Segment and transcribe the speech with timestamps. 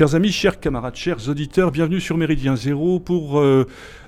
[0.00, 3.66] Chers amis, chers camarades, chers auditeurs, bienvenue sur Méridien Zéro pour euh,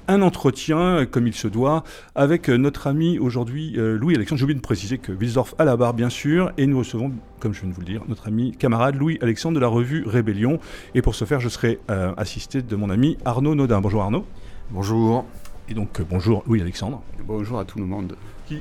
[0.09, 1.85] un entretien, comme il se doit,
[2.15, 4.39] avec euh, notre ami aujourd'hui euh, Louis-Alexandre.
[4.39, 7.53] J'ai oublié de préciser que Wilsdorf à la barre, bien sûr, et nous recevons, comme
[7.53, 10.61] je viens de vous le dire, notre ami camarade Louis-Alexandre de la revue Rébellion.
[10.95, 11.79] Et pour ce faire, je serai
[12.17, 13.83] assisté de mon ami Arnaud Nodin.
[13.83, 14.25] Bonjour Arnaud.
[14.71, 15.27] Bonjour.
[15.69, 17.03] Et donc bonjour Louis-Alexandre.
[17.27, 18.17] Bonjour à tout le monde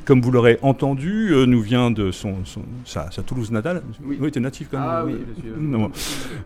[0.05, 2.35] comme vous l'aurez entendu, euh, nous vient de son,
[2.85, 3.84] sa, Toulouse natale.
[4.04, 4.90] Oui, oui tu es natif quand même.
[4.90, 5.90] Ah oui, bien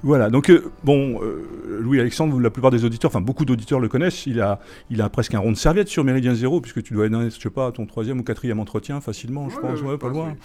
[0.04, 4.26] voilà, donc euh, bon, euh, Louis-Alexandre, la plupart des auditeurs, enfin beaucoup d'auditeurs le connaissent,
[4.26, 7.06] il a, il a presque un rond de serviette sur Méridien Zéro, puisque tu dois
[7.06, 10.36] être, je sais pas, ton troisième ou quatrième entretien facilement, je pense, ouais, pas loin.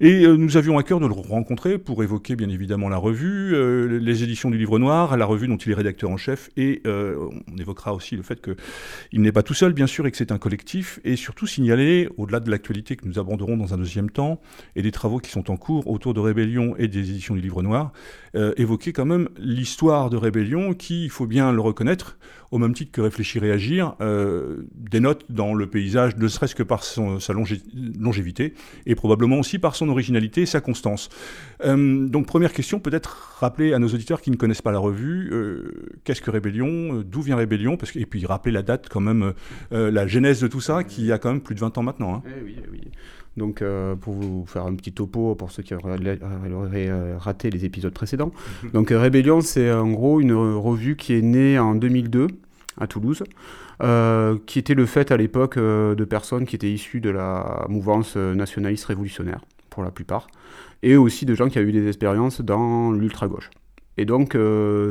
[0.00, 3.56] Et nous avions à cœur de le rencontrer pour évoquer bien évidemment la revue,
[3.98, 7.56] les éditions du Livre Noir, la revue dont il est rédacteur en chef, et on
[7.58, 10.38] évoquera aussi le fait qu'il n'est pas tout seul, bien sûr, et que c'est un
[10.38, 14.40] collectif, et surtout signaler, au-delà de l'actualité que nous aborderons dans un deuxième temps,
[14.76, 17.62] et des travaux qui sont en cours autour de Rébellion et des éditions du Livre
[17.62, 17.92] Noir,
[18.34, 22.18] euh, évoquer quand même l'histoire de Rébellion qui, il faut bien le reconnaître,
[22.50, 26.62] au même titre que Réfléchir et Agir, euh, dénote dans le paysage, ne serait-ce que
[26.62, 28.54] par sa longévité,
[28.86, 31.08] et probablement aussi par son originalité et sa constance.
[31.64, 35.30] Euh, donc première question, peut-être rappeler à nos auditeurs qui ne connaissent pas la revue,
[36.04, 39.32] qu'est-ce que Rébellion, d'où vient Rébellion, et puis rappeler la date quand même,
[39.70, 42.14] la genèse de tout ça, qui a quand même plus de 20 ans maintenant.
[42.14, 42.17] Hein.
[42.26, 42.80] Eh oui, eh oui.
[43.38, 47.64] Donc, euh, pour vous faire un petit topo pour ceux qui auraient, euh, raté les
[47.64, 48.32] épisodes précédents.
[48.64, 48.70] Mhm.
[48.72, 52.26] Donc, euh, Rébellion, c'est en gros une revue qui est née en 2002
[52.80, 53.24] à Toulouse,
[54.46, 58.84] qui était le fait à l'époque de personnes qui étaient issues de la mouvance nationaliste
[58.84, 60.28] révolutionnaire, pour la plupart,
[60.84, 63.50] et aussi de gens qui avaient eu des expériences dans l'ultra-gauche.
[63.96, 64.36] Et donc,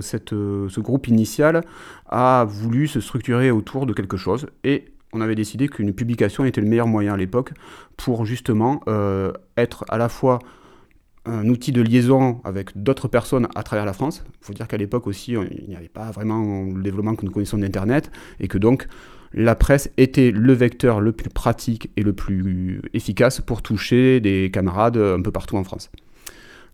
[0.02, 1.62] cette, ce groupe initial
[2.08, 6.62] a voulu se structurer autour de quelque chose, et on avait décidé qu'une publication était
[6.62, 7.52] le meilleur moyen à l'époque
[7.96, 10.40] pour justement euh, être à la fois
[11.26, 14.24] un outil de liaison avec d'autres personnes à travers la France.
[14.42, 17.32] Il faut dire qu'à l'époque aussi, il n'y avait pas vraiment le développement que nous
[17.32, 18.88] connaissons d'Internet, et que donc
[19.34, 24.50] la presse était le vecteur le plus pratique et le plus efficace pour toucher des
[24.52, 25.92] camarades un peu partout en France.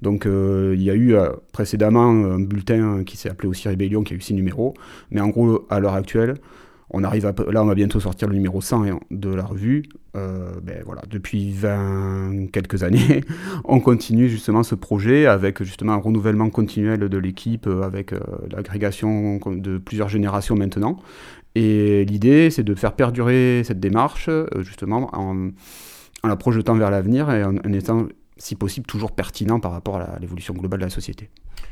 [0.03, 4.03] Donc euh, il y a eu euh, précédemment un bulletin qui s'est appelé aussi Rébellion,
[4.03, 4.73] qui a eu six numéros,
[5.09, 6.35] mais en gros, à l'heure actuelle,
[6.89, 9.83] on arrive à, là, on va bientôt sortir le numéro 100 de la revue.
[10.15, 13.21] Euh, ben voilà, depuis 20 quelques années,
[13.65, 18.19] on continue justement ce projet avec justement un renouvellement continuel de l'équipe, euh, avec euh,
[18.51, 20.99] l'agrégation de plusieurs générations maintenant.
[21.55, 24.27] Et l'idée, c'est de faire perdurer cette démarche,
[24.61, 25.51] justement, en,
[26.23, 28.07] la projetant vers l'avenir et en, étant,
[28.37, 31.29] si possible, toujours pertinent par rapport à l'évolution globale de la société.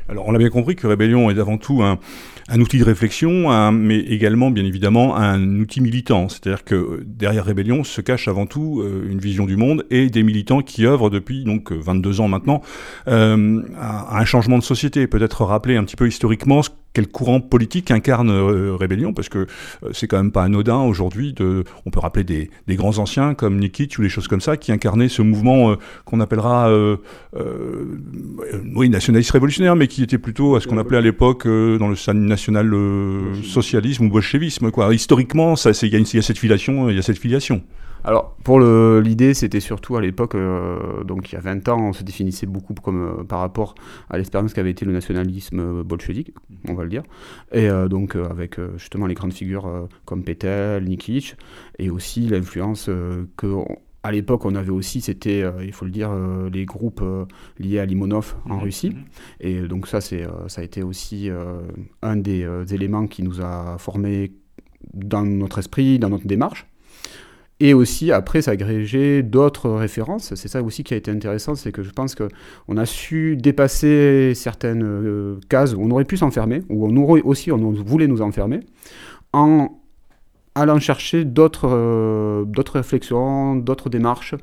[0.10, 2.00] Alors, on l'a bien compris que Rébellion est avant tout un,
[2.60, 6.28] outil de réflexion, mais également, bien évidemment, un outil militant.
[6.28, 10.24] C'est-à-dire que derrière Rébellion se cache avant tout euh, une vision du monde et des
[10.24, 12.62] militants qui œuvrent depuis donc 22 ans maintenant
[13.08, 15.08] euh, à un changement de société.
[15.08, 19.40] Peut-être rappeler un petit peu historiquement ce quel courant politique incarne euh, Rébellion, parce que
[19.40, 21.34] euh, c'est quand même pas anodin aujourd'hui.
[21.34, 24.58] De, on peut rappeler des, des, grands anciens comme Nikitsch ou des choses comme ça
[24.58, 25.76] qui incarnaient ce mouvement euh,
[26.06, 26.72] qu'on appellera
[28.76, 32.14] oui nationaliste révolutionnaire, mais qui était plutôt à ce qu'on appelait à l'époque dans le
[32.14, 32.74] national
[33.44, 34.72] socialisme ou bolchevisme.
[34.72, 34.94] Quoi.
[34.94, 37.62] Historiquement, il y, y, a cette filiation, il y a cette filiation.
[38.04, 41.94] Alors, pour l'idée, c'était surtout à l'époque, euh, donc il y a 20 ans, on
[41.94, 43.76] se définissait beaucoup comme, euh, par rapport
[44.10, 46.34] à l'expérience qu'avait été le nationalisme bolchevique,
[46.68, 47.04] on va le dire,
[47.52, 51.36] et euh, donc avec justement les grandes figures comme Petel, Nikitsch,
[51.78, 52.90] et aussi l'influence
[53.38, 53.56] que
[54.04, 56.12] à l'époque, on avait aussi, c'était, il faut le dire,
[56.52, 57.04] les groupes
[57.60, 58.64] liés à Limonov en mhm.
[58.64, 58.90] Russie.
[58.90, 59.04] Mhm.
[59.42, 61.30] Et donc ça, c'est, ça a été aussi
[62.02, 64.32] un des éléments qui nous a formés
[64.96, 66.66] dans notre esprit, dans notre démarche.
[67.64, 70.34] Et aussi, après, s'agréger d'autres références.
[70.34, 74.34] C'est ça aussi qui a été intéressant, c'est que je pense qu'on a su dépasser
[74.34, 78.24] certaines euh, cases où on aurait pu s'enfermer, où on aurait aussi on voulait nous
[78.24, 78.62] enfermer,
[79.32, 79.80] en
[80.56, 84.34] allant chercher d'autres euh, d'autres réflexions, d'autres démarches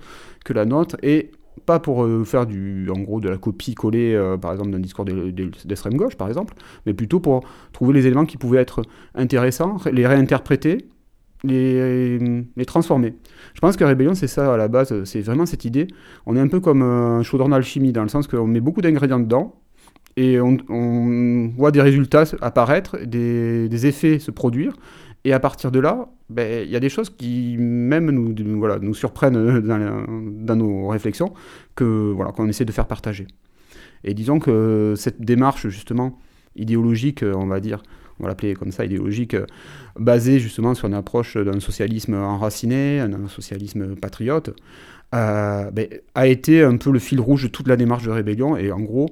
[0.44, 1.32] que la nôtre, et
[1.66, 5.96] pas pour euh, faire du, en gros de la copie-coller, par exemple, d'un discours d'extrême
[5.96, 6.54] gauche, par exemple,
[6.86, 7.42] mais plutôt pour
[7.72, 8.82] trouver les éléments qui pouvaient être
[9.16, 10.86] intéressants, les réinterpréter,
[11.44, 13.14] les, transformer.
[13.54, 15.88] Je pense que Rébellion, c'est ça à la base, c'est vraiment cette idée.
[16.26, 19.20] On est un peu comme un chaudron d'alchimie, dans le sens qu'on met beaucoup d'ingrédients
[19.20, 19.54] dedans,
[20.16, 24.74] et on, voit des résultats apparaître, des, effets se produire,
[25.24, 28.78] et à partir de là, ben, il y a des choses qui même nous, voilà,
[28.80, 31.32] nous surprennent dans, nos réflexions,
[31.74, 33.26] que voilà, qu'on essaie de faire partager.
[34.04, 36.18] Et disons que cette démarche, justement,
[36.56, 37.82] idéologique, on va dire,
[38.18, 39.46] on va l'appeler comme ça, idéologique, euh,
[39.98, 44.50] basée justement sur une approche d'un socialisme enraciné, un socialisme patriote,
[45.14, 48.56] euh, ben, a été un peu le fil rouge de toute la démarche de rébellion.
[48.56, 49.08] Et en gros,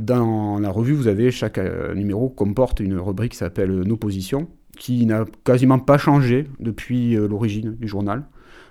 [0.00, 1.60] Dans la revue, vous avez chaque
[1.94, 7.76] numéro comporte une rubrique qui s'appelle Nos positions, qui n'a quasiment pas changé depuis l'origine
[7.76, 8.24] du journal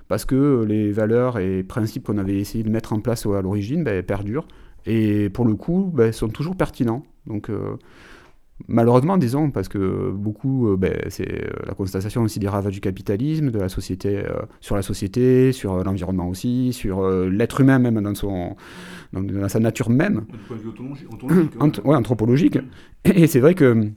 [0.07, 3.83] parce que les valeurs et principes qu'on avait essayé de mettre en place à l'origine
[3.83, 4.47] ben, perdurent
[4.85, 7.03] et pour le coup ben, sont toujours pertinents.
[7.25, 7.77] Donc euh,
[8.67, 12.81] malheureusement, disons, parce que beaucoup, euh, ben, c'est euh, la constatation aussi des ravages du
[12.81, 14.23] capitalisme, de la société,
[14.59, 18.55] sur la société, sur l'environnement aussi, sur l'être humain même dans, son,
[19.11, 20.25] dans, sa nature même.
[20.29, 21.55] de anthropologique.
[21.59, 21.71] Hein.
[21.85, 22.59] anthropologique.
[23.05, 23.89] Et c'est vrai que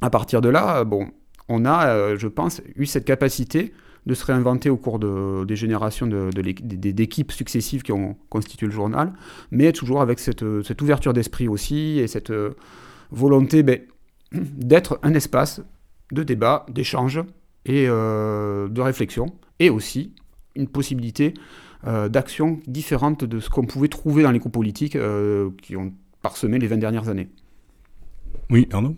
[0.00, 1.08] à partir de là, bon,
[1.48, 3.72] on a, je pense, eu cette capacité
[4.06, 9.12] de se réinventer au cours de, des générations d'équipes successives qui ont constitué le journal,
[9.50, 12.50] mais toujours avec cette, cette ouverture d'esprit aussi et cette euh,
[13.10, 13.80] volonté ben,
[14.32, 15.62] d'être un espace
[16.12, 17.20] de débat, d'échange
[17.64, 19.26] et euh, de réflexion,
[19.58, 20.12] et aussi
[20.54, 21.34] une possibilité
[21.86, 24.98] euh, d'action différente de ce qu'on pouvait trouver dans les coups politiques
[25.62, 25.92] qui ont
[26.22, 27.28] parsemé les 20 dernières années.
[28.50, 28.96] Oui, Arnaud?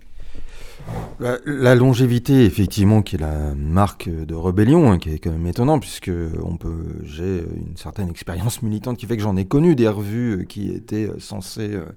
[1.18, 5.78] La, longévité, effectivement, qui est la marque de rébellion, hein, qui est quand même étonnant,
[5.80, 6.10] puisque
[6.42, 10.46] on peut, j'ai une certaine expérience militante qui fait que j'en ai connu des revues
[10.48, 11.92] qui étaient censées euh, euh,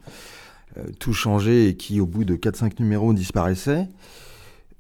[1.00, 3.88] tout changer et qui, au bout de 4-5 numéros, disparaissaient.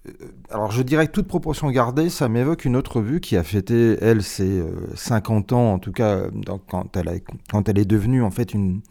[0.07, 0.11] Euh,
[0.49, 3.97] alors je dirais que toute proportion gardée, ça m'évoque une autre revue qui a fêté,
[4.01, 4.63] elle, ses
[4.95, 6.23] 50 ans, en tout cas
[6.67, 8.81] quand, elle quand elle est devenue en fait une,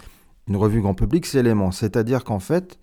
[0.49, 1.71] une revue grand public, c'est Élément.
[1.71, 2.79] C'est-à-dire qu'en fait,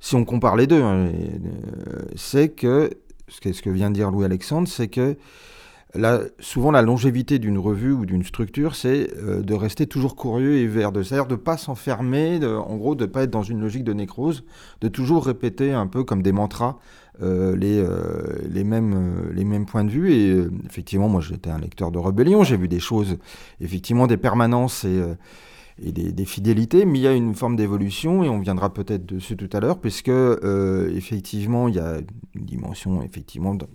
[0.00, 2.90] si on compare les deux, hein, euh, c'est que,
[3.28, 5.16] ce que vient de dire Louis-Alexandre, c'est que
[6.40, 10.66] souvent la longévité d'une revue ou d'une structure, c'est euh, de rester toujours curieux et
[10.66, 13.84] vert, c'est-à-dire de ne pas s'enfermer, en gros de ne pas être dans une logique
[13.84, 14.44] de nécrose,
[14.80, 16.78] de toujours répéter un peu comme des mantras
[17.22, 17.84] euh, les,
[18.48, 20.12] les, mêmes, les mêmes points de vue.
[20.12, 23.16] Et effectivement, moi j'étais un lecteur de rébellion, j'ai vu des choses,
[23.60, 25.02] effectivement des permanences et
[25.82, 29.36] et des, fidélités, mais il y a une forme d'évolution, et on viendra peut-être dessus
[29.36, 31.98] tout à l'heure, puisque euh, effectivement, il y a
[32.34, 33.66] une dimension, effectivement, de,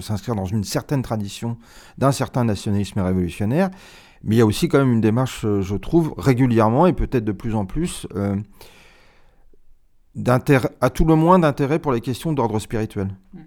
[0.00, 1.58] s'inscrire dans une certaine tradition
[1.98, 3.70] d'un certain nationalisme révolutionnaire,
[4.24, 7.24] mais il y a aussi quand même une démarche, euh, je trouve, régulièrement, et peut-être
[7.24, 8.36] de plus en plus, euh,
[10.80, 13.08] à tout le moins d'intérêt pour les questions d'ordre spirituel.
[13.34, 13.38] Mm.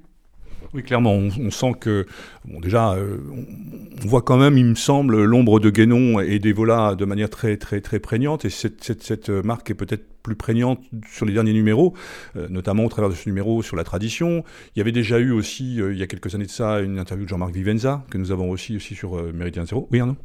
[0.76, 2.06] Oui, clairement, on, sent que,
[2.44, 6.96] bon, déjà, euh, on, voit quand même, il me semble, l'ombre de Guénon et d'Evola
[6.96, 11.26] de manière très, très, très prégnante, et cette, cette, marque est peut-être plus prégnante sur
[11.26, 11.94] les derniers numéros,
[12.36, 14.44] euh, notamment au travers de ce numéro sur la tradition.
[14.76, 17.00] Il y avait déjà eu aussi, euh, il y a quelques années de ça, une
[17.00, 19.88] interview de Jean-Marc Vivenza, que nous avons aussi, aussi sur Méridien Zéro.
[19.94, 20.18] Oui, Arnaud?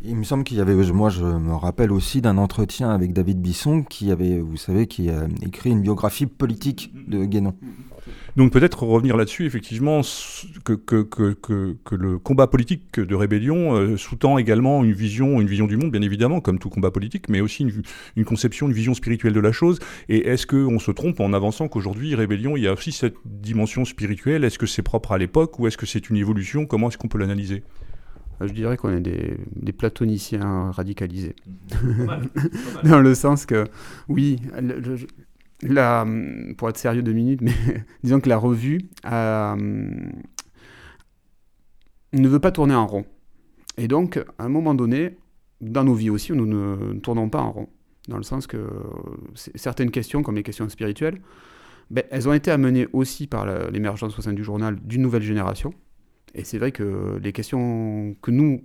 [0.00, 3.42] Il me semble qu'il y avait, moi je me rappelle aussi d'un entretien avec David
[3.42, 7.54] Bisson qui avait, vous savez, qui a écrit une biographie politique de Guénon.
[8.36, 10.02] Donc peut-être revenir là-dessus, effectivement,
[10.64, 11.32] que, que, que,
[11.84, 15.90] que, le combat politique de rébellion euh, sous-tend également une vision, une vision du monde,
[15.90, 17.82] bien évidemment, comme tout combat politique, mais aussi une,
[18.16, 19.78] une conception, une vision spirituelle de la chose.
[20.08, 23.84] Et est-ce qu'on se trompe en avançant qu'aujourd'hui, rébellion, il y a aussi cette dimension
[23.84, 24.44] spirituelle?
[24.44, 26.66] Est-ce que c'est propre à l'époque ou est-ce que c'est une évolution?
[26.66, 27.62] Comment est-ce qu'on peut l'analyser?
[28.40, 31.34] Je dirais qu'on est des, des, platoniciens radicalisés.
[32.84, 33.64] Dans le sens que,
[34.08, 34.38] oui,
[35.62, 36.06] la,
[36.56, 37.52] pour être sérieux deux minutes, mais
[38.02, 39.56] disons que la revue euh,
[42.12, 43.04] ne veut pas tourner en rond.
[43.76, 45.16] Et donc, à un moment donné,
[45.60, 47.68] dans nos vies aussi, nous ne tournons pas en rond.
[48.08, 48.68] Dans le sens que
[49.34, 51.20] certaines questions, comme les questions spirituelles,
[51.90, 55.72] ben, elles ont été amenées aussi par l'émergence au sein du journal d'une nouvelle génération
[56.34, 58.62] et c'est vrai que les questions que nous,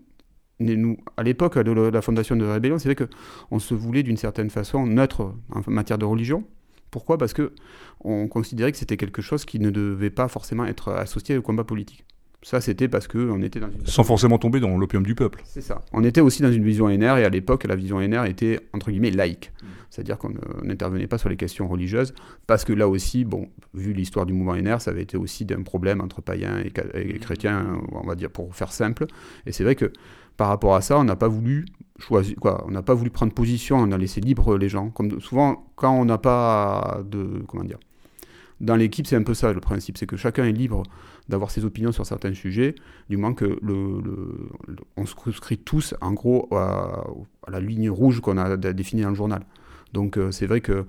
[0.59, 4.17] nous à l'époque de la fondation de la Rébellion, c'est vrai qu'on se voulait d'une
[4.17, 6.43] certaine façon neutre en matière de religion.
[6.93, 7.17] Pourquoi?
[7.17, 7.51] Parce que
[8.01, 11.63] on considérait que c'était quelque chose qui ne devait pas forcément être associé au combat
[11.63, 12.05] politique.
[12.43, 13.85] Ça, c'était parce qu'on était dans une...
[13.87, 15.41] Sans forcément tomber dans l'opium du peuple.
[15.45, 15.81] C'est ça.
[15.91, 18.91] On était aussi dans une vision NR, et à l'époque, la vision NR était, entre
[18.91, 19.51] guillemets, laïque.
[19.61, 19.65] Mm.
[19.89, 22.13] C'est-à-dire qu'on n'intervenait pas sur les questions religieuses,
[22.45, 25.63] parce que là aussi, bon, vu l'histoire du mouvement NR, ça avait été aussi d'un
[25.63, 29.07] problème entre païens et, et, chrétiens, on va dire, pour faire simple.
[29.45, 29.91] Et c'est vrai que
[30.37, 31.65] par rapport à ça, on n'a pas voulu
[31.99, 34.89] choisir, quoi, on n'a pas voulu prendre position, on a laissé libre les gens.
[34.89, 37.79] Comme souvent, quand on n'a pas de, comment dire,
[38.59, 40.83] dans l'équipe, c'est un peu ça le principe, c'est que chacun est libre
[41.29, 42.75] d'avoir ses opinions sur certains sujets,
[43.09, 44.49] du moins que le,
[44.97, 47.03] on se souscrit tous, en gros, à,
[47.49, 49.45] la ligne rouge qu'on a définie dans le journal.
[49.93, 50.85] Donc euh, c'est vrai que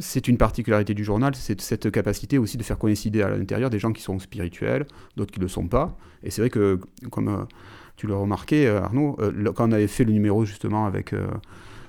[0.00, 3.78] c'est une particularité du journal, c'est cette capacité aussi de faire coïncider à l'intérieur des
[3.78, 5.96] gens qui sont spirituels, d'autres qui ne le sont pas.
[6.22, 6.80] Et c'est vrai que,
[7.10, 7.44] comme euh,
[7.96, 9.18] tu l'as remarqué, euh, Arnaud,
[9.54, 11.14] quand on avait fait le numéro justement avec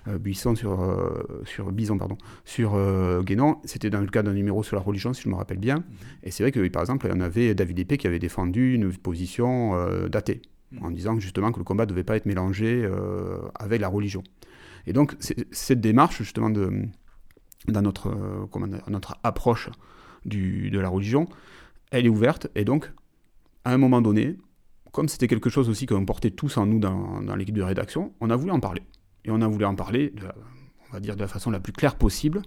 [0.08, 3.58] euh, Buisson sur, euh, sur Bison, pardon, sur euh, Guénon.
[3.64, 5.84] C'était dans le cas d'un numéro sur la religion, si je me rappelle bien.
[6.24, 8.76] Et c'est vrai que, par exemple, il y en avait David Épée qui avait défendu
[8.76, 9.74] une position
[10.10, 10.42] datée,
[10.82, 12.88] en disant justement que le combat ne devait pas être mélangé
[13.56, 14.24] avec la religion.
[14.88, 16.72] Et donc, cette démarche, justement, de,
[17.68, 18.16] dans notre,
[18.88, 19.70] notre approche
[20.26, 21.28] du, de la religion,
[21.92, 22.92] elle est ouverte, et donc,
[23.64, 24.38] à un moment donné,
[24.92, 28.14] comme c'était quelque chose aussi qu'on portait tous en nous dans, dans l'équipe de rédaction,
[28.22, 28.84] on a voulu en parler.
[29.26, 30.14] Et on a voulu en parler,
[30.90, 32.42] on va dire, de la façon la plus claire possible,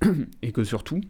[0.42, 1.00] et que surtout,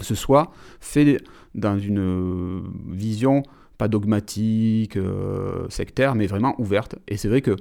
[0.00, 1.22] ce soit fait
[1.54, 3.42] dans une vision
[3.78, 6.96] pas dogmatique, euh, sectaire, mais vraiment ouverte.
[7.08, 7.56] Et c'est vrai que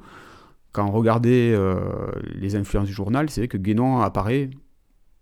[0.72, 4.50] quand on regardait euh, les influences du journal, c'est vrai que Guénon apparaît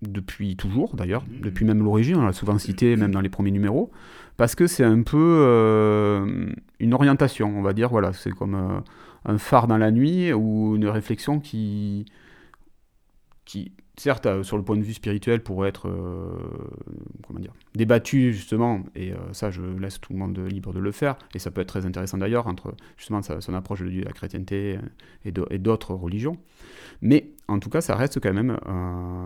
[0.01, 1.41] depuis toujours, d'ailleurs, mmh.
[1.41, 3.91] depuis même l'origine, on l'a souvent cité, même dans les premiers numéros,
[4.37, 8.81] parce que c'est un peu euh, une orientation, on va dire, voilà, c'est comme
[9.25, 12.05] un phare dans la nuit ou une réflexion qui,
[13.45, 16.31] qui certes, euh, sur le point de vue spirituel, pourrait être euh,
[17.27, 20.91] comment dire, débattu, justement, et euh, ça, je laisse tout le monde libre de le
[20.91, 24.79] faire, et ça peut être très intéressant d'ailleurs, entre justement son approche de la chrétienté
[25.25, 26.37] et d'autres religions.
[27.01, 28.57] Mais en tout cas, ça reste quand même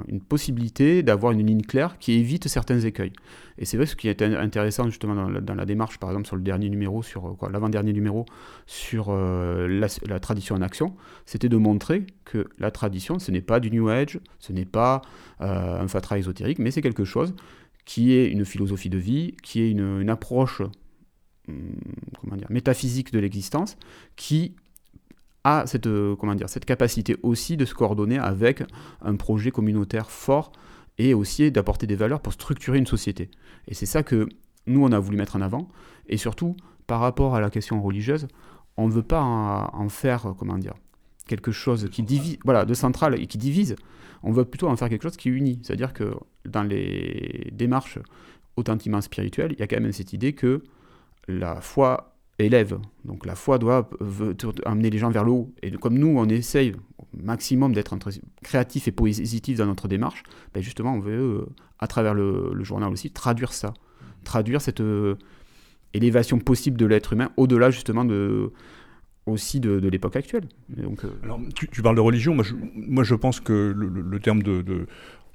[0.08, 3.14] une possibilité d'avoir une ligne claire qui évite certains écueils.
[3.58, 6.42] Et c'est vrai ce qui est intéressant justement dans la, démarche, par exemple sur le
[6.42, 8.26] dernier numéro, sur l'avant-dernier numéro
[8.66, 13.60] sur la, la, tradition en action, c'était de montrer que la tradition, ce n'est pas
[13.60, 15.02] du New Age, ce n'est pas
[15.42, 17.34] euh, un fatras ésotérique, mais c'est quelque chose
[17.86, 20.62] qui est une philosophie de vie, qui est une, approche
[21.48, 21.76] hum,
[22.50, 23.78] métaphysique de l'existence,
[24.16, 24.56] qui
[25.44, 28.64] a cette, euh, comment dire, cette capacité aussi de se coordonner avec
[29.02, 30.52] un projet communautaire fort
[30.98, 33.30] et aussi d'apporter des valeurs pour structurer une société.
[33.68, 34.28] Et c'est ça que
[34.68, 35.68] nous, on a voulu mettre en avant.
[36.08, 36.56] Et surtout,
[36.88, 38.28] par rapport à la question religieuse,
[38.78, 40.74] on ne veut pas en, faire, comment dire,
[41.28, 43.76] quelque chose qui divise, voilà, de central et qui divise.
[44.24, 45.60] On veut plutôt en faire quelque chose qui unit.
[45.64, 46.14] C'est-à-dire que
[46.46, 48.00] dans les démarches
[48.56, 50.64] authentiquement spirituelles, il y a quand même cette idée que
[51.28, 52.78] la foi élève.
[53.06, 53.90] Donc la foi doit
[54.66, 55.54] amener les gens vers le haut.
[55.62, 57.96] Et comme nous, on essaye au maximum d'être
[58.44, 60.24] créatif et positif dans notre démarche,
[60.54, 61.46] ben justement, on veut, euh,
[61.80, 63.74] à travers le, journal aussi, traduire ça.
[64.24, 65.16] Traduire cette euh,
[65.94, 68.52] élévation possible de l'être humain au-delà justement de
[69.26, 70.50] aussi de, l'époque actuelle.
[70.68, 74.44] Donc, euh, Alors, tu, parles de religion, moi je, moi je pense que le, terme
[74.44, 74.86] de, de,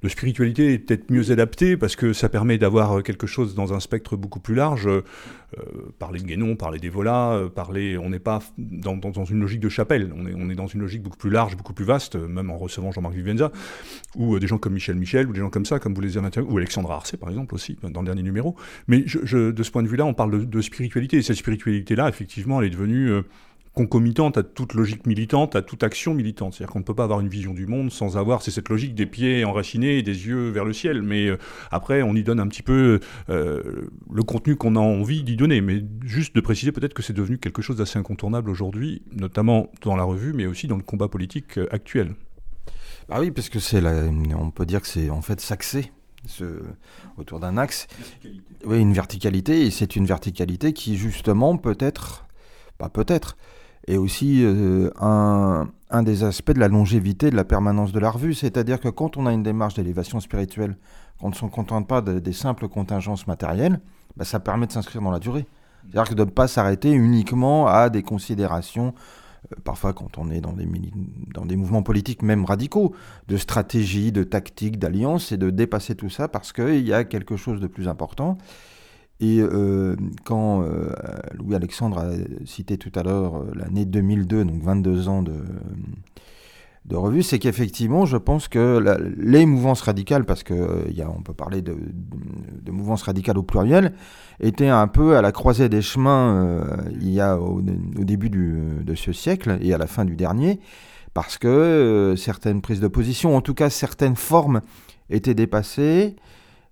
[0.07, 4.17] spiritualité est peut-être mieux adapté parce que ça permet d'avoir quelque chose dans un spectre
[4.17, 4.89] beaucoup plus large.
[5.57, 5.63] Euh,
[5.99, 10.13] parler de Guénon, parler des euh, parler, on n'est pas dans, une logique de chapelle,
[10.15, 13.15] on est, dans une logique beaucoup plus large, beaucoup plus vaste, même en recevant Jean-Marc
[13.15, 13.51] Vivenza,
[14.15, 16.29] ou des gens comme Michel Michel, ou des gens comme ça, comme vous les avez
[16.43, 18.57] ou Alexandre Arcet par exemple aussi, dans le dernier numéro.
[18.89, 22.67] Mais de ce point de vue-là, on parle de, spiritualité, et cette spiritualité-là, effectivement, elle
[22.67, 23.23] est devenue
[23.79, 26.53] concomitante à toute logique militante, à toute action militante.
[26.53, 28.97] C'est-à-dire qu'on ne peut pas avoir une vision du monde sans avoir, c'est cette logique
[28.97, 31.01] des pieds enracinés et des yeux vers le ciel.
[31.03, 31.39] Mais euh,
[31.71, 32.99] après, on y donne un petit peu
[33.31, 35.61] euh, le contenu qu'on a envie d'y donner.
[35.61, 39.95] Mais juste de préciser peut-être que c'est devenu quelque chose d'assez incontournable aujourd'hui, notamment dans
[39.95, 42.17] la revue, mais aussi dans le combat politique euh, actuel.
[43.09, 43.81] Ah oui, parce que c'est
[44.35, 45.93] on peut dire que c'est en fait s'axer
[46.27, 46.63] ce,
[47.17, 47.87] autour d'un axe.
[48.65, 52.27] Oui, une verticalité, et c'est une verticalité qui justement peut être,
[52.77, 53.37] pas peut-être,
[53.89, 58.11] et aussi euh, un, un, des aspects de la longévité, de la permanence de la
[58.11, 58.35] revue.
[58.35, 60.77] C'est-à-dire que quand on a une démarche d'élévation spirituelle,
[61.19, 63.81] qu'on ne se contente pas des simples contingences matérielles,
[64.17, 65.47] bah, ça permet de s'inscrire dans la durée.
[65.83, 68.95] C'est-à-dire que de ne pas s'arrêter uniquement à des considérations,
[69.53, 70.69] euh, parfois quand on est dans des,
[71.33, 72.95] dans des mouvements politiques même radicaux,
[73.29, 77.37] de stratégie, de tactique, d'alliance, et de dépasser tout ça parce qu'il y a quelque
[77.39, 78.37] chose de plus important.
[79.21, 80.91] Et euh, quand euh,
[81.35, 82.11] Louis-Alexandre a
[82.45, 85.35] cité tout à l'heure euh, l'année 2002, donc 22 ans de,
[86.85, 88.81] de revue, c'est qu'effectivement, je pense que
[89.19, 91.77] les mouvances radicales, parce qu'on on peut parler de,
[92.63, 93.93] de, mouvances radicales au pluriel,
[94.39, 99.13] étaient un peu à la croisée des chemins il y a au, début de ce
[99.13, 100.61] siècle et à la fin du dernier,
[101.13, 104.61] parce que certaines prises de position, en tout cas certaines formes,
[105.11, 106.15] étaient dépassées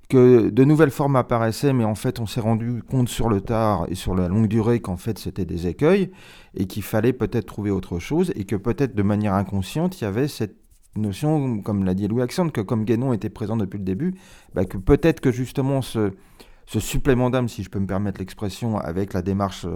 [0.09, 3.87] que de nouvelles formes apparaissaient, mais en fait on s'est rendu compte sur le tard
[3.89, 6.11] et sur la longue durée qu'en fait c'était des écueils
[6.55, 10.07] et qu'il fallait peut-être trouver autre chose et que peut-être de manière inconsciente il y
[10.07, 10.57] avait cette
[10.97, 14.15] notion, comme l'a dit Louis Alexandre, que comme Guénon était présent depuis le début,
[14.55, 16.13] bah, que peut-être que justement ce,
[16.67, 19.67] supplément d'âme, si je peux me permettre l'expression, avec la démarche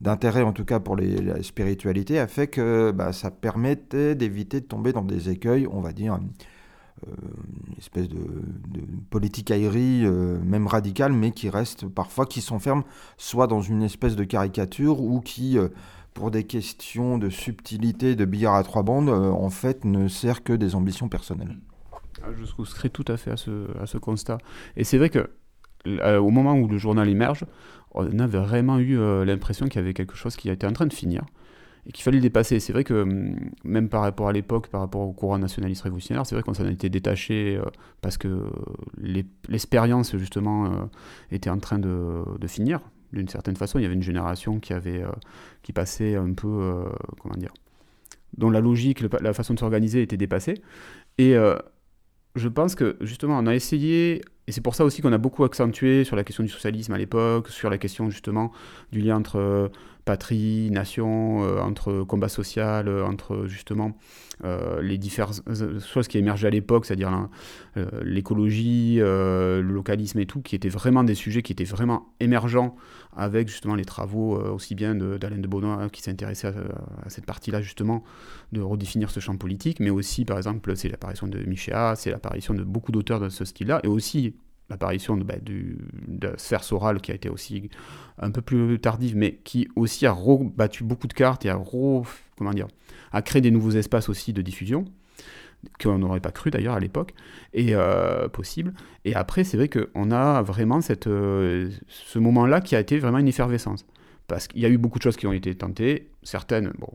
[0.00, 4.60] d'intérêt en tout cas pour les, la spiritualité, a fait que bah, ça permettait d'éviter
[4.60, 6.18] de tomber dans des écueils, on va dire,
[7.08, 7.12] euh,
[7.84, 8.24] espèce de,
[9.10, 12.82] politique aérie, euh, même radicale, mais qui reste parfois, qui s'enferme
[13.18, 15.68] soit dans une espèce de caricature ou qui, euh,
[16.14, 20.52] pour des questions de subtilité, de billard à trois bandes, en fait ne sert que
[20.52, 21.56] des ambitions personnelles.
[22.22, 24.38] Ah, je souscris tout à fait à ce, à ce constat.
[24.76, 25.28] Et c'est vrai que
[25.86, 27.44] au moment où le journal émerge,
[27.92, 30.94] on avait vraiment eu l'impression qu'il y avait quelque chose qui était en train de
[30.94, 31.24] finir
[31.86, 32.60] et qu'il fallait le dépasser.
[32.60, 36.26] C'est vrai que hum, même par rapport à l'époque, par rapport au courant nationaliste révolutionnaire,
[36.26, 37.64] c'est vrai qu'on s'en été détaché euh,
[38.00, 38.44] parce que
[39.48, 40.68] l'expérience justement euh,
[41.30, 42.80] était en train de, finir.
[43.12, 45.10] D'une certaine façon, il y avait une génération qui avait euh,
[45.62, 46.84] qui passait un peu
[47.20, 47.52] comment dire,
[48.36, 50.62] dont la logique, la façon de s'organiser était dépassée.
[51.18, 51.34] Et
[52.34, 55.44] je pense que justement, on a essayé et c'est pour ça aussi qu'on a beaucoup
[55.44, 58.52] accentué sur la question du socialisme à l'époque, sur la question justement
[58.92, 59.68] du lien entre euh,
[60.04, 63.92] patrie, nation, euh, entre combat social, euh, entre justement
[64.82, 65.40] les différentes
[65.80, 67.28] choses qui émergeaient à l'époque, c'est-à-dire
[68.02, 72.74] l'écologie, le localisme et tout, qui étaient vraiment des sujets qui étaient vraiment émergents
[73.16, 78.02] avec justement les travaux aussi bien d'Alain de, de qui s'intéressait à, cette partie-là justement
[78.52, 82.52] de redéfinir ce champ politique, mais aussi par exemple c'est l'apparition de Michéa, c'est l'apparition
[82.52, 84.34] de beaucoup d'auteurs de ce style-là, et aussi
[84.70, 85.76] l'apparition de, bah, de
[86.26, 87.70] la sphère sorale qui a été aussi
[88.18, 91.60] un peu plus tardive, mais qui aussi a rebattu beaucoup de cartes et a,
[92.36, 92.68] comment dire,
[93.12, 94.84] a créé des nouveaux espaces aussi de diffusion
[95.82, 97.14] qu'on n'aurait pas cru d'ailleurs à l'époque,
[97.52, 98.74] et euh, possible.
[99.04, 103.18] Et après, c'est vrai qu'on a vraiment cette, euh, ce moment-là qui a été vraiment
[103.18, 103.86] une effervescence.
[104.26, 106.90] Parce qu'il y a eu beaucoup de choses qui ont été tentées, certaines, bon,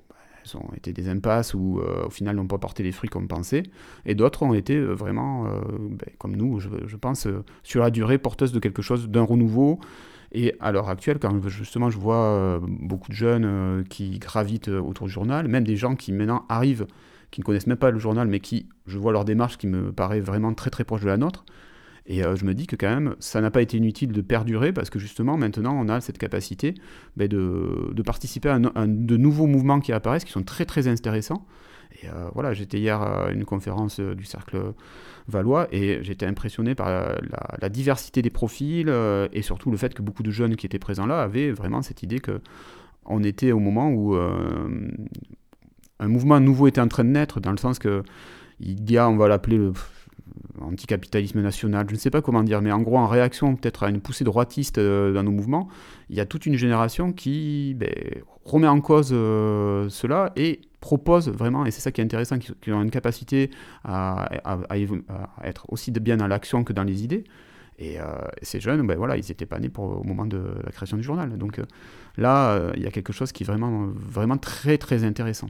[0.56, 3.64] ont été des impasses ou euh, au final n'ont pas porté les fruits comme pensé,
[4.06, 7.28] et d'autres ont été euh, vraiment, euh, ben, comme nous, je, pense,
[7.64, 9.80] sur la durée porteuses de quelque chose, d'un renouveau.
[10.32, 15.12] Et à l'heure actuelle, quand justement je vois beaucoup de jeunes qui gravitent autour du
[15.12, 16.86] journal, même des gens qui maintenant arrivent,
[17.32, 19.92] qui ne connaissent même pas le journal, mais qui, je vois leur démarche qui me
[19.92, 21.46] paraît vraiment très très proche de la nôtre,
[22.10, 24.74] et euh, je me dis que quand même, ça n'a pas été inutile de perdurer
[24.74, 26.74] parce que justement, maintenant, on a cette capacité
[27.16, 31.46] ben, de, participer à, de nouveaux mouvements qui apparaissent, qui sont très très intéressants.
[32.02, 34.74] Et euh, voilà, j'étais hier à une conférence euh, du Cercle
[35.28, 36.90] Valois et j'étais impressionné par
[37.62, 38.92] la, diversité des profils
[39.32, 42.02] et surtout le fait que beaucoup de jeunes qui étaient présents là avaient vraiment cette
[42.02, 42.42] idée que
[43.06, 47.58] on était au moment où un mouvement nouveau était en train de naître, dans le
[47.58, 48.02] sens que
[48.60, 49.72] il y a, on va l'appeler le
[50.70, 53.90] anticapitalisme national, je ne sais pas comment dire, mais en gros, en réaction peut-être à
[53.90, 55.68] une poussée droitiste euh, dans nos mouvements,
[56.10, 57.94] il y a toute une génération qui ben,
[58.46, 62.72] remet en cause euh, cela et propose vraiment, et c'est ça qui est intéressant, qui,
[62.72, 63.52] ont une capacité
[63.84, 64.30] à,
[65.44, 67.26] être aussi bien dans l'action que dans les idées.
[67.82, 68.04] Et euh,
[68.42, 71.04] ces jeunes, ben voilà, ils n'étaient pas nés pour, au moment de la création du
[71.04, 71.38] journal.
[71.38, 71.62] Donc
[72.18, 75.50] là, il y a quelque chose qui est vraiment, vraiment très, très intéressant.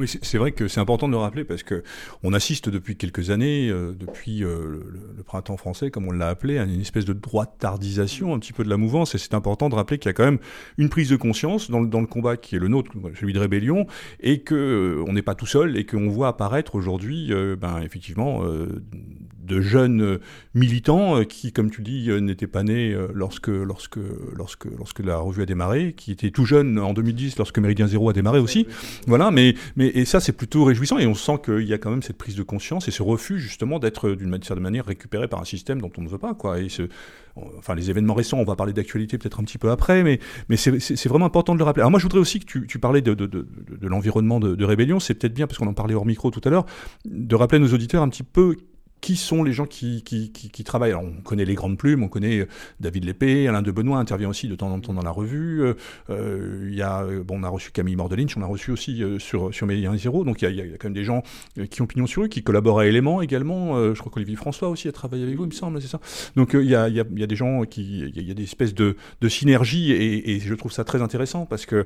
[0.00, 1.82] Oui, c'est vrai que c'est important de le rappeler parce que
[2.22, 4.80] on assiste depuis quelques années, euh, depuis euh,
[5.14, 8.64] le, printemps français, comme on l'a appelé, à une espèce de droitardisation un petit peu
[8.64, 9.14] de la mouvance.
[9.14, 10.38] Et c'est important de rappeler qu'il y a quand même
[10.78, 13.38] une prise de conscience dans le, dans le combat qui est le nôtre, celui de
[13.38, 13.86] rébellion,
[14.20, 18.42] et que euh, on n'est pas tout seul et qu'on voit apparaître aujourd'hui, ben effectivement,
[19.44, 20.18] de jeunes
[20.54, 23.98] militants qui, comme tu dis, n'étaient pas nés lorsque, lorsque,
[24.36, 28.10] lorsque, lorsque la revue a démarré, qui étaient tout jeunes en 2010 lorsque Méridien Zéro
[28.10, 28.66] a démarré aussi.
[29.06, 31.90] Voilà, mais, mais et ça, c'est plutôt réjouissant et on sent qu'il y a quand
[31.90, 35.40] même cette prise de conscience et ce refus justement d'être d'une certaine manière récupéré par
[35.40, 36.34] un système dont on ne veut pas.
[36.34, 36.60] Quoi.
[36.60, 36.82] Et ce,
[37.58, 40.56] enfin, les événements récents, on va parler d'actualité peut-être un petit peu après, mais, mais
[40.56, 41.82] c'est vraiment important de le rappeler.
[41.82, 44.54] Alors moi, je voudrais aussi que tu, tu parlais de, de, de, de l'environnement de,
[44.54, 46.66] de, rébellion, c'est peut-être bien, parce qu'on en parlait hors micro tout à l'heure,
[47.04, 48.56] de rappeler à nos auditeurs un petit peu
[49.00, 52.08] qui sont les gens qui, qui, qui, travaillent Alors, on connaît les grandes plumes, on
[52.08, 52.48] connaît euh,
[52.80, 55.62] David Lépée, Alain de Benoît intervient aussi de temps en temps dans la revue.
[55.62, 55.74] Euh,
[56.10, 59.52] euh y a, bon, on a reçu Camille Mordelinch, on a reçu aussi euh, sur,
[59.54, 61.22] sur Médien Zéro, donc il y, a, quand même des gens
[61.70, 63.94] qui ont pignon sur eux, qui collaborent à Éléments également.
[63.94, 66.00] je crois qu'Olivier François aussi a travaillé avec vous, il me semble, c'est ça.
[66.36, 68.00] Donc il y, a, y a, des gens qui.
[68.14, 71.66] Il y a des espèces de, de synergie et, je trouve ça très intéressant parce
[71.66, 71.84] que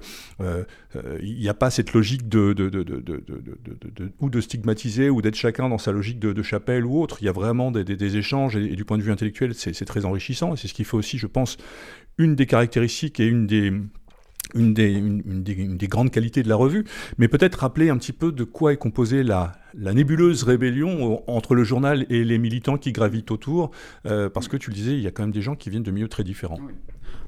[1.23, 5.11] il n'y a pas cette logique de, de, de, de, de, de ou de stigmatiser
[5.11, 8.57] ou d'être chacun dans sa logique de, chapelle ou il y a vraiment des, échanges
[8.57, 10.55] et, du point de vue intellectuel, c'est très enrichissant.
[10.55, 11.57] Et c'est ce qui fait aussi, je pense,
[12.19, 13.73] une des caractéristiques et une des,
[15.89, 16.85] grandes qualités de la revue,
[17.19, 21.65] mais peut-être rappeler un petit peu de quoi est composée la, nébuleuse rébellion entre le
[21.65, 23.71] journal et les militants qui gravitent autour,
[24.07, 25.83] euh, parce que tu le disais, il y a quand même des gens qui viennent
[25.83, 26.59] de milieux très différents.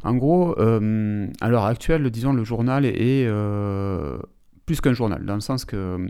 [0.05, 4.19] En gros, euh, à l'heure actuelle, disons, le journal est euh,
[4.66, 6.09] plus qu'un journal, dans le sens que euh,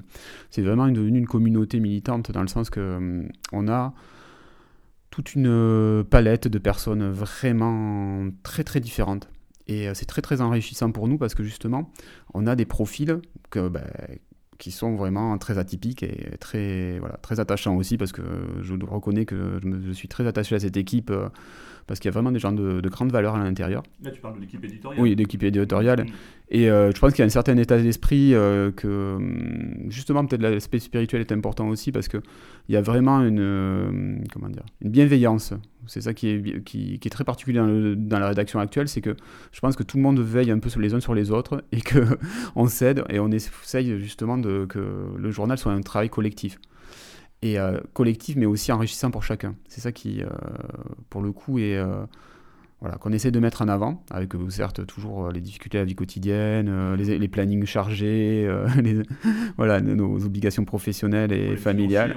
[0.51, 3.93] c'est vraiment devenu une communauté militante, dans le sens que euh, on a
[5.11, 9.29] toute une euh, palette de personnes vraiment très très différentes.
[9.69, 11.91] Et c'est très très enrichissant pour nous parce que justement,
[12.35, 13.83] on a des profils que, ben,
[14.59, 18.23] qui sont vraiment très atypiques et très, voilà, très attachants aussi parce que
[18.63, 21.11] je reconnais que je, me, je suis très attaché à cette équipe
[21.89, 23.83] parce qu'il y a vraiment des gens de, de grande valeur à l'intérieur.
[24.03, 26.05] Là, tu parles de l'équipe éditoriale Oui, l'équipe éditoriale.
[26.05, 26.11] Mm.
[26.49, 30.25] Et euh, je pense qu'il y a un certain état d'esprit euh, que, hum, justement,
[30.25, 32.23] peut-être l'aspect spirituel est important aussi parce qu'il
[32.69, 35.55] y a vraiment une, euh, comment dire, une bienveillance
[35.87, 39.17] C'est ça qui est, qui, est très particulier dans, la rédaction actuelle, c'est que
[39.51, 41.81] je pense que tout le monde veille un peu les uns sur les autres et
[41.81, 42.17] que
[42.55, 44.79] on s'aide et on essaye justement de, que
[45.17, 46.59] le journal soit un travail collectif.
[47.43, 49.57] Et euh, collectif, mais aussi enrichissant pour chacun.
[49.69, 50.23] C'est ça qui,
[51.11, 51.79] pour le coup, est
[52.81, 55.95] voilà, qu'on essaie de mettre en avant, avec certes toujours les difficultés de la vie
[55.95, 58.49] quotidienne, les, les plannings chargés,
[58.83, 59.03] les,
[59.57, 62.17] voilà, nos obligations professionnelles et familiales.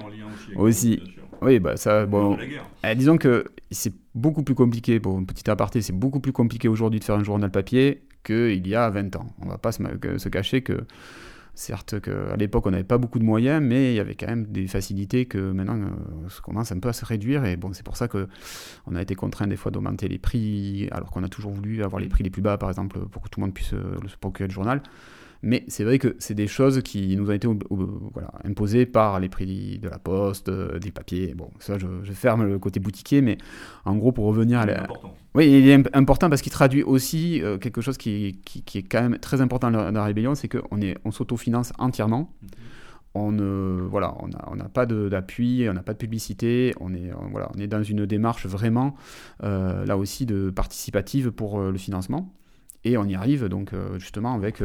[0.56, 1.00] Aussi,
[1.42, 2.38] oui, bah ça, bon.
[2.84, 6.68] Eh, disons que c'est beaucoup plus compliqué, pour une petite aparté, c'est beaucoup plus compliqué
[6.68, 9.28] aujourd'hui de faire un journal papier qu'il y a 20 ans.
[9.42, 9.82] On ne va pas se,
[10.18, 10.86] se, cacher que,
[11.60, 14.46] certes, qu'à l'époque, on n'avait pas beaucoup de moyens, mais il y avait quand même
[14.46, 17.46] des facilités que maintenant, euh, ça commence un peu à se réduire.
[17.46, 21.12] Et bon, c'est pour ça qu'on a été contraint des fois d'augmenter les prix, alors
[21.12, 23.40] qu'on a toujours voulu avoir les prix les plus bas, par exemple, pour que tout
[23.40, 24.82] le monde puisse euh, se procurer le journal.
[25.42, 27.48] Mais c'est vrai que c'est des choses qui nous ont été
[28.12, 31.34] voilà, imposées par les prix de la poste, euh, des papiers.
[31.34, 33.38] Bon, ça, je, ferme le côté boutiquier, mais
[33.86, 34.84] en gros, pour revenir à la...
[34.84, 35.16] Important.
[35.36, 39.02] Oui, il est important parce qu'il traduit aussi euh, quelque chose qui, qui, est quand
[39.02, 42.34] même très important dans la rébellion, c'est qu'on on, s'autofinance entièrement.
[42.42, 42.50] Mhm.
[43.16, 47.50] On ne voilà, on n'a pas d'appui, on n'a pas de publicité, on est, voilà,
[47.56, 48.96] on est dans une démarche vraiment,
[49.44, 52.32] euh, là aussi, de participative pour le financement.
[52.84, 54.62] Et on y arrive donc justement avec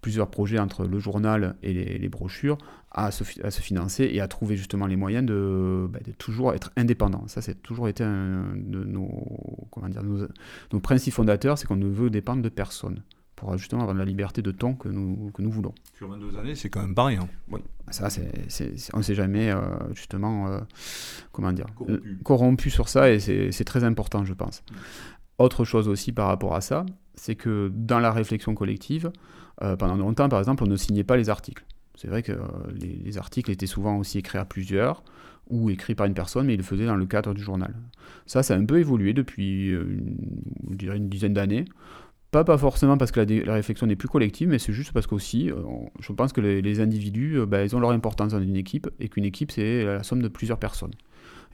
[0.00, 2.58] plusieurs projets entre le journal et les, brochures
[2.90, 6.54] à se, à se, financer et à trouver justement les moyens de, bah, de toujours
[6.54, 7.24] être indépendant.
[7.28, 9.26] Ça, c'est toujours été un de nos,
[9.70, 10.26] comment dire, nos,
[10.72, 13.02] nos principes fondateurs, c'est qu'on ne veut dépendre de personne
[13.40, 15.74] pour justement avoir la liberté de ton que nous, que nous voulons.
[15.96, 17.26] Sur 22 années, c'est quand même pas rien.
[17.50, 17.60] Oui,
[17.90, 18.30] ça, c'est,
[18.92, 19.60] on ne s'est jamais euh,
[19.94, 20.60] justement, euh,
[21.32, 22.18] comment dire, corrompu.
[22.22, 22.70] corrompu.
[22.70, 24.62] sur ça et c'est, très important, je pense.
[24.70, 24.74] Mm.
[25.38, 26.84] Autre chose aussi par rapport à ça,
[27.14, 29.10] c'est que dans la réflexion collective,
[29.62, 31.64] euh, pendant longtemps, par exemple, on ne signait pas les articles.
[31.96, 32.38] C'est vrai que euh,
[32.74, 35.02] les, articles étaient souvent aussi écrits à plusieurs
[35.50, 37.74] ou écrits par une personne, mais ils le faisaient dans le cadre du journal.
[38.26, 39.82] Ça, ça a un peu évolué depuis euh,
[40.70, 41.66] une, une dizaine d'années.
[42.30, 45.50] Pas, pas forcément parce que la, réflexion n'est plus collective, mais c'est juste parce qu'aussi,
[45.98, 49.24] je pense que les, individus, bah, ils ont leur importance dans une équipe, et qu'une
[49.24, 50.92] équipe, c'est la somme de plusieurs personnes.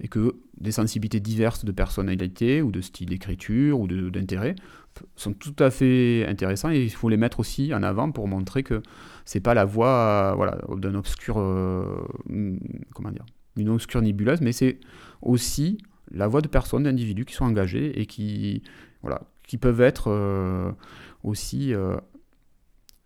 [0.03, 4.55] Et que des sensibilités diverses de personnalité ou de style d'écriture ou d'intérêt
[5.15, 8.63] sont tout à fait intéressants et il faut les mettre aussi en avant pour montrer
[8.63, 8.83] que
[9.25, 12.03] c'est pas la voix voilà, d'un obscur euh,
[12.95, 14.79] comment dire une obscure nébuleuse mais c'est
[15.23, 15.79] aussi
[16.11, 18.63] la voix de personnes d'individus qui sont engagés et qui
[19.03, 20.73] voilà qui peuvent être euh,
[21.23, 21.97] aussi euh,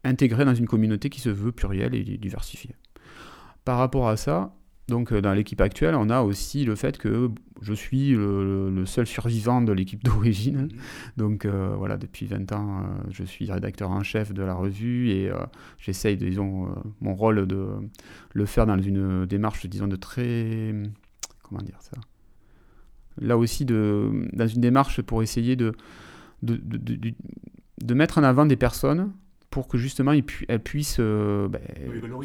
[0.05, 2.74] intégrés dans une communauté qui se veut plurielle et diversifiée
[3.64, 4.55] par rapport à ça
[4.88, 7.31] donc euh, dans l'équipe actuelle, on a aussi le fait que
[7.62, 10.66] je suis le, seul survivant de l'équipe d'origine.
[11.16, 15.31] Donc voilà, depuis 20 ans, je suis rédacteur en chef de la revue et
[15.79, 17.68] j'essaye, disons, mon rôle de
[18.33, 20.74] le faire dans une démarche, disons, de très...
[21.44, 21.98] Comment dire ça?
[23.20, 25.72] Là aussi, de, dans une démarche pour essayer de,
[26.42, 26.61] de,
[27.83, 29.12] de mettre en avant des personnes
[29.50, 31.61] pour que justement elles puissent euh, ben,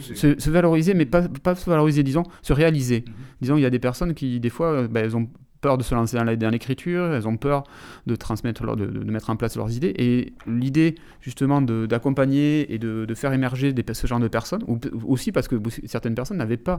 [0.03, 3.03] Se, valoriser, mais pas, pas, se valoriser, disons, se réaliser.
[3.05, 3.13] Mhm.
[3.41, 5.27] Disons, il y a des personnes qui, des fois, euh, ben, elles ont
[5.61, 7.63] peur de se lancer dans l'écriture, elles ont peur
[8.05, 9.93] de transmettre, leur, de, de, mettre en place leurs idées.
[9.97, 15.31] Et l'idée, justement, d'accompagner et de, faire émerger des, ce genre de personnes, ou aussi
[15.31, 16.77] parce que certaines personnes n'avaient pas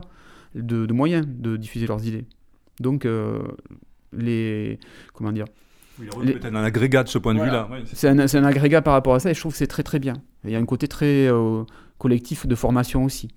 [0.55, 2.23] de, moyens de diffuser leurs idées.
[2.79, 3.39] Donc, euh,
[4.13, 4.79] les.
[5.13, 5.45] Comment dire
[5.99, 7.67] oui, il peut-être un agrégat de ce point de vue-là.
[7.85, 9.99] c'est un, un, agrégat par rapport à ça et je trouve que c'est très très
[9.99, 10.21] bien.
[10.43, 11.63] Il y a un côté très euh,
[11.97, 13.29] collectif de formation aussi.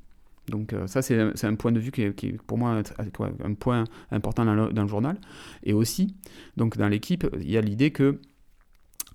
[0.49, 4.45] Donc euh, ça, c'est un point de vue qui est, pour moi un point important
[4.45, 5.17] dans le, journal.
[5.63, 6.17] Et aussi,
[6.57, 8.21] donc dans l'équipe, il y a l'idée que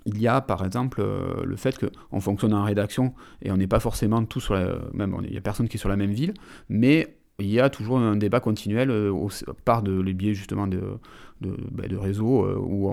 [0.08, 3.68] il y a par exemple euh, le fait qu'on fonctionne en rédaction et on n'est
[3.68, 6.12] pas forcément tous sur la même, il y a personne qui est sur la même
[6.12, 6.36] ville,
[6.70, 9.30] mais il y a toujours un débat continuel au,
[9.66, 11.00] par de, les biais justement de,
[11.41, 12.89] de, bah, de réseaux euh, où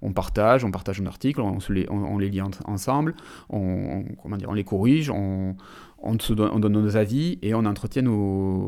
[0.00, 3.14] on, partage, on partage un article, on, les, on, les lit ensemble,
[3.50, 5.56] on, comment dire, on les corrige, on,
[6.02, 8.02] on, donne nos avis et on entretient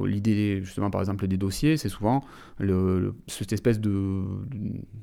[0.07, 1.77] l'idée, justement, par exemple, des dossiers.
[1.77, 2.23] C'est souvent
[2.59, 4.23] le, cette espèce de,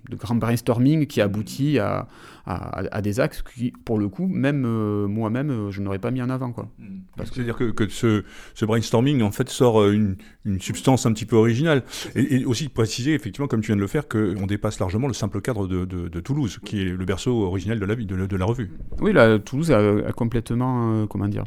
[0.10, 2.08] de, grand brainstorming qui aboutit à,
[2.46, 6.30] à, des axes qui, pour le coup, même euh, moi-même, je n'aurais pas mis en
[6.30, 6.52] avant.
[6.52, 6.70] Quoi.
[6.80, 6.86] Mmh.
[7.17, 10.15] C'est-à-dire que, que ce, ce, brainstorming, en fait, sort euh, une,
[10.46, 11.84] une, substance un petit peu originale.
[12.15, 15.41] Et, aussi préciser, effectivement, comme tu viens de le faire, qu'on dépasse largement le simple
[15.41, 18.72] cadre de, de, Toulouse, qui est le berceau originel de la, de, de la revue.
[19.02, 21.44] Oui, là, Toulouse a, a complètement, euh, comment dire,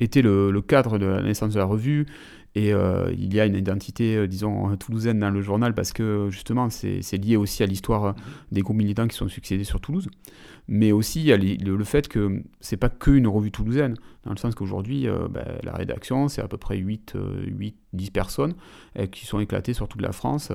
[0.00, 2.06] était le, cadre de la naissance de la revue.
[2.54, 6.28] Et euh, il y a une identité, euh, disons, toulousaine dans le journal parce que
[6.30, 8.12] justement, c'est lié aussi à l'histoire euh,
[8.50, 10.08] des groupes militants qui sont succédés sur Toulouse.
[10.66, 14.54] Mais aussi, y a le, fait que c'est pas qu'une revue toulousaine, dans le sens
[14.54, 17.14] qu'aujourd'hui, ben, la rédaction, c'est à peu près 8,
[17.46, 18.54] 8 10 personnes
[19.10, 20.52] qui sont éclatées sur toute la France.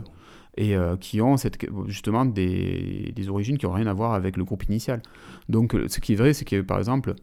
[0.55, 4.43] et qui ont cette, justement des, des origines qui n'ont rien à voir avec le
[4.43, 5.01] groupe initial.
[5.49, 7.15] Donc ce qui est vrai, c'est que par exemple,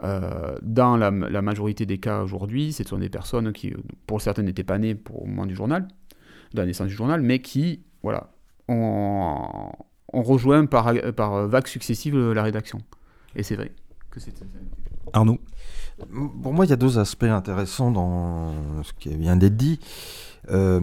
[0.00, 3.74] dans la, la, majorité des cas aujourd'hui, ce sont des personnes qui,
[4.06, 5.88] pour certaines, n'étaient pas nées pour, au moment du journal,
[6.54, 8.30] de la naissance du journal, mais qui, voilà,
[8.68, 9.72] ont,
[10.12, 12.80] ont rejoint par, par vagues successives la rédaction.
[13.34, 13.72] Et c'est vrai
[14.10, 14.32] que c'est...
[15.12, 15.38] Arnaud
[16.42, 19.80] Pour moi, il y a deux aspects intéressants dans ce qui vient d'être dit.
[20.50, 20.80] Euh,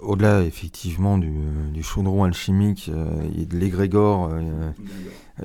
[0.00, 1.32] au-delà, effectivement, du,
[1.72, 3.06] du chaudron alchimique euh,
[3.38, 4.70] et de l'égrégore euh,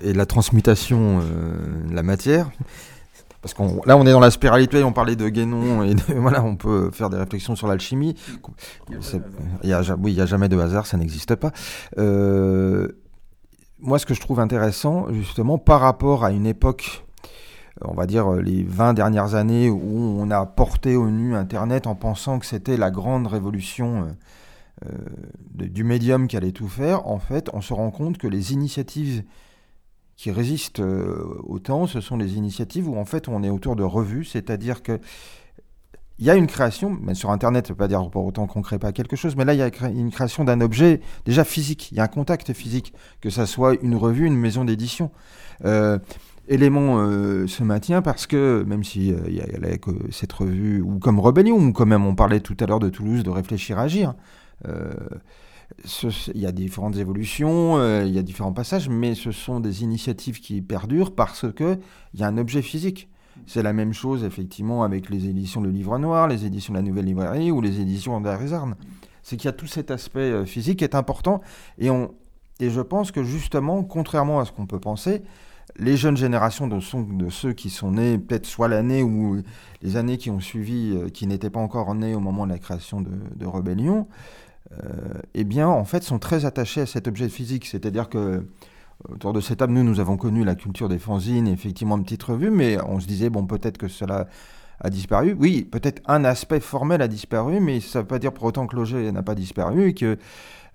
[0.02, 2.50] et de la transmutation de la matière,
[3.42, 6.56] parce qu'on là on est dans la spiralité, on parlait de Guénon et voilà, on
[6.56, 8.16] peut faire des réflexions sur l'alchimie.
[8.90, 11.52] Il y a, oui, il n'y a jamais de hasard, ça n'existe pas.
[11.98, 17.06] moi, ce que je trouve intéressant, justement, par rapport à une époque
[17.86, 21.96] on va dire, les 20 dernières années où on a porté au nu Internet en
[21.96, 27.20] pensant que c'était la grande révolution euh, euh, du médium qui allait tout faire, en
[27.20, 29.24] fait, on se rend compte que les initiatives
[30.20, 33.78] qui résistent euh, au temps, ce sont les initiatives où, en fait, on est autour
[33.78, 35.00] de revues, c'est-à-dire que
[36.18, 38.46] il y a une création, mais sur Internet, ça ne veut pas dire pour autant
[38.46, 41.00] qu'on ne crée pas quelque chose, mais là, il y a une création d'un objet
[41.24, 44.66] déjà physique, il y a un contact physique, que ça soit une revue, une maison
[44.66, 45.10] d'édition.
[45.64, 46.00] Euh,
[47.48, 49.78] se maintient parce que, même si euh, il y, a,
[50.12, 53.24] cette revue, ou comme Rebellion, ou quand même on parlait tout à l'heure de Toulouse,
[53.24, 54.16] de réfléchir à agir,
[54.68, 54.92] euh,
[56.34, 60.40] il y a différentes évolutions, il y a différents passages, mais ce sont des initiatives
[60.40, 61.80] qui perdurent parce qu'il
[62.16, 63.10] y a un objet physique.
[63.48, 66.84] C'est la même chose effectivement avec les éditions de Livre Noir, les éditions de la
[66.84, 68.76] Nouvelle Librairie ou les éditions d'Arizarn.
[69.24, 71.42] C'est qu'il y a tout cet aspect physique qui est important
[71.78, 72.12] et, on,
[72.60, 75.24] et je pense que justement, contrairement à ce qu'on peut penser,
[75.78, 76.80] les jeunes générations de,
[77.30, 79.42] ceux qui sont nés peut-être soit l'année ou
[79.82, 82.60] les années qui ont suivi, euh, qui n'étaient pas encore nés au moment de la
[82.60, 84.49] création de, de Rebellion, euh,
[85.34, 87.66] eh bien, en fait, sont très attachés à cet objet physique.
[87.66, 88.46] C'est-à-dire que
[89.08, 92.24] autour de cette table, nous, nous avons connu la culture des fanzines, effectivement, une petite
[92.24, 94.28] revue, mais on se disait, bon, peut-être que cela
[94.82, 95.36] a disparu.
[95.38, 98.68] Oui, peut-être un aspect formel a disparu, mais ça ne veut pas dire pour autant
[98.68, 100.18] que l'objet n'a pas disparu et que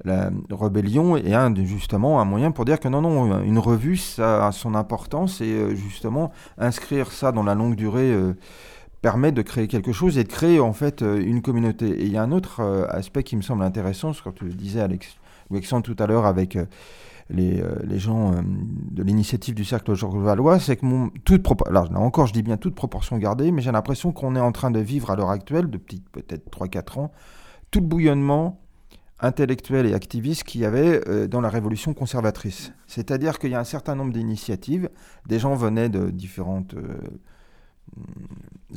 [0.04, 4.52] la rébellion est justement un moyen pour dire que non, non, une revue, ça a
[4.52, 8.34] son importance et euh, justement inscrire ça dans la longue durée euh,
[9.04, 11.90] permet de créer quelque chose et de créer en fait euh, une communauté.
[11.90, 14.80] Et il y a un autre aspect qui me semble intéressant, ce que tu disais
[14.80, 15.18] Alex,
[15.84, 16.56] tout à l'heure avec
[17.28, 18.32] les, les, gens
[18.90, 22.56] de l'initiative du cercle Georges Valois, c'est que mon, toute là encore je dis bien
[22.56, 25.68] toute proportion gardée, mais j'ai l'impression qu'on est en train de vivre à l'heure actuelle,
[25.68, 27.12] depuis peut-être 3-4 ans,
[27.70, 28.58] tout le bouillonnement
[29.20, 32.72] intellectuels et activistes qu'il y avait euh, dans la révolution conservatrice.
[32.86, 34.88] C'est-à-dire qu'il y a un certain nombre d'initiatives,
[35.26, 36.98] des gens venaient de différents euh,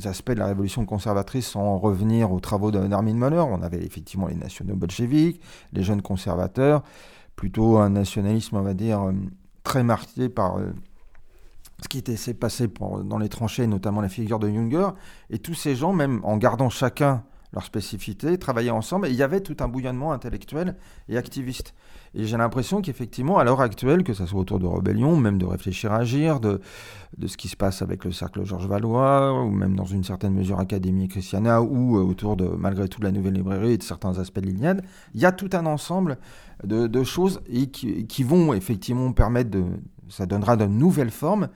[0.04, 3.44] aspects de la révolution conservatrice sans revenir aux travaux d'Armin Muller.
[3.48, 5.40] On avait effectivement les nationaux bolcheviques,
[5.72, 6.82] les jeunes conservateurs,
[7.36, 9.12] plutôt un nationalisme, on va dire, euh,
[9.64, 10.58] très marqué par
[11.82, 12.68] ce qui s'est passé
[13.04, 14.88] dans les tranchées, notamment la figure de Junger.
[15.30, 19.06] Et tous ces gens, même en gardant chacun leurs spécificités, travailler ensemble.
[19.06, 20.76] Et il y avait tout un bouillonnement intellectuel
[21.08, 21.74] et activiste.
[22.14, 25.46] Et j'ai l'impression qu'effectivement, à l'heure actuelle, que ce soit autour de rébellion, même de
[25.46, 26.60] réfléchir à agir, de,
[27.16, 30.34] de ce qui se passe avec le cercle Georges Valois, ou même dans une certaine
[30.34, 33.82] mesure Académie Christiana, ou euh, autour de, malgré tout, de la Nouvelle Librairie et de
[33.82, 34.82] certains aspects de l'Iliade,
[35.14, 36.18] il y a tout un ensemble
[36.64, 37.40] de, de choses
[37.72, 39.64] qui, qui, vont effectivement permettre de...
[40.08, 41.48] Ça donnera de nouvelles formes,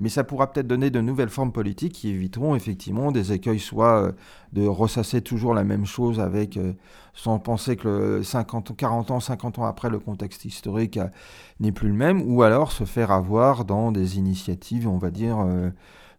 [0.00, 4.02] mais ça pourra peut-être donner de nouvelles formes politiques qui éviteront effectivement des écueils, soit
[4.02, 4.12] euh,
[4.54, 6.72] de ressasser toujours la même chose avec, euh,
[7.12, 11.08] sans penser que 50, 40 ans, 50 ans après, le contexte historique euh,
[11.60, 15.36] n'est plus le même, ou alors se faire avoir dans des initiatives, on va dire,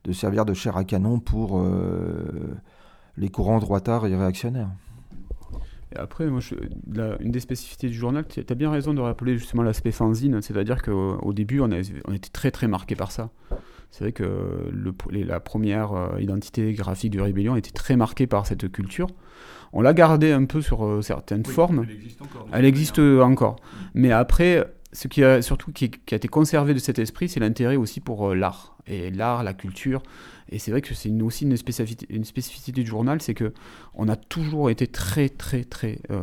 [0.03, 1.59] de servir de chair à canon pour
[3.17, 4.69] les courants droitards et réactionnaires.
[5.95, 6.41] Après, moi,
[7.19, 10.83] une des spécificités du journal, tu as bien raison de rappeler justement l'aspect fanzine, c'est-à-dire
[10.83, 13.31] qu'au début, on, on, était très très marqué par ça.
[13.91, 14.23] C'est vrai que
[14.71, 14.93] le,
[15.25, 19.07] la première euh, identité graphique du Rébellion était très marquée par cette culture.
[19.73, 21.85] On l'a gardée un peu sur euh, certaines formes.
[21.87, 22.47] Elle existe encore.
[22.53, 23.55] Elle existe encore.
[23.93, 27.75] Mais après, ce qui a surtout qui, a été conservé de cet esprit, c'est l'intérêt
[27.75, 28.77] aussi pour euh, l'art.
[28.87, 30.01] Et l'art, la culture,
[30.51, 33.53] et c'est vrai que c'est aussi une spécificité, du journal, c'est que
[33.93, 36.21] on a toujours été très, très, très, euh,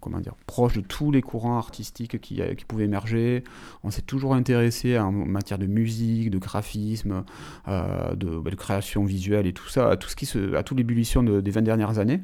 [0.00, 3.44] comment dire, proche de tous les courants artistiques qui, euh, pouvaient émerger.
[3.84, 7.24] On s'est toujours intéressé en matière de musique, de graphisme,
[7.68, 10.62] euh, de, bah, de, création visuelle et tout ça, à tout ce qui se, à
[10.62, 12.22] toute l'ébullition des 20 dernières années.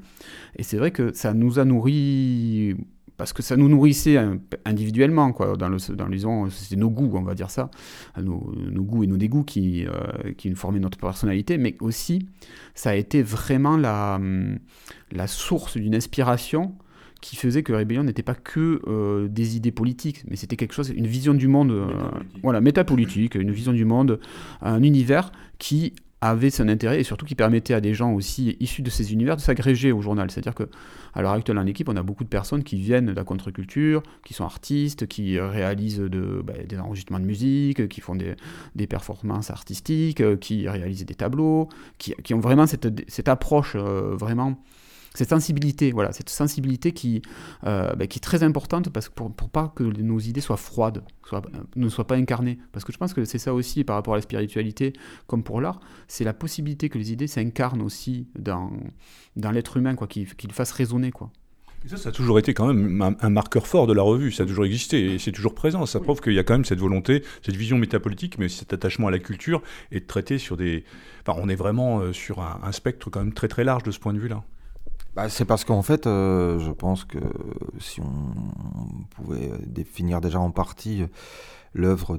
[0.57, 2.75] Et c'est vrai que ça nous a nourri
[3.17, 4.19] parce que ça nous nourrissait
[4.65, 7.71] individuellement, quoi, dans le, dans c'était nos goûts, on va dire ça,
[8.21, 12.27] nos, nos goûts et nos dégoûts qui, euh, qui nous formaient notre personnalité, mais aussi,
[12.75, 14.21] ça a été vraiment la,
[15.11, 16.75] la source d'une inspiration
[17.21, 21.07] qui faisait que Rébellion n'était pas que des idées politiques, mais c'était quelque chose, une
[21.07, 21.87] vision du monde,
[22.43, 24.19] voilà, métapolitique, une vision du monde,
[24.61, 28.81] un univers qui avait son intérêt et surtout qui permettait à des gens aussi issus
[28.81, 30.31] de ces univers de s'agréger au journal.
[30.31, 30.69] C'est-à-dire que
[31.15, 34.03] à l'heure actuelle en équipe, on a beaucoup de personnes qui viennent de la contre-culture,
[34.25, 40.39] qui sont artistes, qui réalisent bah, des enregistrements de musique, qui font des, performances artistiques,
[40.39, 44.57] qui réalisent des tableaux, qui, ont vraiment cette, cette approche euh, vraiment
[45.15, 47.23] cette sensibilité, voilà, cette sensibilité qui,
[47.65, 50.57] euh, ben, qui est très importante parce que pour, pour pas que nos idées soient
[50.57, 51.43] froides, soient,
[51.77, 52.59] ne soient pas incarnées.
[52.73, 54.93] Parce que je pense que c'est ça aussi par rapport à la spiritualité,
[55.27, 58.71] comme pour l'art, c'est la possibilité que les idées s'incarnent aussi dans,
[59.37, 61.31] dans l'être humain, quoi, qu'ils qu fassent résonner, quoi.
[61.85, 64.31] Et ça, ça a toujours été quand même un, un, marqueur fort de la revue.
[64.31, 65.85] Ça a toujours existé et c'est toujours présent.
[65.85, 69.09] Ça prouve qu'il y a quand même cette volonté, cette vision métapolitique, mais cet attachement
[69.09, 70.85] à la culture et de traiter sur des.
[71.27, 73.91] Enfin, on est vraiment euh, sur un, un spectre quand même très très large de
[73.91, 74.45] ce point de vue-là.
[75.15, 77.19] Bah, c'est parce qu'en fait, euh, je pense que
[77.79, 81.05] si on pouvait définir déjà en partie
[81.75, 82.19] l'œuvre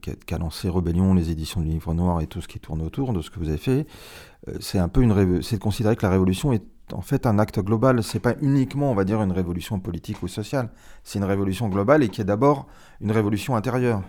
[0.00, 3.12] qu'a qu lancé Rebellion, les éditions du Livre Noir et tout ce qui tourne autour
[3.12, 3.86] de ce que vous avez fait,
[4.48, 7.38] euh, c'est un peu une c'est de considérer que la révolution est en fait un
[7.38, 8.02] acte global.
[8.02, 10.70] C'est pas uniquement, on va dire, une révolution politique ou sociale.
[11.04, 12.66] C'est une révolution globale et qui est d'abord
[13.00, 14.02] une révolution intérieure.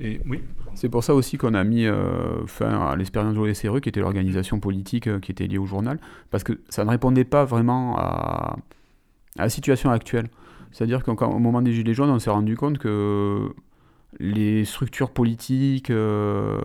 [0.00, 0.42] Et oui.
[0.74, 4.00] C'est pour ça aussi qu'on a mis euh, fin à l'expérience de l'OSRE, qui était
[4.00, 5.98] l'organisation politique euh, qui était liée au journal,
[6.30, 8.56] parce que ça ne répondait pas vraiment à,
[9.38, 10.28] à la situation actuelle.
[10.72, 13.54] C'est-à-dire qu'au moment des Gilets jaunes, on s'est rendu compte que
[14.20, 16.60] les structures politiques euh,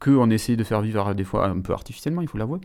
[0.00, 2.60] qu'on essayait de faire vivre des fois un peu artificiellement, il faut l'avouer,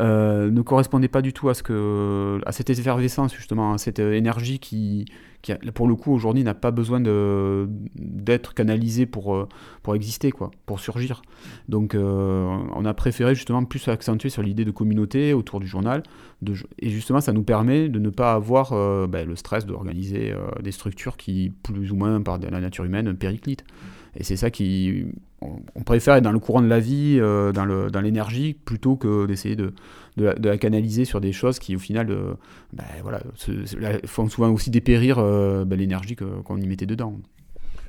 [0.00, 3.98] euh, ne correspondaient pas du tout à, ce que, à cette effervescence, justement, à cette
[3.98, 5.06] énergie qui,
[5.42, 9.48] qui pour le coup, aujourd'hui, n'a pas besoin d'être canalisée pour, euh,
[9.82, 11.22] pour exister, quoi, pour surgir.
[11.68, 16.02] Donc, euh, on a préféré justement plus accentuer sur l'idée de communauté autour du journal,
[16.78, 20.72] et justement, ça nous permet de ne pas avoir euh, ben, le stress d'organiser des
[20.72, 23.64] structures qui, plus ou moins par la nature humaine, périclitent.
[24.18, 25.06] Et c'est ça qui.
[25.40, 29.54] On, préfère être dans le courant de la vie, euh, dans l'énergie, plutôt que d'essayer
[29.54, 29.72] de,
[30.16, 32.34] de, la, canaliser sur des choses qui, au final, euh,
[32.72, 33.20] ben, voilà,
[34.04, 37.16] font souvent aussi dépérir euh, ben, l'énergie qu'on y mettait dedans.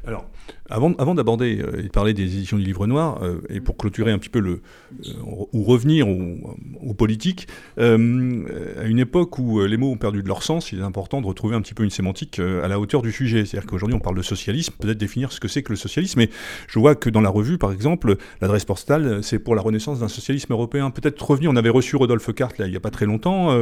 [0.05, 0.29] Alors,
[0.69, 4.11] avant, d'aborder euh, et de parler des éditions du Livre Noir, euh, et pour clôturer
[4.11, 4.61] un petit peu le.
[5.05, 5.13] Euh,
[5.53, 10.71] ou revenir aux, politiques, à une époque où les mots ont perdu de leur sens,
[10.71, 13.45] il est important de retrouver un petit peu une sémantique à la hauteur du sujet.
[13.45, 16.29] C'est-à-dire qu'aujourd'hui, on parle de socialisme, peut-être définir ce que c'est que le socialisme, mais
[16.67, 20.07] je vois que dans la revue, par exemple, l'adresse postale, c'est pour la renaissance d'un
[20.07, 20.91] socialisme européen.
[20.91, 23.55] Peut-être revenir, on avait reçu Rodolphe Carte là, il n'y a pas très longtemps,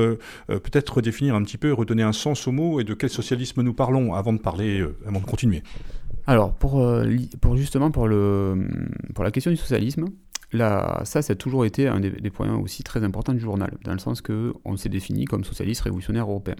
[0.48, 3.74] peut-être redéfinir un petit peu, redonner un sens aux mots et de quel socialisme nous
[3.74, 5.62] parlons avant de parler, avant de continuer.
[6.30, 7.06] Alors, pour, euh,
[7.56, 10.06] justement pour, la question du socialisme,
[10.52, 13.94] là, ça, ça a toujours été un des, points aussi très importants du journal, dans
[13.94, 16.58] le sens qu'on s'est défini comme socialiste révolutionnaire européen.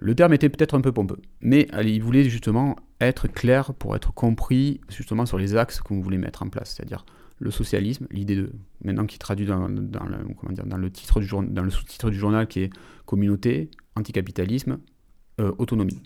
[0.00, 4.12] Le terme était peut-être un peu pompeux, mais il voulait justement être clair pour être
[4.12, 7.04] compris justement sur les axes qu'on voulait mettre en place, c'est-à-dire
[7.40, 8.52] le socialisme, l'idée de
[8.84, 12.10] maintenant qui traduit dans, dans, le, comment dire, dans le titre du dans le sous-titre
[12.10, 12.70] du journal qui est
[13.06, 14.78] communauté, anticapitalisme,
[15.40, 16.02] euh, autonomie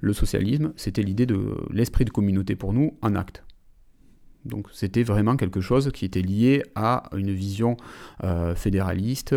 [0.00, 3.42] le socialisme, c'était l'idée de l'esprit de communauté pour nous en acte.
[4.44, 7.76] Donc c'était vraiment quelque chose qui était lié à une vision
[8.22, 9.34] euh, fédéraliste,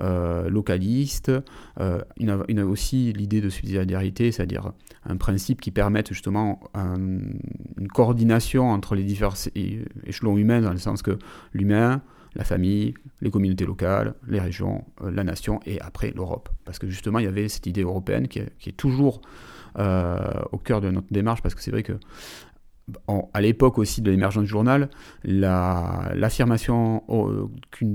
[0.00, 1.32] euh, localiste,
[1.80, 4.72] euh, une, une, aussi l'idée de subsidiarité, c'est-à-dire
[5.04, 9.34] un principe qui permette justement un, une coordination entre les divers
[10.06, 11.18] échelons humains, dans le sens que
[11.52, 12.02] l'humain,
[12.34, 16.48] la famille, les communautés locales, les régions, euh, la nation et après l'Europe.
[16.64, 19.28] Parce que justement, il y avait cette idée européenne qui est, toujours euh,
[19.76, 21.94] au cœur de notre démarche, parce que c'est vrai que
[23.06, 24.90] en, à l'époque aussi de l'émergence du journal,
[25.24, 27.86] l'affirmation la,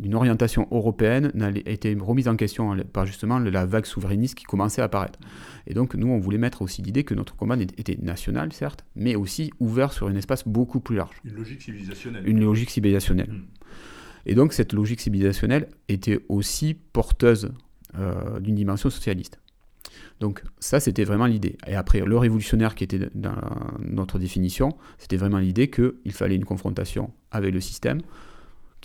[0.00, 4.80] d'une orientation européenne a été remise en question par justement la vague souverainiste qui commençait
[4.80, 5.18] à apparaître.
[5.66, 9.14] Et donc nous, on voulait mettre aussi l'idée que notre combat était national, certes, mais
[9.14, 11.20] aussi ouvert sur un espace beaucoup plus large.
[11.24, 12.26] Une logique civilisationnelle.
[12.26, 13.30] Une logique civilisationnelle.
[13.30, 13.46] Mmh.
[14.26, 17.52] Et donc cette logique civilisationnelle était aussi porteuse
[17.98, 19.38] euh, d'une dimension socialiste.
[20.20, 21.56] Donc ça, c'était vraiment l'idée.
[21.66, 23.34] Et après, le révolutionnaire qui était dans
[23.80, 28.00] notre définition, c'était vraiment l'idée qu'il fallait une confrontation avec le système,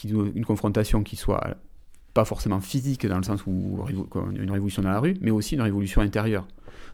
[0.03, 1.57] une confrontation qui soit
[2.13, 3.85] pas forcément physique dans le sens où
[4.31, 6.47] une révolution dans la rue, mais aussi une révolution intérieure.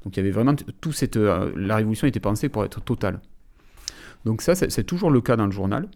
[0.03, 3.21] Donc il y avait vraiment tout cette euh, la révolution était pensée pour être totale.
[4.25, 5.87] Donc ça c'est toujours le cas dans le journal,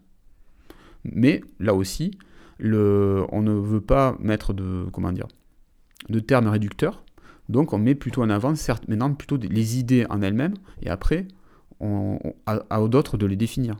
[1.04, 2.12] mais là aussi
[2.62, 5.28] on ne veut pas mettre de comment dire
[6.10, 7.05] de termes réducteurs
[7.50, 11.28] donc on met plutôt en avant, certes, maintenant plutôt les idées en elles-mêmes, et après,
[12.46, 13.76] à, d'autres de les définir.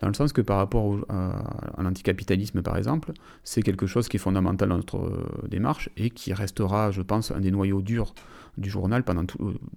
[0.00, 3.12] Dans le sens que par rapport à, l'anticapitalisme, par exemple,
[3.42, 7.32] c'est quelque chose qui est fondamental dans notre euh, démarche et qui restera, je pense,
[7.32, 8.14] un des noyaux durs
[8.56, 9.24] du journal pendant,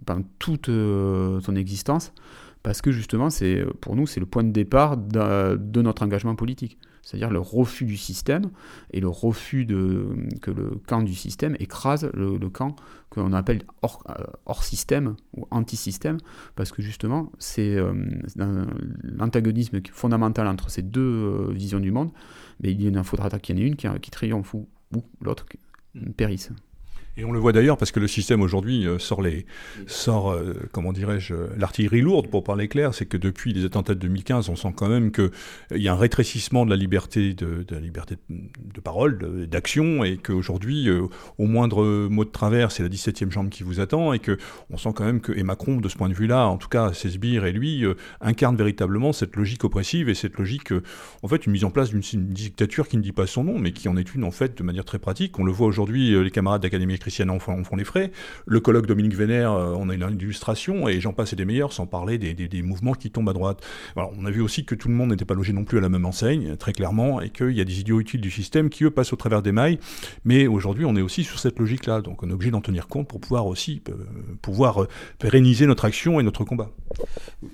[0.05, 2.13] pendant toute son existence,
[2.63, 6.77] parce que justement, c'est pour nous, c'est le point de départ de notre engagement politique
[7.01, 8.51] c'est-à-dire le refus du système
[8.91, 10.07] et le refus de,
[10.41, 12.75] que le camp du système écrase le, camp
[13.09, 16.17] qu'on appelle hors, euh, hors, système ou anti-système,
[16.55, 17.93] parce que justement, c'est euh,
[19.03, 22.11] l'antagonisme fondamental entre ces deux euh, visions du monde,
[22.61, 25.45] mais il en faudra qu'il y en ait une qui, qui triomphe ou, ou l'autre
[26.15, 26.51] périsse.
[27.21, 29.45] Et on le voit d'ailleurs parce que le système aujourd'hui euh, sort, les,
[29.85, 32.95] sort euh, comment dirais-je, l'artillerie lourde, pour parler clair.
[32.95, 35.29] C'est que depuis les attentats de 2015, on sent quand même qu'il
[35.73, 41.05] y a un rétrécissement de la liberté de, liberté de, parole, d'action, et qu'aujourd'hui, euh,
[41.37, 44.39] au moindre mot de travers, c'est la 17e chambre qui vous attend, et que
[44.71, 46.91] on sent quand même que, et Macron, de ce point de vue-là, en tout cas,
[46.91, 47.83] ses sbires et lui,
[48.19, 50.73] incarnent véritablement cette logique oppressive et cette logique,
[51.21, 53.73] en fait, une mise en place d'une dictature qui ne dit pas son nom, mais
[53.73, 55.37] qui en est une, en fait, de manière très pratique.
[55.37, 58.09] On le voit aujourd'hui, les camarades d'Académie Christiane en font, les frais.
[58.45, 61.73] Le colloque Dominique Vénère, euh, on a une illustration, et j'en passe et des meilleurs,
[61.73, 63.61] sans parler des, mouvements qui tombent à droite.
[63.97, 65.81] Alors, on a vu aussi que tout le monde n'était pas logé non plus à
[65.81, 68.85] la même enseigne, très clairement, et qu'il y a des idiots utiles du système qui,
[68.85, 69.77] eux, passent au travers des mailles.
[70.23, 73.09] Mais aujourd'hui, on est aussi sur cette logique-là, donc on est obligé d'en tenir compte
[73.09, 73.93] pour pouvoir aussi euh,
[74.41, 74.87] pouvoir euh,
[75.19, 76.69] pérenniser notre action et notre combat.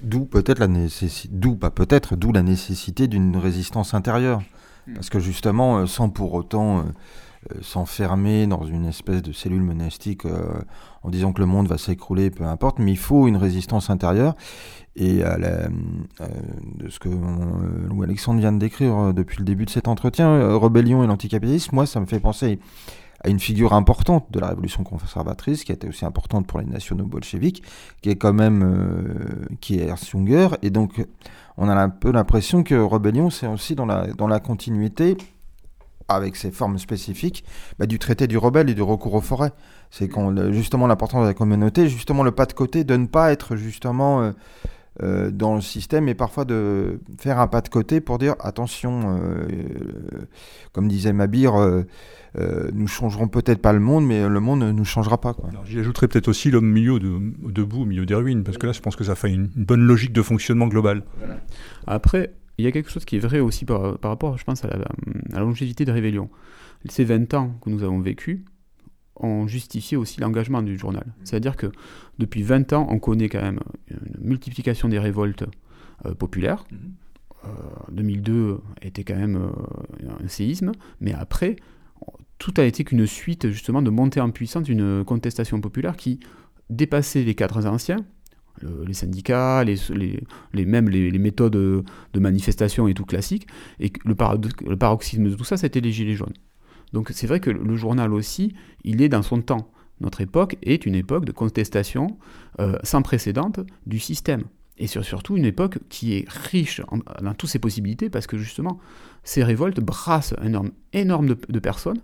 [0.04, 4.44] D'où peut-être la nécessité, d'où pas peut-être, d'où la nécessité d'une résistance intérieure,
[4.88, 4.94] hmm.
[4.94, 6.84] parce que justement, sans pour autant euh,
[7.62, 10.62] s'enfermer dans une espèce de cellule monastique euh,
[11.04, 14.36] en disant que le monde va s'écrouler, peu importe, mais il faut une résistance intérieure.
[14.96, 15.70] Et à la, euh,
[16.76, 21.04] de ce que Louis Alexandre vient de décrire depuis le début de cet entretien, rébellion
[21.04, 22.60] et l'anticapitalisme, moi, ça me fait penser
[23.24, 26.66] à une figure importante de la révolution conservatrice, qui a été aussi importante pour les
[26.66, 27.64] nationaux bolcheviques,
[28.02, 30.50] qui est quand même qui est Ernst Junger.
[30.62, 31.04] Et donc,
[31.58, 35.18] on a un peu l'impression que rébellion, c'est aussi dans la, dans la continuité
[36.08, 37.44] avec ses formes spécifiques,
[37.80, 39.52] bah, du traité du rebelle et du recours aux forêts.
[39.92, 40.10] C'est
[40.52, 44.22] justement l'importance de la communauté, justement le pas de côté, de ne pas être justement
[44.22, 44.32] euh,
[45.04, 49.18] euh, dans le système et parfois de faire un pas de côté pour dire attention,
[49.22, 49.48] euh,
[50.74, 51.54] comme disait Mabir,
[52.74, 55.36] nous changerons peut-être pas le monde, mais le monde ne nous changera pas.
[55.66, 57.20] J'y ajouterais peut-être aussi l'homme milieu de,
[57.52, 59.82] debout, au milieu des ruines, parce que là je pense que ça fait une, bonne
[59.82, 61.04] logique de fonctionnement global.
[61.88, 64.70] Après, il y a quelque chose qui est vrai aussi par, rapport, je pense, à
[64.70, 66.30] la, longévité de Révélion.
[66.90, 68.46] Ces 20 ans que nous avons vécu
[69.16, 71.06] ont justifié aussi l'engagement du journal.
[71.24, 71.72] C'est-à-dire que
[72.20, 75.46] depuis 20 ans, on connaît quand même une multiplication des révoltes
[76.06, 76.66] euh, populaires.
[77.92, 78.40] 2002 mhm.
[78.40, 81.56] euh, était quand même euh, un séisme, mais après,
[82.38, 86.20] tout a été qu'une suite justement de montée en puissance d'une contestation populaire qui
[86.70, 87.98] dépassait les cadres anciens,
[88.86, 89.76] les syndicats, les,
[90.54, 93.48] les, même les, méthodes de manifestation et tout classique.
[93.80, 96.34] Et le, paroxysme de tout ça, c'était les Gilets jaunes.
[96.94, 98.54] Donc c'est vrai que le journal aussi,
[98.84, 99.72] il est dans son temps.
[100.00, 102.18] Notre époque est une époque de contestation
[102.60, 103.52] euh, sans précédent
[103.86, 104.44] du système.
[104.80, 106.82] Et surtout une époque qui est riche
[107.22, 108.80] dans toutes ses possibilités parce que justement,
[109.24, 112.00] ces révoltes brassent un nombre énorme de, personnes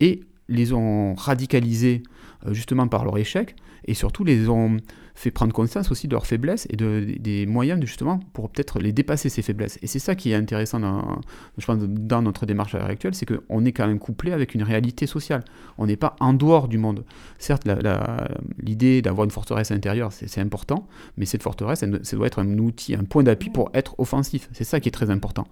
[0.00, 2.02] et les ont radicalisées
[2.46, 3.54] euh, justement par leur échec
[3.86, 4.78] et surtout les ont
[5.14, 8.92] fait prendre conscience aussi de leurs faiblesses et de, des moyens justement pour peut-être les
[8.92, 9.78] dépasser ces faiblesses.
[9.80, 11.20] Et c'est ça qui est intéressant dans,
[11.56, 15.06] je pense, dans notre démarche actuelle, c'est qu'on est quand même couplé avec une réalité
[15.06, 15.42] sociale.
[15.78, 17.04] On n'est pas en dehors du monde.
[17.38, 17.66] Certes,
[18.62, 22.94] l'idée d'avoir une forteresse intérieure, c'est important, mais cette forteresse, ça doit être un outil,
[22.94, 24.50] un point d'appui pour être offensif.
[24.52, 25.46] C'est ça qui est très important.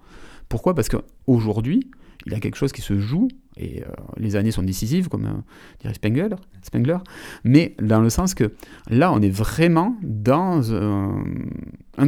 [0.47, 0.75] Pourquoi?
[0.75, 1.89] Parce qu'aujourd'hui,
[2.25, 5.25] il y a quelque chose qui se joue, et euh, les années sont décisives, comme
[5.25, 5.33] euh,
[5.79, 6.97] dirait Spengler, Spengler,
[7.43, 8.53] mais dans le sens que
[8.89, 11.23] là, on est vraiment dans un,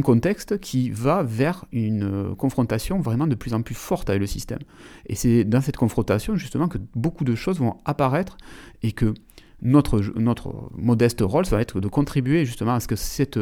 [0.02, 4.26] contexte qui va vers une euh, confrontation vraiment de plus en plus forte avec le
[4.26, 4.58] système.
[5.06, 8.36] Et c'est dans cette confrontation, justement, que beaucoup de choses vont apparaître
[8.82, 9.14] et que
[9.62, 13.38] notre, notre modeste rôle, ça va être de contribuer justement à ce que cette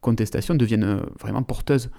[0.00, 1.90] contestation devienne vraiment porteuse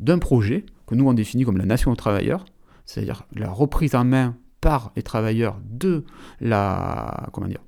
[0.00, 2.44] d'un projet que nous on définit comme la nation aux travailleurs,
[2.86, 6.04] c'est-à-dire la reprise en main par les travailleurs de
[6.40, 7.60] la comment dire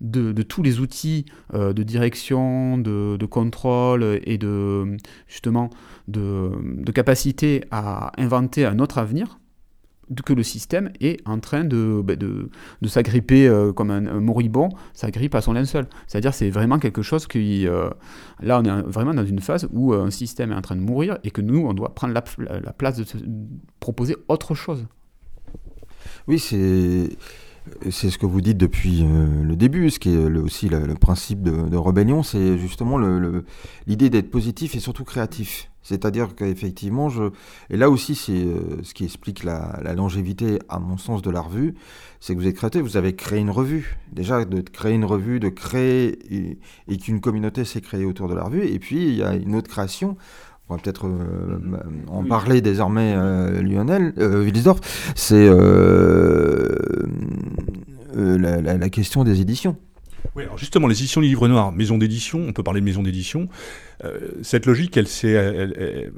[0.00, 4.96] de, tous les outils euh, de direction, de, contrôle et de
[5.26, 5.70] justement
[6.08, 6.50] de,
[6.94, 9.38] capacité à inventer un autre avenir
[10.24, 12.48] que le système est en train de, ben, de,
[12.86, 15.86] s'agripper euh, comme un, moribond, s'agrippe à son linceul.
[16.06, 17.66] C'est-à-dire c'est vraiment quelque chose qui...
[17.66, 17.90] Euh,
[18.40, 21.18] là, on est vraiment dans une phase où un système est en train de mourir
[21.24, 22.22] et que nous, on doit prendre la,
[22.72, 23.04] place de
[23.80, 24.86] proposer autre chose.
[26.26, 27.08] Oui, c'est
[27.90, 31.42] c'est ce que vous dites depuis euh, le début, ce qui est aussi le, principe
[31.42, 32.98] de, de rébellion, c'est justement
[33.86, 35.70] l'idée d'être positif et surtout créatif.
[35.84, 37.24] C'est-à-dire qu'effectivement, je...
[37.68, 41.42] et là aussi, c'est euh, ce qui explique la, longévité, à mon sens, de la
[41.42, 41.74] revue,
[42.20, 43.98] c'est que vous êtes créatif, vous avez créé une revue.
[44.10, 46.58] Déjà, de créer une revue, de créer,
[46.88, 48.66] et, qu'une communauté s'est créée autour de la revue.
[48.66, 50.16] Et puis, il y a une autre création.
[50.68, 51.58] On va peut-être euh,
[52.08, 54.80] en parler désormais, euh, Lionel, Wilsdorf.
[55.14, 55.48] C'est
[58.14, 59.76] la, la question des éditions.
[60.36, 63.02] Oui, alors justement, les éditions du Livre Noir, maison d'édition, on peut parler de maison
[63.02, 63.48] d'édition.
[64.02, 66.10] Euh, cette logique, elle s'est,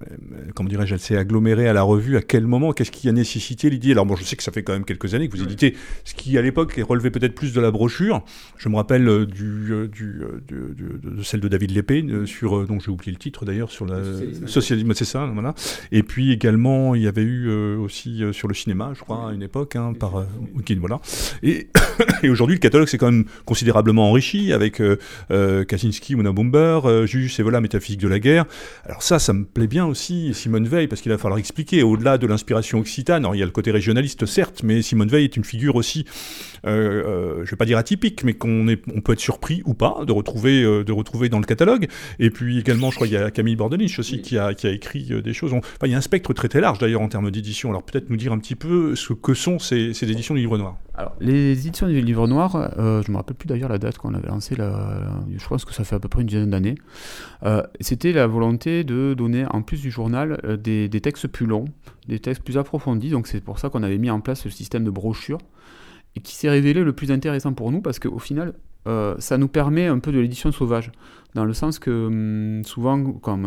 [0.54, 2.16] comment dirais-je, elle s'est agglomérée à la revue.
[2.16, 2.72] À quel moment?
[2.72, 5.14] Qu'est-ce qui a nécessité l'idée Alors bon, je sais que ça fait quand même quelques
[5.14, 8.24] années que vous éditez ce qui, à l'époque, relevait peut-être plus de la brochure.
[8.56, 12.90] Je me rappelle euh, du, euh, du, de celle de David Lépée sur, donc j'ai
[12.90, 14.00] oublié le titre d'ailleurs, sur la
[14.46, 15.54] socialisme, c'est ça, voilà.
[15.92, 19.42] Et puis également, il y avait eu aussi sur le cinéma, je crois, à une
[19.42, 20.24] époque, hein, par
[20.78, 21.00] voilà.
[21.42, 21.68] Et,
[22.22, 24.82] et aujourd'hui, le catalogue s'est quand même considérablement enrichi avec
[25.28, 28.44] Kaczynski, Mona Bomber, Jus et voilà métaphysique de la guerre.
[28.84, 32.18] Alors ça, ça me plaît bien aussi, Simone Veil, parce qu'il va falloir expliquer, au-delà
[32.18, 35.36] de l'inspiration occitane, alors il y a le côté régionaliste, certes, mais Simone Veil est
[35.36, 36.04] une figure aussi,
[36.66, 39.74] euh, euh, je ne vais pas dire atypique, mais qu'on on peut être surpris ou
[39.74, 41.88] pas de retrouver, euh, de retrouver dans le catalogue.
[42.18, 45.32] Et puis également, je crois, il y a Camille Bordelich aussi qui, a, écrit des
[45.32, 45.52] choses.
[45.52, 47.70] Enfin, il y a un spectre très très large d'ailleurs en termes d'édition.
[47.70, 50.58] Alors peut-être nous dire un petit peu ce que sont ces, ces éditions du Livre
[50.58, 50.76] Noir.
[50.98, 54.14] Alors, les éditions du Livre Noir, je ne me rappelle plus d'ailleurs la date qu'on
[54.14, 56.76] avait lancé, je pense que ça fait à peu près une dizaine d'années.
[57.42, 61.66] Euh, c'était la volonté de donner, en plus du journal, euh, des, textes plus longs,
[62.08, 63.10] des textes plus approfondis.
[63.10, 65.38] Donc c'est pour ça qu'on avait mis en place le système de brochure,
[66.14, 68.54] et qui s'est révélé le plus intéressant pour nous, parce qu'au final,
[68.86, 70.92] euh, ça nous permet un peu de l'édition sauvage,
[71.34, 73.42] dans le sens que hum, souvent, comme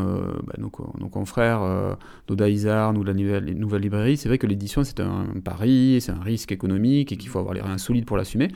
[0.45, 0.69] bah, nos,
[1.09, 2.47] confrères d'Oda
[2.91, 6.51] ou la nouvelle, nouvelle librairie, c'est vrai que l'édition c'est un, pari, c'est un risque
[6.51, 8.49] économique et qu'il faut avoir les reins solides pour l'assumer.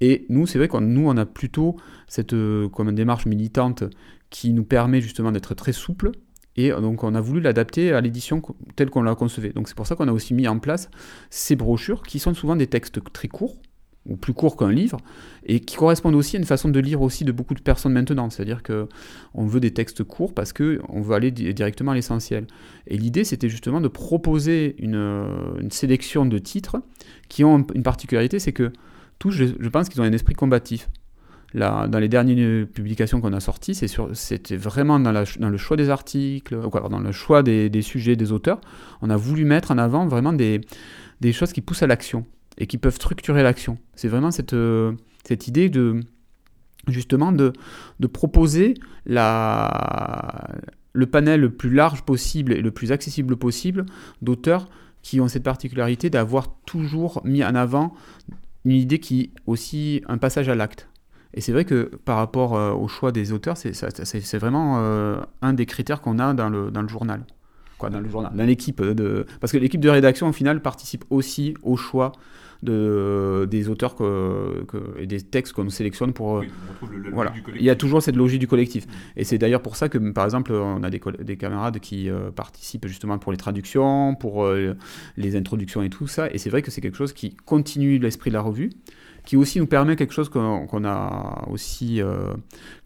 [0.00, 1.76] Et nous, c'est vrai qu'on nous, on a plutôt
[2.08, 2.34] cette
[2.72, 3.84] comme une démarche militante
[4.30, 6.12] qui nous permet justement d'être très souple.
[6.56, 8.42] Et donc on a voulu l'adapter à l'édition
[8.76, 9.50] telle qu'on l'a concevée.
[9.50, 10.90] Donc c'est pour ça qu'on a aussi mis en place
[11.30, 13.56] ces brochures qui sont souvent des textes très courts,
[14.06, 14.98] ou plus courts qu'un livre,
[15.46, 18.30] et qui correspondent aussi à une façon de lire aussi de beaucoup de personnes maintenant.
[18.30, 18.88] C'est-à-dire que
[19.34, 22.46] on veut des textes courts parce que on veut aller directement à l'essentiel.
[22.86, 25.26] Et l'idée, c'était justement de proposer une,
[25.60, 26.78] une, sélection de titres
[27.28, 28.72] qui ont une particularité, c'est que
[29.18, 30.88] tous, je, pense qu'ils ont un esprit combatif
[31.54, 33.74] dans les dernières publications qu'on a sorties,
[34.14, 38.60] c'était vraiment dans, le choix des articles, dans le choix des, sujets, des auteurs.
[39.00, 40.60] On a voulu mettre en avant vraiment des,
[41.32, 42.26] choses qui poussent à l'action
[42.58, 43.78] et qui peuvent structurer l'action.
[43.94, 44.54] C'est vraiment cette,
[45.46, 46.00] idée de
[46.88, 47.52] justement de,
[48.12, 48.74] proposer
[49.06, 53.86] le panel le plus large possible et le plus accessible possible
[54.20, 54.68] d'auteurs
[55.02, 57.92] qui ont cette particularité d'avoir toujours mis en avant
[58.64, 60.88] une idée qui est aussi un passage à l'acte.
[61.34, 65.54] Et c'est vrai que par rapport euh, au choix des auteurs, c'est vraiment euh, un
[65.54, 67.24] des critères qu'on a dans le, dans le journal.
[67.78, 69.26] Quoi, dans le journal, dans l'équipe de...
[69.40, 72.12] Parce que l'équipe de rédaction, au final, participe aussi au choix
[72.62, 74.64] de, des auteurs que,
[74.98, 76.34] et des textes qu'on sélectionne pour...
[76.34, 76.48] Oui,
[77.12, 77.32] voilà.
[77.54, 78.86] Il y a toujours cette logique du collectif.
[79.16, 82.30] Et c'est d'ailleurs pour ça que, par exemple, on a des, des camarades qui euh,
[82.30, 84.46] participent justement pour les traductions, pour
[85.16, 86.30] les introductions et tout ça.
[86.30, 88.70] Et c'est vrai que c'est quelque chose qui continue l'esprit de la revue
[89.24, 92.32] qui aussi nous permet quelque chose qu'on a aussi, euh,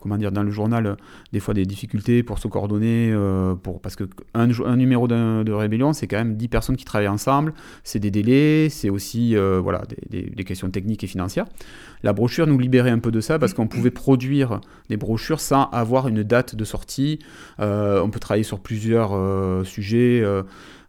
[0.01, 0.97] comment dire, dans le journal,
[1.33, 5.93] des fois des difficultés pour se coordonner, euh, pour, parce qu'un un numéro de rébellion,
[5.93, 9.83] c'est quand même 10 personnes qui travaillent ensemble, c'est des délais, c'est aussi euh, voilà,
[10.11, 11.47] des, des, questions techniques et financières.
[12.03, 14.61] La brochure nous libérait un peu de ça parce qu'on pouvait produire
[14.91, 17.19] des brochures sans avoir une date de sortie.
[17.59, 20.23] on peut travailler sur plusieurs sujets.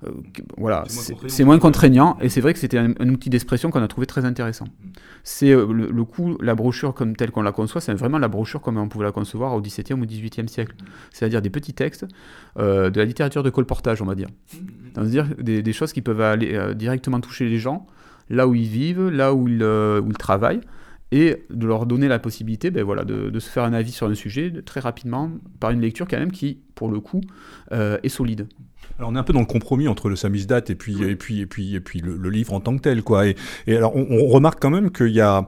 [0.05, 0.11] Euh,
[0.57, 4.05] voilà, c'est moins, contraignant et c'est vrai que c'était un, outil d'expression qu'on a trouvé
[4.05, 4.65] très intéressant.
[4.65, 4.87] Mm.
[5.23, 8.61] C'est euh, le, coup, la brochure comme telle qu'on la conçoit, c'est vraiment la brochure
[8.61, 10.75] comme on pouvait la concevoir au XVIIe ou XVIIIe siècle.
[10.79, 10.85] Mm.
[11.11, 12.05] C'est-à-dire des petits textes,
[12.59, 14.27] euh, de la littérature de colportage, on va dire.
[14.97, 15.05] Mm.
[15.05, 17.87] dire des, des, choses qui peuvent aller directement toucher les gens,
[18.29, 20.61] là où ils vivent, là où ils, où ils travaillent
[21.09, 24.07] et de leur donner la possibilité ben voilà, de, de, se faire un avis sur
[24.07, 25.31] un sujet très rapidement
[25.61, 27.21] par une lecture quand même qui, pour le coup,
[27.71, 28.47] est solide.
[28.99, 31.41] Alors on est un peu dans le compromis entre le samizdat et puis et puis
[31.41, 33.27] et puis et puis le, livre en tant que tel quoi.
[33.27, 33.35] Et,
[33.67, 35.47] alors on, remarque quand même qu'il y a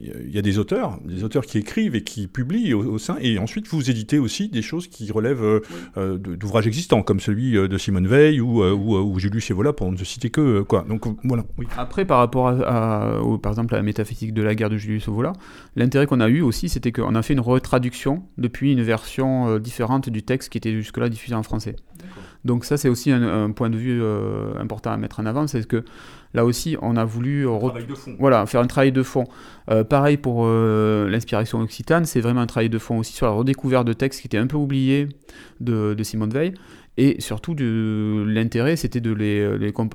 [0.00, 3.38] il y a des auteurs, des auteurs qui écrivent et qui publient au, sein, et
[3.38, 5.60] ensuite vous éditez aussi des choses qui relèvent euh,
[5.96, 9.90] euh, d'ouvrages existants, comme celui euh, de Simone Veil ou, ou, ou Julius Evola, pour
[9.90, 10.84] ne citer que quoi.
[10.88, 11.44] Donc voilà.
[11.76, 15.32] Après, par rapport à, par exemple à la métaphysique de la guerre de Julius Evola,
[15.74, 20.08] l'intérêt qu'on a eu aussi, c'était qu'on a fait une retraduction depuis une version différente
[20.10, 21.74] du texte qui était jusque-là diffusé en français.
[22.44, 24.02] Donc ça, c'est aussi un, point de vue
[24.58, 25.84] important à mettre en avant, c'est que
[26.34, 27.46] là aussi, on a voulu
[28.18, 29.24] voilà, faire un travail de fond.
[29.88, 33.92] pareil pour l'inspiration occitane, c'est vraiment un travail de fond aussi sur la redécouverte de
[33.92, 35.08] textes qui étaient un peu oubliés
[35.60, 36.54] de, de Simone Veil.
[37.00, 39.88] Et surtout, l'intérêt, c'était de les, quand,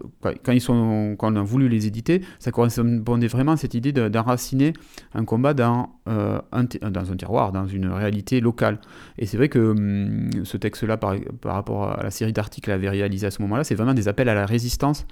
[0.47, 4.71] ils quand on a voulu les éditer, ça correspondait vraiment à cette idée d'enraciner
[5.13, 8.79] un combat dans, euh, un, dans un terroir, dans une réalité locale.
[9.17, 12.89] Et c'est vrai que hum, ce texte-là, par, par, rapport à la série d'articles avait
[12.89, 15.05] réalisé à ce moment-là, c'est vraiment des appels à la résistance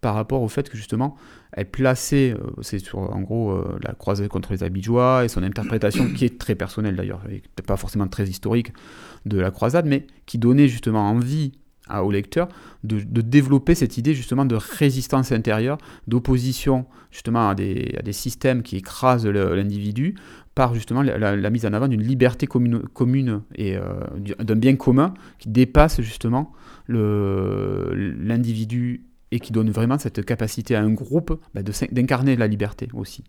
[0.00, 1.16] par rapport au fait que justement,
[1.52, 5.42] elle plaçait, euh, c'est sur en gros euh, la croisée contre les Abidjois et son
[5.42, 8.72] interprétation qui est très personnelle d'ailleurs, et pas forcément très historique
[9.26, 11.52] de la croisade, mais qui donnait justement envie
[11.98, 12.46] au lecteur
[12.84, 15.76] de, développer cette idée justement de résistance intérieure,
[16.06, 20.14] d'opposition justement à des, à des, systèmes qui écrasent l'individu
[20.54, 23.82] par justement la, mise en avant d'une liberté commune, et euh,
[24.38, 26.52] d'un bien commun qui dépasse justement
[26.88, 33.24] l'individu et qui donne vraiment cette capacité à un groupe bah, d'incarner la liberté aussi.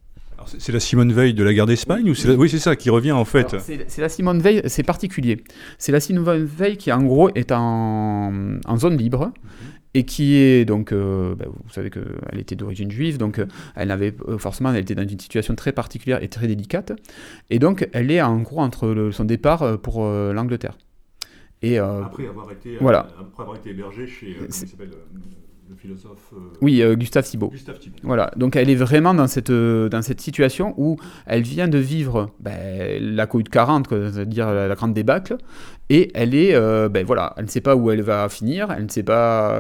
[0.58, 3.26] C'est la Simone Veil de la guerre d'Espagne ou Oui, c'est ça qui revient en
[3.26, 3.56] fait.
[3.60, 5.43] C'est la Simone Veil, c'est particulier.
[5.78, 8.32] C'est la Simone Veil qui en gros est en,
[8.78, 9.34] zone libre mhm.
[9.93, 13.45] et qui est donc, euh, bah, vous savez qu'elle était d'origine juive, donc euh,
[13.76, 16.93] elle avait euh, forcément, elle était dans une situation très particulière et très délicate,
[17.49, 20.78] et donc elle est en gros entre son départ pour l'Angleterre.
[21.64, 23.08] Et après avoir été, voilà.
[23.20, 24.89] après avoir été hébergée chez, comment il s'appelle
[25.76, 26.34] philosophe.
[26.34, 27.51] Euh, oui, euh, Gustave Thibot.
[28.03, 31.78] Voilà, donc elle est vraiment dans cette, euh, dans cette situation où elle vient de
[31.78, 35.38] vivre ben, la Covid 40, c'est-à-dire la, grande débâcle,
[35.93, 36.57] et elle est,
[36.89, 39.59] ben, voilà, elle ne sait pas où elle va finir, elle ne sait pas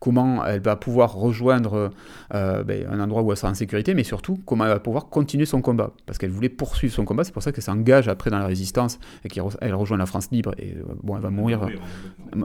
[0.00, 1.90] comment elle va pouvoir rejoindre
[2.32, 5.46] ben, un endroit où elle sera en sécurité, mais surtout comment elle va pouvoir continuer
[5.46, 8.40] son combat, parce qu'elle voulait poursuivre son combat, c'est pour ça qu'elle s'engage après dans
[8.40, 11.68] la résistance et qu'elle rejoint la France libre, et bon, elle va mourir,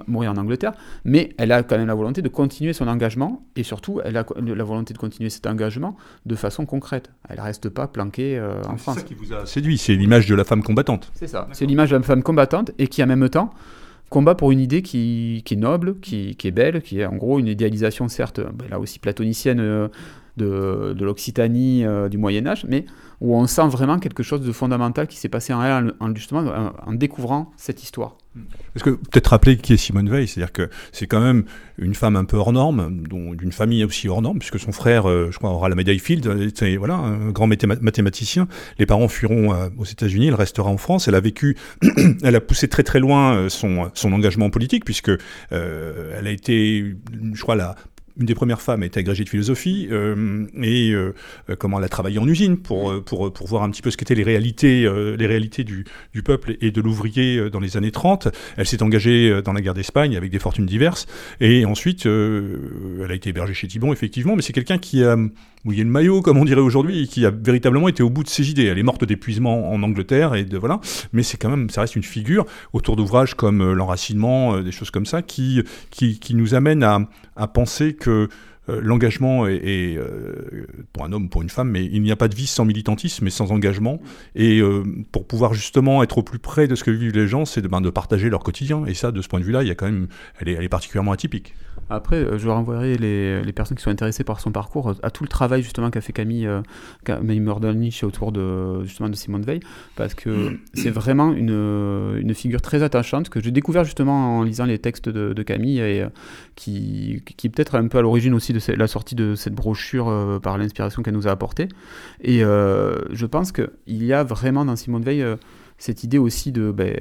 [0.06, 0.74] mourir en Angleterre,
[1.04, 4.26] mais elle a quand même la volonté de continuer son engagement et surtout elle a
[4.38, 7.10] la volonté de continuer cet engagement de façon concrète.
[7.30, 8.96] Elle reste pas planquée euh, en France.
[8.96, 11.12] C'est ça qui vous a séduit, c'est l'image de la femme combattante.
[11.16, 13.54] C'est ça, c'est l'image de la femme combattante et qui en même temps
[14.14, 17.48] combat pour une idée qui, est noble, qui, est belle, qui est en gros une
[17.48, 19.88] idéalisation certes, ben là aussi platonicienne euh,
[20.38, 22.86] de, de l'Occitanie euh, du Moyen Âge, mais
[23.24, 27.52] où on sent vraiment quelque chose de fondamental qui s'est passé en elle en, découvrant
[27.56, 28.18] cette histoire.
[28.76, 30.28] Est-ce que peut-être rappeler qui est Simone Veil?
[30.28, 31.46] C'est-à-dire que c'est quand même
[31.78, 35.30] une femme un peu hors norme, d'une famille aussi hors norme, puisque son frère, euh,
[35.32, 38.48] je crois, aura la médaille Field, c'est voilà, un grand mathématicien.
[38.78, 41.08] Les parents fuiront euh, aux États-Unis, elle restera en France.
[41.08, 41.56] Elle a vécu,
[42.24, 45.12] elle a poussé très très loin son, son engagement politique, puisque
[45.52, 46.96] elle a été,
[47.34, 47.76] je crois, la
[48.20, 51.14] une des premières femmes a été agrégée de philosophie euh, et euh,
[51.58, 53.98] comment elle a travaillé en usine pour, euh, pour, pour voir un petit peu ce
[53.98, 54.84] qu'étaient les réalités,
[55.18, 58.28] les réalités du, du, peuple et de l'ouvrier dans les années 30.
[58.58, 61.08] Elle s'est engagée dans la guerre d'Espagne avec des fortunes diverses
[61.40, 65.18] et ensuite elle a été hébergée chez Thibon effectivement, mais c'est quelqu'un qui a
[65.66, 68.50] mouillé le maillot comme on dirait aujourd'hui qui a véritablement été au bout de ses
[68.50, 68.66] idées.
[68.66, 70.80] Elle est morte d'épuisement en Angleterre et de voilà,
[71.12, 75.06] mais c'est quand même ça reste une figure autour d'ouvrages comme l'enracinement, des choses comme
[75.06, 77.00] ça qui qui, nous amènent à,
[77.36, 78.30] à penser que
[78.70, 82.30] euh, l'engagement est, euh, pour un homme, pour une femme, mais il n'y a pas
[82.30, 84.00] de vie sans militantisme et sans engagement.
[84.36, 87.46] Et euh, pour pouvoir justement être au plus près de ce que vivent les gens,
[87.46, 88.86] c'est de, ben, de partager leur quotidien.
[88.86, 90.08] Et ça, de ce point de vue-là, il y a quand même,
[90.40, 91.56] elle est, elle est particulièrement atypique.
[91.90, 95.28] Après, je renvoierai les, les, personnes qui sont intéressées par son parcours à tout le
[95.28, 96.50] travail justement qu'a fait Camille,
[97.04, 97.42] Camille
[98.04, 99.60] autour de, justement de Simone Veil,
[99.96, 104.66] parce que c'est vraiment une, une, figure très attachante que j'ai découvert justement en lisant
[104.66, 106.06] les textes de, de Camille et
[106.56, 110.40] qui, qui peut-être un peu à l'origine aussi de la sortie de cette brochure euh,
[110.40, 111.68] par l'inspiration qu'elle nous a apportée.
[112.22, 115.26] Et je pense qu'il y a vraiment dans Simone Veil
[115.78, 116.72] cette idée aussi de...
[116.72, 116.96] Ben,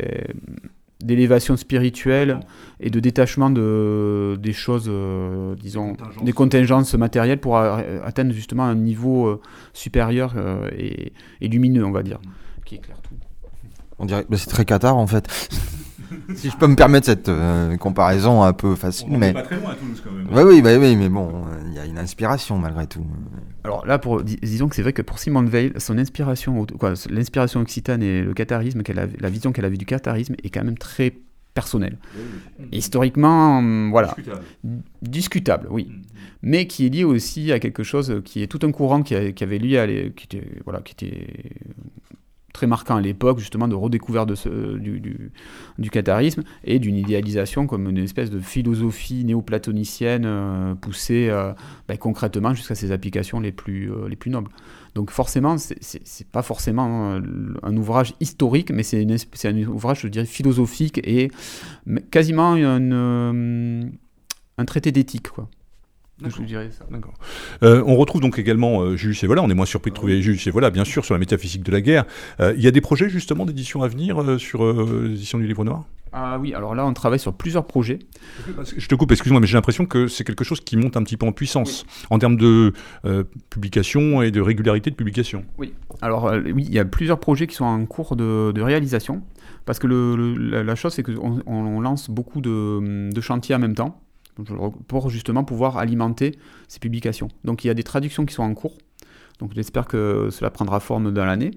[1.03, 2.41] d'élévation spirituelle
[2.81, 8.75] et de détachement de, des choses, euh, disons, des contingences matérielles pour atteindre justement un
[8.75, 9.41] niveau euh,
[9.73, 12.19] supérieur euh, et, et, lumineux, on va dire,
[12.65, 13.15] qui éclaire tout.
[13.99, 15.29] On dirait, bah, c'est très Qatar en fait.
[16.35, 19.09] si je peux me permettre cette euh, comparaison un peu facile.
[19.11, 19.33] On mais...
[19.33, 20.27] pas très loin à Toulouse quand même.
[20.33, 23.07] Oui, oui, bah, oui mais bon, il y a une inspiration malgré tout.
[23.65, 27.61] Alors là, pour, disons que c'est vrai que pour Simone Veil, son inspiration, quoi, l'inspiration
[27.61, 30.79] occitane et le catharisme, qu'elle a, la vision qu'elle avait du catharisme est quand même
[30.79, 31.15] très
[31.55, 31.99] personnelle.
[32.73, 34.15] Historiquement, hum, voilà.
[34.17, 34.45] Discutable.
[35.03, 35.89] Discutable, oui.
[35.89, 36.03] Mm.
[36.43, 39.45] Mais qui est lié aussi à quelque chose qui est tout un courant qui, qui
[39.45, 41.29] avait lieu à qui était, voilà, qui était
[42.53, 45.33] très marquant à l'époque, justement, de redécouverte ce, du,
[45.91, 51.53] catharisme et d'une idéalisation comme une espèce de philosophie néoplatonicienne euh, poussée euh,
[51.89, 54.51] ben, concrètement jusqu'à ses applications les plus, euh, nobles.
[54.95, 57.19] Donc forcément, c'est pas forcément
[57.63, 61.31] un ouvrage historique, mais c'est un ouvrage, je dirais, philosophique et
[62.11, 63.89] quasiment un
[64.67, 65.29] traité d'éthique.
[66.29, 66.85] Je dirais ça.
[67.63, 69.43] Euh, on retrouve donc également euh, Jules Voilà.
[69.43, 71.81] On est moins surpris de trouver Jules Voilà, bien sûr, sur la métaphysique de la
[71.81, 72.05] guerre.
[72.41, 75.65] Euh, il y a des projets justement d'édition à venir euh, sur l'édition du Livre
[75.65, 75.85] Noir?
[76.15, 77.99] Ah oui, alors là on travaille sur plusieurs projets.
[78.77, 81.17] Je te coupe, excuse-moi, mais j'ai l'impression que c'est quelque chose qui monte un petit
[81.17, 82.75] peu en puissance en termes de
[83.49, 85.47] publication et de régularité de publication.
[85.57, 89.23] Oui, alors oui, il y a plusieurs projets qui sont en cours de, réalisation
[89.65, 93.75] parce que le, la, chose c'est qu'on on lance beaucoup de, de chantiers en même
[93.75, 93.99] temps
[94.89, 97.29] pour justement pouvoir alimenter ces publications.
[97.45, 98.79] Donc il y a des traductions qui sont en cours.
[99.39, 101.51] Donc j'espère que cela prendra forme dans l'année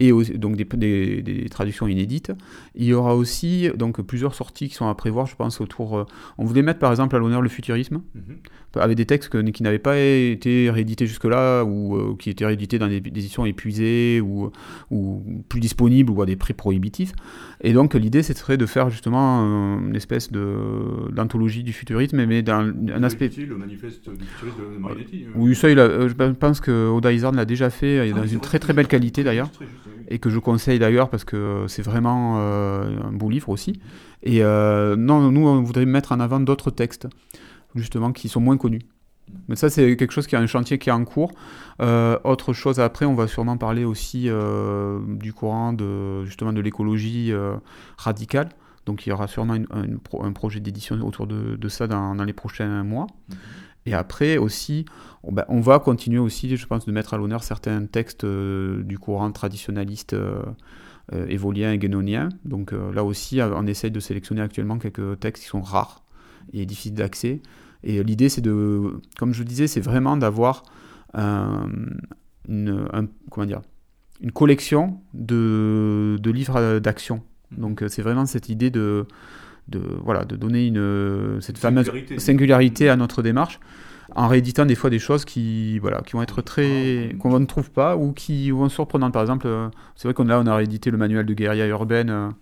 [0.00, 2.32] et donc des, des, traductions inédites.
[2.74, 5.98] Il y aura aussi donc plusieurs sorties qui sont à prévoir, je pense, autour.
[5.98, 6.04] Euh,
[6.38, 8.36] on voulait mettre par exemple à l'honneur le futurisme, mhm.
[8.76, 12.86] avec des textes qui n'avaient pas été réédités jusque-là, ou euh, qui étaient réédités dans
[12.86, 14.52] des, éditions épuisées, ou,
[14.90, 17.12] ou plus disponibles, ou à des prix prohibitifs.
[17.60, 19.40] Et donc l'idée, ce serait de faire justement
[19.80, 23.30] une espèce d'anthologie du futurisme, mais dans un aspect.
[23.36, 25.24] Le manifeste du futurisme de Marinetti.
[25.24, 25.30] Euh.
[25.34, 28.60] Oui, ça, il a, je pense que Oda l'a déjà fait, dans ah, une très
[28.60, 29.50] très belle qualité d'ailleurs
[30.08, 33.80] et que je conseille d'ailleurs parce que c'est vraiment euh, un beau livre aussi.
[34.22, 37.08] Et euh, non, nous, on voudrait mettre en avant d'autres textes,
[37.74, 38.82] justement, qui sont moins connus.
[39.48, 41.32] Mais ça, c'est quelque chose qui est un chantier qui est en cours.
[41.82, 44.30] Euh, autre chose après, on va sûrement parler aussi
[45.06, 47.32] du courant de justement de l'écologie
[47.98, 48.48] radicale.
[48.86, 53.06] Donc il y aura sûrement un projet d'édition autour de, ça dans, les prochains mois.
[53.06, 53.34] Mm-hmm.
[53.88, 54.84] Et après aussi,
[55.26, 58.98] ben, on, va continuer aussi, je pense, de mettre à l'honneur certains textes euh, du
[58.98, 60.42] courant traditionnaliste euh,
[61.14, 62.28] euh, évolien et guénonien.
[62.44, 66.02] Donc là aussi, on essaye de sélectionner actuellement quelques textes qui sont rares
[66.52, 67.40] et difficiles d'accès.
[67.82, 70.64] Et l'idée, c'est de, comme je le disais, c'est vraiment d'avoir
[71.14, 73.62] une, comment dire,
[74.20, 77.22] une collection de, de livres d'action.
[77.56, 79.06] Donc c'est vraiment cette idée de
[79.68, 83.60] de, voilà, de donner une, cette fameuse singularité à notre démarche
[84.14, 87.14] en rééditant des fois des choses qui, voilà, qui vont être très.
[87.18, 89.12] qu'on ne trouve pas ou qui vont surprenantes.
[89.12, 92.10] Par exemple, euh, c'est vrai qu'on a, on a réédité le manuel de guérilla urbaine.
[92.10, 92.34] Euh, mhm.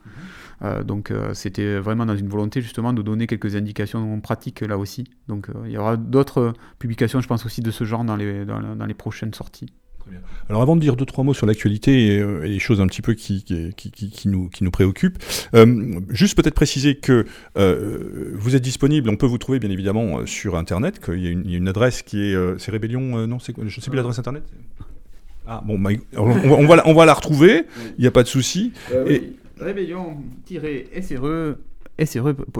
[0.62, 5.04] euh, donc c'était vraiment dans une volonté justement de donner quelques indications pratiques là aussi.
[5.28, 8.86] Donc il y aura d'autres publications, je pense aussi de ce genre dans les, dans
[8.86, 9.72] les prochaines sorties.
[10.48, 13.02] Alors avant de dire deux trois mots sur l'actualité et, euh, les choses un petit
[13.02, 15.18] peu qui, qui, qui, nous, qui nous préoccupent,
[15.54, 17.26] euh, juste peut-être préciser que
[17.58, 21.56] euh, vous êtes disponible, on peut vous trouver bien évidemment sur Internet, qu'il y, a
[21.56, 22.36] une adresse qui est...
[22.58, 24.44] c'est Rébellion, non, je ne sais plus l'adresse Internet.
[25.48, 27.64] Ah bon, bah, on, va, on, va, la retrouver,
[27.98, 28.72] il n'y a pas de souci.
[29.60, 31.56] Rébellion-SRE
[32.04, 32.56] sre.fr.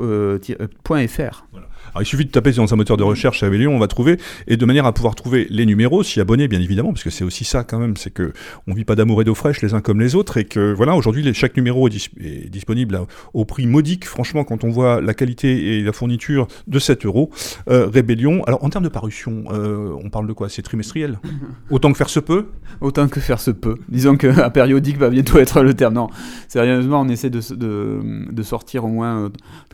[1.53, 1.68] Voilà.
[1.91, 4.18] Alors, il suffit de taper dans un moteur de recherche à Vélion, on va trouver,
[4.47, 7.24] et de manière à pouvoir trouver les numéros, s'y abonner bien évidemment, parce que c'est
[7.24, 8.32] aussi ça quand même, c'est que
[8.66, 10.95] on vit pas d'amour et d'eau fraîche les uns comme les autres, et que voilà,
[10.95, 13.01] aujourd'hui chaque numéro est, disponible
[13.34, 17.30] au prix modique, franchement, quand on voit la qualité et la fourniture de 7 euros.
[17.68, 20.49] Euh, Rébellion, alors en termes de parution, euh, on parle de quoi?
[20.49, 21.18] C'est trimestriel?
[21.70, 22.47] Autant que faire se peut?
[22.80, 23.76] Autant que faire se peut.
[23.89, 25.95] Disons qu'un périodique va bientôt être le terme.
[25.95, 26.09] Non,
[26.49, 29.26] sérieusement, on essaie de, de, de sortir au moins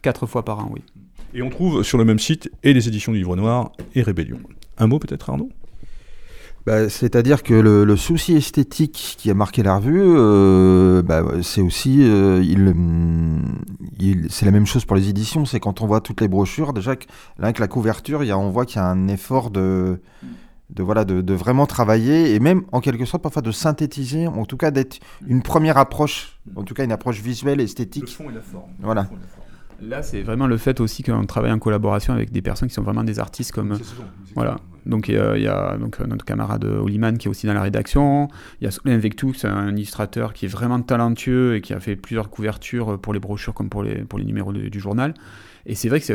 [0.03, 0.83] 4 fois par an, oui.
[1.35, 4.39] Et on trouve sur le même site et les éditions du Livre Noir et Rébellion.
[4.79, 5.51] Un mot peut-être Arnaud?
[6.67, 11.99] Bah, C'est-à-dire que le, souci esthétique qui a marqué la revue, euh, bah, c'est aussi,
[12.03, 12.43] euh,
[13.99, 16.73] il, c'est la même chose pour les éditions, c'est quand on voit toutes les brochures,
[16.73, 17.07] déjà que,
[17.39, 20.01] là avec la couverture, y a, on voit qu'il y a un effort de,
[20.71, 24.57] de, voilà, de, vraiment travailler et même en quelque sorte parfois de synthétiser, en tout
[24.57, 28.05] cas d'être une première approche, en tout cas une approche visuelle, esthétique.
[28.05, 28.71] Le fond et la forme.
[28.81, 29.09] Voilà.
[29.83, 32.83] Là, c'est vraiment le fait aussi qu'on travaille en collaboration avec des personnes qui sont
[32.83, 33.79] vraiment des artistes comme.
[34.35, 34.57] voilà.
[34.85, 38.29] Donc il y a donc, notre camarade Oliman qui est aussi dans la rédaction.
[38.61, 41.79] Il y a Solène Vectou, c'est un illustrateur qui est vraiment talentueux et qui a
[41.79, 45.15] fait plusieurs couvertures pour les brochures comme pour les, pour les numéros du journal.
[45.67, 46.07] Et c'est vrai que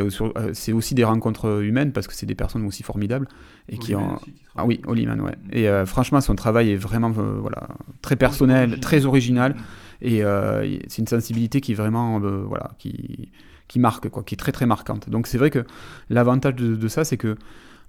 [0.52, 3.26] c'est aussi des rencontres humaines parce que c'est des personnes aussi formidables
[3.68, 4.18] et qui ont.
[4.56, 5.36] ah oui, Oliman, ouais.
[5.52, 7.68] Et euh, franchement, son travail est vraiment euh, voilà
[8.02, 9.56] très personnel, très original.
[10.02, 13.30] Et euh, c'est une sensibilité qui est vraiment voilà qui
[13.68, 15.08] qui marque, quoi, qui est très très marquante.
[15.08, 15.64] Donc c'est vrai que
[16.10, 17.36] l'avantage de, ça, c'est que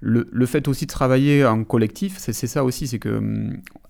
[0.02, 3.22] le, le, fait aussi de travailler en collectif, c'est ça aussi, c'est que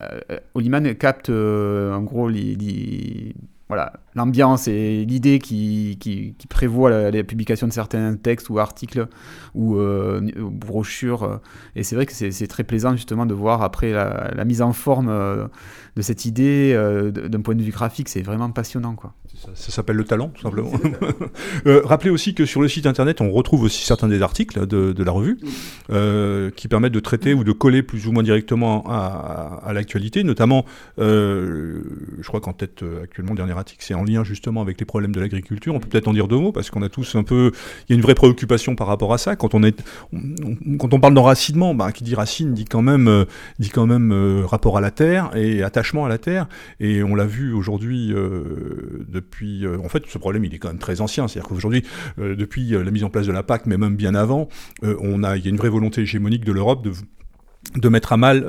[0.01, 3.35] euh, Oliman capte euh, en gros les,
[3.67, 9.07] voilà l'ambiance et l'idée qui, qui, prévoit la, publication de certains textes ou articles
[9.53, 11.39] ou euh, brochures.
[11.75, 15.09] Et c'est vrai que c'est très plaisant justement de voir après la, mise en forme
[15.95, 16.73] de cette idée
[17.13, 18.09] d'un point de vue graphique.
[18.09, 18.95] C'est vraiment passionnant.
[18.95, 19.13] Quoi.
[19.55, 20.71] Ça, s'appelle le talent, tout simplement.
[21.65, 25.03] euh, rappelez aussi que sur le site internet, on retrouve aussi certains des articles de,
[25.03, 25.37] la revue
[25.91, 30.65] euh, qui permettent de traiter ou de coller plus ou moins directement à, l'actualité, notamment,
[30.99, 31.81] euh,
[32.19, 35.13] je crois qu'en tête actuellement, le dernier article, c'est en lien justement avec les problèmes
[35.13, 35.73] de l'agriculture.
[35.73, 37.51] On peut peut-être en dire deux mots parce qu'on a tous un peu,
[37.87, 39.37] il y a une vraie préoccupation par rapport à ça.
[39.37, 39.81] Quand on est,
[40.79, 43.25] quand on parle d'enracinement, bah, qui dit racine dit quand même,
[43.57, 46.47] dit quand même rapport à la terre et attachement à la terre.
[46.81, 50.79] Et on l'a vu aujourd'hui depuis Euh, en fait, ce problème, il est quand même
[50.79, 51.27] très ancien.
[51.27, 51.83] C'est-à-dire qu'aujourd'hui,
[52.19, 54.47] euh, depuis euh, la mise en place de la PAC, mais même bien avant,
[54.81, 56.91] on a, il y a une vraie volonté hégémonique de l'Europe de
[57.75, 58.47] de mettre à mal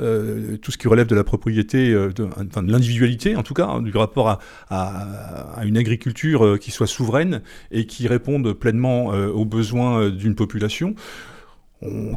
[0.61, 3.81] tout ce qui relève de la propriété, de, enfin de l'individualité en tout cas, hein,
[3.81, 10.09] du rapport à, à, une agriculture qui soit souveraine et qui réponde pleinement aux besoins
[10.09, 10.95] d'une population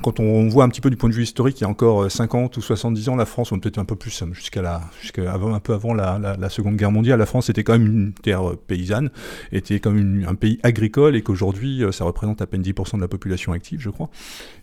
[0.03, 2.11] quand on voit un petit peu du point de vue historique, il y a encore
[2.11, 4.83] 50 euh, ou 70 ans, la France, ou peut-être un peu plus, hein, jusqu'à la,
[5.01, 8.47] jusqu'à un peu avant la, Seconde Guerre mondiale, la France était quand même une terre
[8.47, 9.11] euh, paysanne,
[9.53, 13.01] était quand même un pays agricole, et qu'aujourd'hui, euh, ça représente à peine 10% de
[13.01, 14.11] la population active, je crois.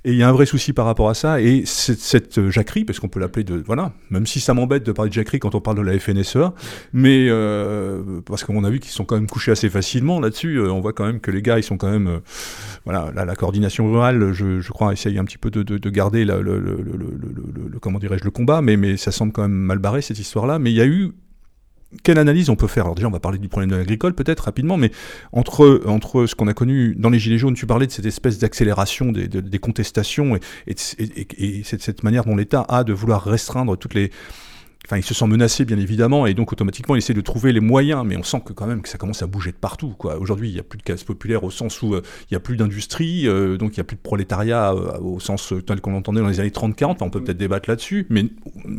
[0.06, 2.99] Et il y a un vrai souci par rapport à ça, et cette, jacquerie, parce
[2.99, 5.62] qu'on peut l'appeler de, voilà, même si ça m'embête de parler de jacquerie quand on
[5.62, 6.54] parle de la FNSEA,
[6.93, 10.80] mais euh, parce qu'on a vu qu'ils sont quand même couchés assez facilement là-dessus, on
[10.80, 12.22] voit quand même que les gars, ils sont quand même,
[12.86, 18.24] voilà, la, coordination rurale, je crois, essaye un petit peu de, garder le, comment dirais-je,
[18.24, 20.60] le combat, mais, mais ça semble quand même mal barré cette histoire-là.
[20.60, 21.12] Mais il y a eu
[22.04, 22.86] quelle analyse on peut faire?
[22.86, 24.92] Alors déjà, on va parler du problème de l'agricole peut-être rapidement, mais
[25.34, 28.39] entre, entre ce qu'on a connu dans les Gilets jaunes, tu parlais de cette espèce
[28.39, 33.78] d'accélération des, contestations et, et, et cette, cette, manière dont l'État a de vouloir restreindre
[33.78, 34.10] toutes les,
[34.92, 37.62] Enfin, il se sent menacé, bien évidemment, et donc automatiquement, il essaie de trouver les
[37.62, 39.96] moyens, mais on sent que quand même que ça commence à bouger de partout.
[39.98, 40.18] Quoi.
[40.20, 42.42] Aujourd'hui, il n'y a plus de classe populaire au sens où euh, il n'y a
[42.42, 45.92] plus d'industrie, euh, donc il n'y a plus de prolétariat euh, au sens tel qu'on
[45.94, 46.98] l'entendait dans les années 30-40.
[47.00, 48.26] on peut peut-être débattre là-dessus, mais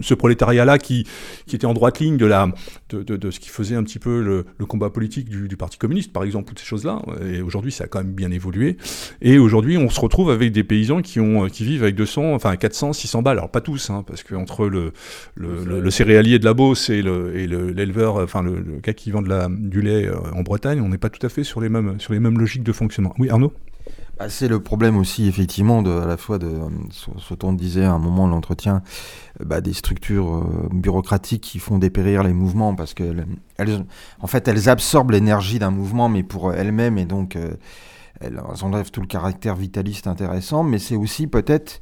[0.03, 1.07] ce prolétariat-là qui,
[1.47, 2.53] qui était en droite ligne de, la,
[2.91, 5.79] de, de, ce qui faisait un petit peu le, le combat politique du, du, Parti
[5.79, 8.77] communiste, par exemple, toutes ces choses-là, et aujourd'hui, ça a quand même bien évolué.
[9.23, 12.55] Et aujourd'hui, on se retrouve avec des paysans qui, ont, qui vivent avec 200, enfin
[12.57, 13.39] 400, 600 balles.
[13.39, 14.93] Alors pas tous, hein, parce qu'entre le,
[15.37, 19.49] le, le céréalier de la Beauce et l'éleveur, enfin le, gars qui vend de la,
[19.49, 22.13] du lait euh, en Bretagne, on n'est pas tout à fait sur les mêmes, sur
[22.13, 23.15] les mêmes logiques de fonctionnement.
[23.19, 23.53] Oui, Arnaud?
[24.19, 26.51] Bah, c'est le problème aussi, effectivement, de, à la fois de
[26.91, 28.83] ce qu'on disait à un moment de l'entretien,
[29.39, 33.05] bah, des structures euh, bureaucratiques qui font dépérir les mouvements parce que,
[33.59, 33.85] elles,
[34.21, 37.53] en fait, elles absorbent l'énergie d'un mouvement, mais pour elles-mêmes, et donc euh,
[38.21, 40.65] elles enlèvent tout le caractère vitaliste intéressant.
[40.65, 41.81] Mais c'est aussi peut-être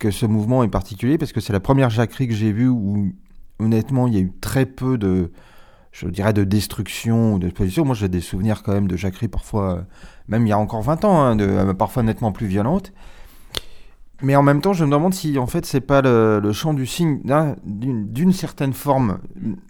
[0.00, 3.12] que ce mouvement est particulier parce que c'est la première jacquerie que j'ai vue où
[3.60, 5.30] honnêtement, il y a eu très peu de,
[5.92, 7.84] je dirais, de destruction ou de position.
[7.84, 9.82] Moi, j'ai des souvenirs quand même de jacquerie, parfois, euh,
[10.28, 12.92] même il y a encore 20 ans, hein, de, euh, parfois nettement plus violentes.
[14.22, 16.74] Mais en même temps, je me demande si, en fait, c'est pas le, le, champ
[16.74, 17.22] du signe
[17.64, 19.18] d'une certaine forme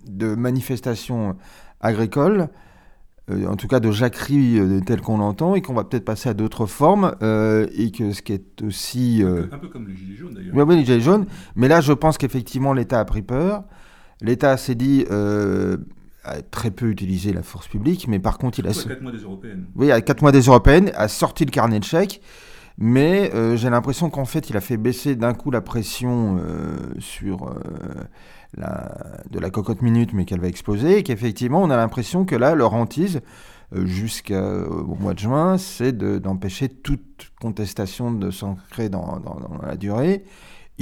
[0.08, 1.36] de manifestation
[1.80, 2.48] agricole
[3.30, 6.28] euh, en tout cas de jacquerie euh, telle qu'on l'entend, et qu'on va peut-être passer
[6.28, 9.22] à d'autres formes, euh, et que ce qui est aussi...
[9.22, 10.66] Un peu comme les Gilets jaunes d'ailleurs.
[10.66, 13.64] Oui, les Gilets jaunes, mais là je pense qu'effectivement l'État a pris peur,
[14.22, 15.04] l'État s'est dit...
[16.22, 18.70] a très peu utilisé la force publique, mais par contre il a...
[18.70, 19.64] À 4 mois des européennes?
[19.74, 22.20] Oui, à 4 mois des européennes, a sorti le carnet de chèques,
[22.76, 26.38] mais j'ai l'impression qu'en fait il a fait baisser d'un coup la pression
[26.98, 27.54] sur
[28.56, 32.54] de la cocotte minute, mais qu'elle va exploser, et qu'effectivement, on a l'impression que là,
[32.54, 33.20] leur hantise,
[33.74, 40.24] euh, jusqu'au mois de juin, c'est d'empêcher toute contestation de s'ancrer dans, dans, la durée.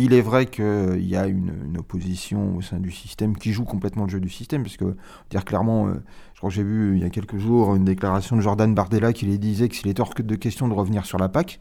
[0.01, 4.05] Il est vrai qu'il y a une, opposition au sein du système qui joue complètement
[4.05, 4.97] le jeu du système, parce que,
[5.31, 5.95] dire clairement, euh,
[6.35, 9.13] je crois que j'ai vu il y a quelques jours une déclaration de Jordan Bardella
[9.13, 11.61] qui lui disait que s'il était hors de question de revenir sur la PAC,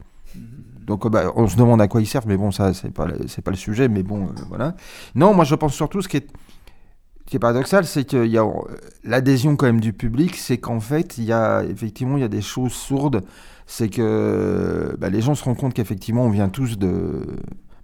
[0.88, 3.06] donc euh, bah, on se demande à quoi ils servent, mais bon, ça, c'est pas,
[3.26, 4.74] c'est pas le sujet, mais bon, euh, voilà.
[5.14, 8.62] Non, moi je pense surtout ce qui est, paradoxal, c'est qu'il y a euh,
[9.04, 12.28] l'adhésion quand même du public, c'est qu'en fait, il y a effectivement il y a
[12.28, 13.22] des choses sourdes,
[13.66, 17.22] c'est que bah, les gens se rendent compte qu'effectivement on vient tous de,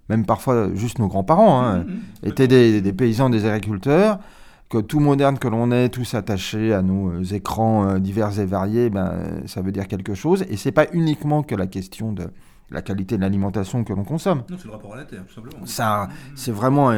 [0.08, 2.28] même parfois juste nos grands-parents, hein, mmh, mmh.
[2.28, 4.18] étaient des, des, paysans, des agriculteurs,
[4.68, 9.42] que tout moderne que l'on est, tous attachés à nos écrans divers et variés, ben,
[9.46, 12.28] ça veut dire quelque chose, et c'est pas uniquement que la question de
[12.70, 14.42] la qualité de l'alimentation que l'on consomme.
[14.50, 15.64] Non, c'est le rapport à la terre, tout simplement.
[15.64, 16.92] Ça, c'est vraiment,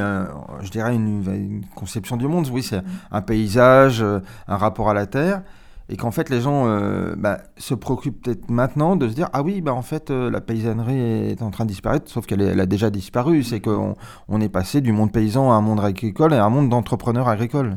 [0.61, 2.49] je dirais, une, conception du monde.
[2.53, 5.43] Oui, c'est un paysage, euh, un rapport à la terre.
[5.89, 9.43] Et qu'en fait les gens euh, bah, se préoccupent peut-être maintenant de se dire ah
[9.43, 12.61] oui bah en fait euh, la paysannerie est en train de disparaître sauf qu'elle elle
[12.61, 13.95] a déjà disparu c'est qu'on
[14.29, 17.29] on est passé du monde paysan à un monde agricole et à un monde d'entrepreneurs
[17.29, 17.77] agricoles.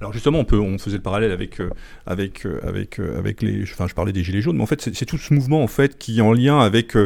[0.00, 1.70] Alors justement on peut on faisait le parallèle avec euh,
[2.06, 5.18] avec avec avec les enfin je parlais des gilets jaunes mais en fait c'est tout
[5.18, 6.96] ce mouvement en fait qui est en lien avec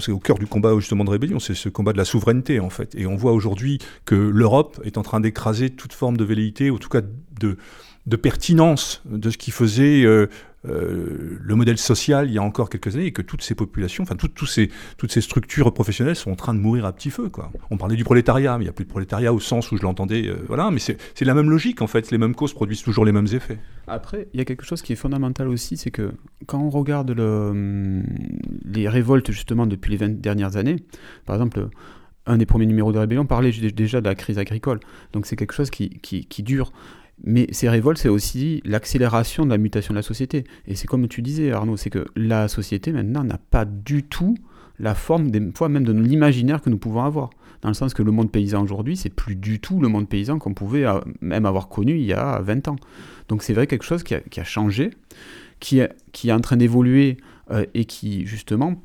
[0.00, 2.70] c'est au cœur du combat justement de rébellion, c'est ce combat de la souveraineté en
[2.70, 2.94] fait.
[2.94, 6.76] Et on voit aujourd'hui que l'Europe est en train d'écraser toute forme de velléité, ou
[6.76, 7.02] en tout cas
[7.40, 7.58] de,
[8.06, 10.28] de pertinence de ce qui faisait euh,
[10.68, 14.02] euh, le modèle social il y a encore quelques années et que toutes ces populations,
[14.02, 17.28] enfin toutes, ces, toutes ces structures professionnelles sont en train de mourir à petit feu.
[17.28, 17.50] Quoi.
[17.70, 19.82] On parlait du prolétariat, mais il n'y a plus de prolétariat au sens où je
[19.82, 20.28] l'entendais.
[20.28, 23.12] Euh, voilà, mais c'est la même logique en fait, les mêmes causes produisent toujours les
[23.12, 23.58] mêmes effets.
[23.88, 26.12] Après, il y a quelque chose qui est fondamental aussi, c'est que
[26.46, 28.04] quand on regarde hum,
[28.64, 30.76] les révoltes justement depuis les 20 dernières années,
[31.26, 31.68] par exemple,
[32.28, 34.80] un des premiers numéros de Rébellion parlait déjà de la crise agricole.
[35.12, 36.72] Donc c'est quelque chose qui, qui dure.
[37.24, 40.44] Mais ces révoltes, c'est aussi l'accélération de la mutation de la société.
[40.66, 44.36] Et c'est comme tu disais, Arnaud, c'est que la société maintenant n'a pas du tout
[44.78, 47.30] la forme, des fois même de l'imaginaire que nous pouvons avoir.
[47.62, 50.38] Dans le sens que le monde paysan aujourd'hui, c'est plus du tout le monde paysan
[50.38, 52.76] qu'on pouvait euh, même avoir connu il y a 20 ans.
[53.28, 54.90] Donc c'est vrai quelque chose qui a, changé,
[55.58, 57.16] qui est, qui est en train d'évoluer
[57.50, 58.82] euh, et qui justement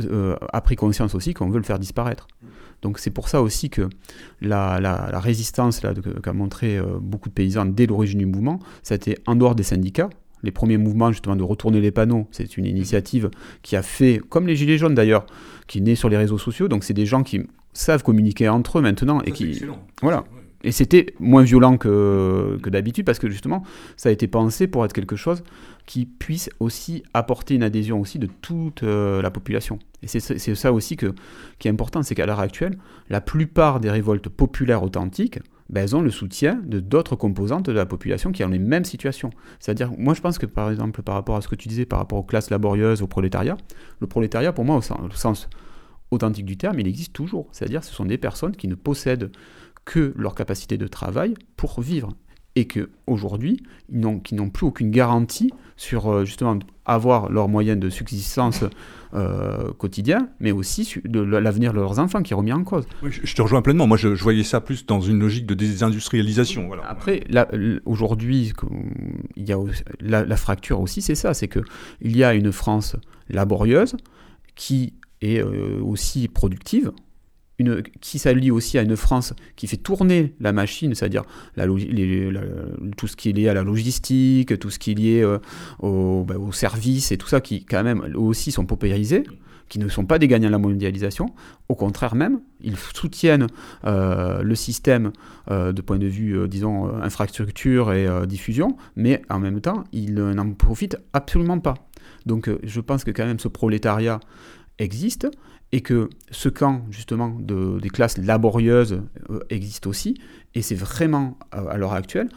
[0.00, 2.26] euh, a pris conscience aussi qu'on veut le faire disparaître.
[2.84, 3.88] Donc c'est pour ça aussi que
[4.42, 5.80] la, résistance
[6.22, 9.54] qu'a montré euh, beaucoup de paysans dès l'origine du mouvement, ça a été en dehors
[9.54, 10.10] des syndicats.
[10.42, 13.30] Les premiers mouvements justement de retourner les panneaux, c'est une initiative
[13.62, 15.24] qui a fait, comme les Gilets jaunes d'ailleurs,
[15.66, 16.68] qui née sur les réseaux sociaux.
[16.68, 17.40] Donc c'est des gens qui
[17.72, 19.62] savent communiquer entre eux maintenant et qui...
[20.02, 20.24] Voilà.
[20.64, 23.62] Et c'était moins violent que, que d'habitude parce que justement,
[23.96, 25.42] ça a été pensé pour être quelque chose
[25.86, 29.78] qui puisse aussi apporter une adhésion aussi de toute euh, la population.
[30.02, 31.14] Et c'est ça aussi que,
[31.58, 32.78] qui est important, c'est qu'à l'heure actuelle,
[33.10, 35.38] la plupart des révoltes populaires authentiques,
[35.70, 38.84] ben, elles ont le soutien de d'autres composantes de la population qui ont les mêmes
[38.84, 39.30] situations.
[39.60, 41.98] C'est-à-dire, moi je pense que par exemple, par rapport à ce que tu disais, par
[41.98, 43.56] rapport aux classes laborieuses, au prolétariat,
[44.00, 45.48] le prolétariat, pour moi, au sens
[46.10, 47.48] authentique du terme, il existe toujours.
[47.52, 49.30] C'est-à-dire, ce sont des personnes qui ne possèdent
[49.84, 52.10] que leur capacité de travail pour vivre
[52.56, 57.90] et que aujourd'hui ils n'ont, plus aucune garantie sur euh, justement avoir leurs moyens de
[57.90, 58.64] subsistance
[59.14, 62.86] euh, quotidien, mais aussi de l'avenir de leurs enfants qui est remis en cause.
[63.02, 63.86] je, te rejoins pleinement.
[63.86, 66.66] Moi, je, voyais ça plus dans une logique de désindustrialisation.
[66.66, 66.84] Voilà.
[66.86, 67.24] Après,
[67.84, 68.52] aujourd'hui,
[69.36, 69.58] il y a
[70.00, 71.60] la, la fracture aussi, c'est ça, c'est que
[72.00, 72.96] il y a une France
[73.28, 73.96] laborieuse
[74.54, 76.92] qui est euh, aussi productive,
[78.00, 81.22] qui s'allie aussi à une France qui fait tourner la machine, c'est-à-dire
[82.96, 85.38] tout ce qui est lié à la logistique, tout ce qui est lié euh,
[86.24, 89.22] bah, aux services et tout ça qui quand même aussi sont paupérisés,
[89.68, 91.26] qui ne sont pas des gagnants de la mondialisation.
[91.68, 93.46] Au contraire même, ils soutiennent
[93.84, 95.12] euh, le système
[95.50, 100.50] euh, de point de vue, disons, infrastructure et diffusion, mais en même temps, ils n'en
[100.52, 101.74] profitent absolument pas.
[102.26, 104.18] Donc je pense que quand même ce prolétariat
[104.78, 105.28] existe
[105.74, 110.20] et que ce camp justement de, des classes laborieuses euh, existe aussi,
[110.54, 112.28] et c'est vraiment à, l'heure actuelle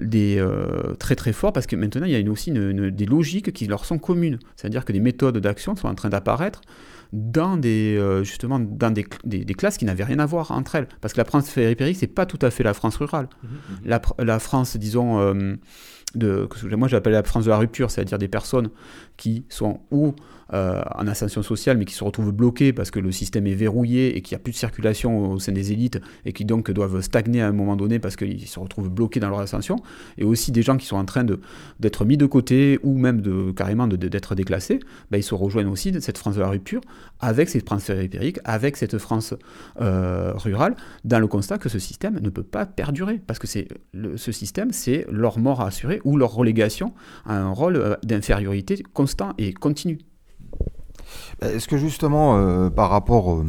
[0.00, 3.52] des, euh, très très fort parce que maintenant il y a une, aussi des logiques
[3.52, 6.60] qui leur sont communes, c'est-à-dire que des méthodes d'action sont en train d'apparaître
[7.12, 10.86] dans des euh, justement dans des, des, classes qui n'avaient rien à voir entre elles,
[11.00, 13.88] parce que la France périphérique c'est pas tout à fait la France rurale, mmh mmh.
[13.88, 15.18] La, la, France disons
[16.14, 18.70] de, moi j'appelle la France de la rupture, c'est-à-dire des personnes
[19.16, 20.14] qui sont ou
[20.52, 24.16] euh, en ascension sociale, mais qui se retrouvent bloqués parce que le système est verrouillé
[24.16, 27.00] et qu'il n'y a plus de circulation au sein des élites et qui donc doivent
[27.00, 29.76] stagner à un moment donné parce qu'ils se retrouvent bloqués dans leur ascension,
[30.18, 31.24] et aussi des gens qui sont en train
[31.80, 34.80] d'être mis de côté ou même de, carrément d'être déclassés,
[35.10, 36.80] ben, ils se rejoignent aussi de cette France de la rupture
[37.20, 39.34] avec cette France périphérique, avec cette France
[39.80, 43.68] euh, rurale, dans le constat que ce système ne peut pas perdurer parce que c'est
[44.16, 46.92] ce système, c'est leur mort à assurer ou leur relégation
[47.24, 49.98] à un rôle euh, d'infériorité constant et continu.
[51.40, 53.44] Bah, est-ce que justement, euh, par rapport euh,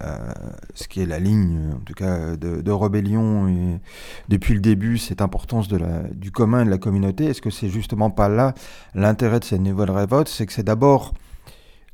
[0.00, 0.34] à
[0.74, 3.80] ce qui est la ligne, en tout cas, de, rébellion et
[4.28, 8.10] depuis le début, cette importance du commun et de la communauté, est-ce que c'est justement
[8.10, 8.54] pas là
[8.94, 11.14] l'intérêt de cette nouvelle révolte C'est que c'est d'abord,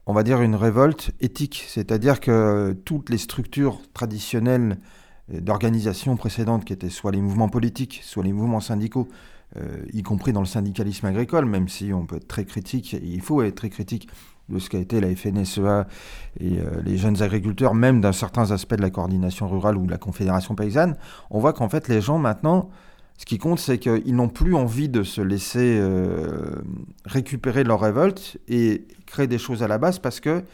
[0.07, 4.79] on va dire, une révolte éthique, c'est-à-dire que toutes les structures traditionnelles
[5.29, 9.09] d'organisation précédentes, qui étaient soit les mouvements politiques, soit les mouvements syndicaux,
[9.57, 13.21] euh, y compris dans le syndicalisme agricole, même si on peut être très critique, il
[13.23, 14.09] faut être très critique
[14.49, 15.87] de ce qu'a été la FNSEA
[16.41, 19.91] et euh, les jeunes agriculteurs, même d'un certain aspect de la coordination rurale ou de
[19.91, 20.97] la confédération paysanne,
[21.31, 22.71] on voit qu'en fait les gens maintenant,
[23.19, 26.63] ce qui compte, c'est qu'ils n'ont plus envie de se laisser euh,
[27.05, 30.45] récupérer leur révolte et créer des choses à la base parce que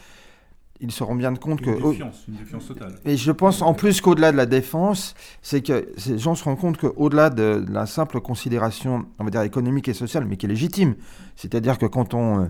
[0.80, 1.90] ils se rendent bien compte Une que.
[1.90, 2.95] défiance, une défiance totale.
[3.05, 6.59] Et je pense en plus qu'au-delà de la défense, c'est que ces gens se rendent
[6.59, 10.47] compte qu'au-delà de, de la simple considération, on va dire économique et sociale, mais qui
[10.47, 10.95] est légitime,
[11.36, 12.47] c'est-à-dire que quand on, euh,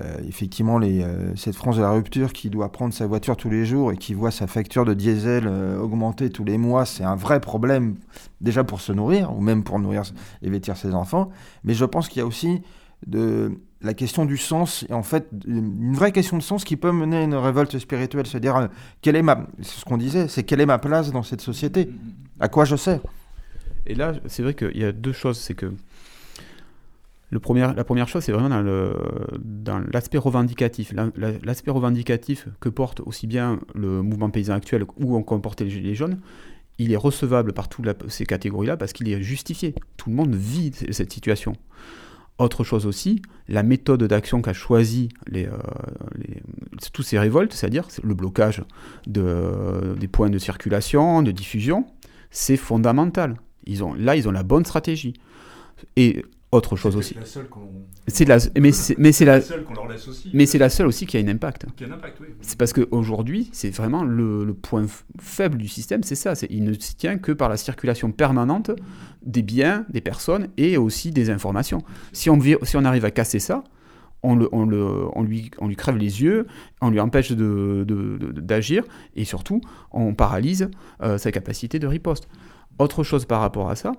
[0.00, 3.66] euh, effectivement, euh, cette France de la rupture qui doit prendre sa voiture tous les
[3.66, 7.14] jours et qui voit sa facture de diesel euh, augmenter tous les mois, c'est un
[7.14, 7.96] vrai problème
[8.40, 10.02] déjà pour se nourrir ou même pour nourrir
[10.40, 11.30] et vêtir ses enfants.
[11.64, 12.62] Mais je pense qu'il y a aussi
[13.82, 17.16] la question du sens et en fait une vraie question de sens qui peut mener
[17.16, 18.68] à une révolte spirituelle, se dire
[19.02, 21.90] quelle est ma, c'est ce qu'on disait, c'est quelle est ma place dans cette société,
[22.38, 23.00] à quoi je sers?
[23.86, 25.38] Et là, c'est vrai qu'il y a deux choses.
[25.38, 25.72] C'est que
[27.32, 30.92] la première chose, c'est vraiment dans, l'aspect revendicatif.
[30.92, 35.64] La- la- L'aspect revendicatif que porte aussi bien le mouvement paysan actuel où on comportait
[35.64, 36.18] les Gilets jaunes,
[36.78, 39.74] il est recevable par toutes ces catégories-là parce qu'il est justifié.
[39.96, 41.54] Tout le monde vit cette situation.
[42.38, 45.52] Autre chose aussi, la méthode d'action qu'a choisi les, euh,
[46.92, 48.62] tous ces révoltes, c'est-à-dire le blocage
[49.06, 51.86] de, des points de circulation, de diffusion,
[52.30, 53.36] c'est fondamental.
[53.66, 55.14] Ils ont, là, ils ont la bonne stratégie.
[55.96, 57.48] Et autre chose aussi, la seule
[58.06, 60.30] c'est la, mais c'est, mais c'est la, seule qu'on leur laisse aussi.
[60.34, 61.66] mais c'est la seule aussi qui a un impact.
[62.42, 64.84] C'est parce qu'aujourd'hui, c'est vraiment le, le point
[65.18, 66.34] faible du système, c'est ça.
[66.50, 68.70] Il ne se tient que par la circulation permanente
[69.24, 71.82] des biens, des personnes et aussi des informations.
[72.12, 73.64] Si on, si on arrive à casser ça,
[74.22, 74.84] on, le, on, le,
[75.14, 76.46] on, lui, on lui crève les yeux,
[76.80, 78.84] on lui empêche de, de- de- d'agir
[79.16, 80.70] et surtout, on paralyse
[81.02, 82.28] euh, sa capacité de riposte.
[82.78, 83.92] Autre chose par rapport à ça,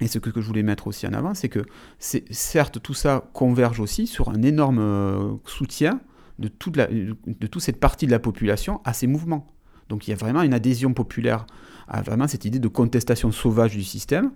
[0.00, 1.60] et ce que, je voulais mettre aussi en avant, c'est que
[1.98, 6.00] certes tout ça converge aussi sur un énorme euh, soutien
[6.38, 9.46] de toute, la, de toute cette partie de la population à ces mouvements.
[9.90, 11.46] Donc il y a vraiment une adhésion populaire
[11.88, 14.30] à vraiment cette idée de contestation sauvage du système.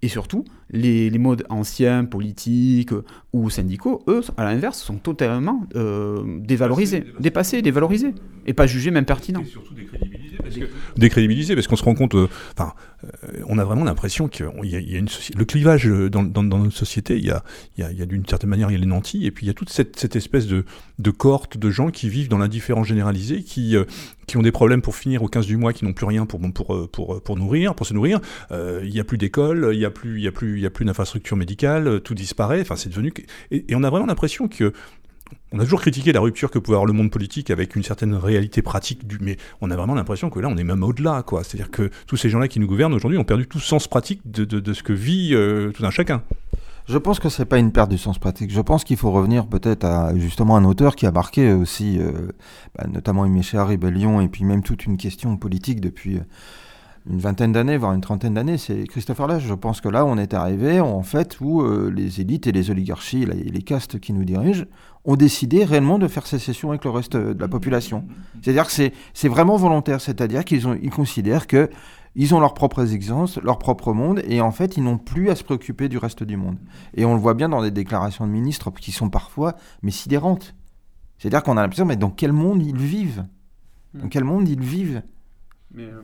[0.00, 2.92] Et surtout, les, modes anciens, politiques
[3.32, 8.14] ou syndicaux, eux, à l'inverse, sont totalement euh, dévalorisés, Dépassés, dévalorisés,
[8.46, 9.40] et pas jugés même pertinents.
[9.40, 10.64] Et surtout décrédibilisé parce que
[10.96, 12.72] décrédibilisé parce qu'on se rend compte euh, enfin
[13.04, 16.22] euh, on a vraiment l'impression qu'il y a, y a une le clivage euh, dans,
[16.22, 17.42] dans, dans notre société il y a,
[17.78, 19.48] y a, y a d'une certaine manière il y a les nantis et puis il
[19.48, 20.64] y a toute cette, cette espèce de,
[20.98, 23.84] de cohorte de gens qui vivent dans l'indifférence généralisée qui, euh,
[24.26, 26.40] qui ont des problèmes pour finir au 15 du mois qui n'ont plus rien pour,
[26.52, 28.20] pour, euh, pour, pour nourrir pour se nourrir
[28.50, 30.66] Euh, il n'y a plus d'école il n'y a plus il y a plus y
[30.66, 33.12] a plus d'infrastructure médicale euh, tout disparaît enfin c'est devenu
[33.50, 34.72] et, on a vraiment l'impression que
[35.50, 38.14] on a toujours critiqué la rupture que pouvait avoir le monde politique avec une certaine
[38.14, 41.22] réalité pratique, mais on a vraiment l'impression que là, on est même au-delà.
[41.22, 41.42] quoi.
[41.42, 44.44] C'est-à-dire que tous ces gens-là qui nous gouvernent aujourd'hui ont perdu tout sens pratique de,
[44.44, 46.22] de, ce que vit euh, tout un chacun.
[46.88, 48.50] Je pense que c'est pas une perte du sens pratique.
[48.50, 52.32] Je pense qu'il faut revenir peut-être à justement un auteur qui a marqué aussi, euh,
[52.76, 56.22] bah, notamment Méchère, Rébellion, et puis même toute une question politique depuis euh,
[57.08, 58.58] une vingtaine d'années, voire une trentaine d'années.
[58.58, 59.44] C'est Christopher Lash.
[59.44, 62.70] Je pense que là, on est arrivé en fait où euh, les élites et les
[62.70, 64.64] oligarchies, et les castes qui nous dirigent,
[65.04, 68.04] ont décidé réellement de faire sécession avec le reste de la population.
[68.40, 68.72] C'est-à-dire que
[69.14, 70.00] c'est vraiment volontaire.
[70.00, 71.68] C'est-à-dire qu'ils ils considèrent que
[72.14, 75.34] ils ont leurs propres exigences, leur propre monde, et en fait, ils n'ont plus à
[75.34, 76.58] se préoccuper du reste du monde.
[76.94, 80.54] Et on le voit bien dans des déclarations de ministres qui sont parfois, mais sidérantes.
[81.18, 83.24] C'est-à-dire qu'on a l'impression, mais dans quel monde ils vivent?
[83.94, 85.02] Dans quel monde ils vivent?
[85.74, 86.02] Mais, euh,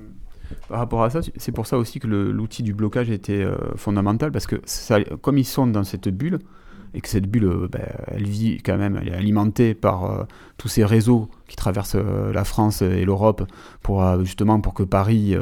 [0.69, 4.33] par rapport à ça, c'est pour ça aussi que l'outil du blocage était euh, fondamental,
[4.33, 4.57] parce que
[5.17, 6.39] comme ils sont dans cette bulle,
[6.95, 10.25] et que cette bulle, euh, ben, elle vit quand même, elle est alimentée par euh,
[10.57, 13.43] tous ces réseaux qui traversent la France et l'Europe
[13.83, 15.35] pour justement pour que Paris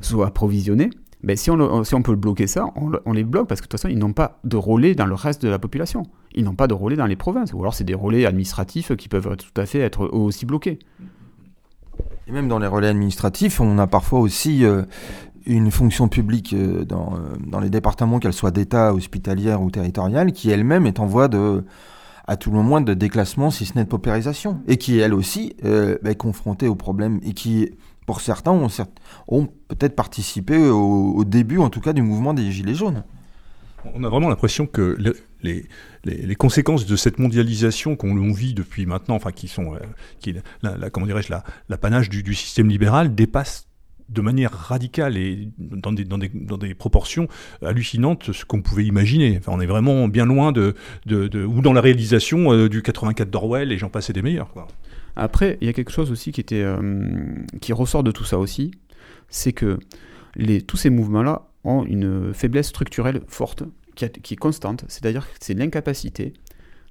[0.00, 0.90] soit approvisionné.
[1.22, 3.88] Ben, si, on peut bloquer ça, on, on les bloque parce que de toute façon,
[3.88, 6.02] ils n'ont pas de relais dans le reste de la population.
[6.34, 7.54] Ils n'ont pas de relais dans les provinces.
[7.54, 10.78] Ou alors, c'est des relais administratifs qui peuvent tout à fait être eux aussi bloqués.
[12.26, 14.82] Et même dans les relais administratifs, on a parfois aussi euh,
[15.46, 20.32] une fonction publique euh, dans, euh, dans les départements, qu'elle soit d'État, hospitalière ou territoriale,
[20.32, 21.64] qui elle-même est en voie de,
[22.26, 24.60] à tout le moins, de déclassement, si ce n'est de paupérisation.
[24.66, 27.20] Et qui, elle aussi, est confrontée aux problèmes.
[27.22, 27.70] Et qui,
[28.06, 28.52] pour certains,
[29.28, 33.04] ont, peut-être participé au, au début, en tout cas, du mouvement des Gilets jaunes.
[33.92, 34.96] On a vraiment l'impression que
[35.42, 35.66] les,
[36.04, 39.78] les, conséquences de cette mondialisation qu'on vit depuis maintenant, enfin qui sont, euh,
[40.20, 43.68] qui la, comment dirais-je, la- l'apanage du, du système libéral, dépassent
[44.08, 47.26] de manière radicale et dans des, dans des, dans des proportions
[47.62, 49.36] hallucinantes ce qu'on pouvait imaginer.
[49.38, 50.74] Enfin, on est vraiment bien loin de,
[51.06, 54.52] de, de- ou dans la réalisation euh, du 84 d'Orwell et j'en passais des meilleurs.
[55.16, 58.38] Après, il y a quelque chose aussi qui, était, euh, qui ressort de tout ça
[58.38, 58.72] aussi,
[59.28, 59.78] c'est que
[60.36, 63.64] les, tous ces mouvements-là ont une faiblesse structurelle forte,
[63.94, 66.32] qui, est constante, c'est-à-dire que c'est l'incapacité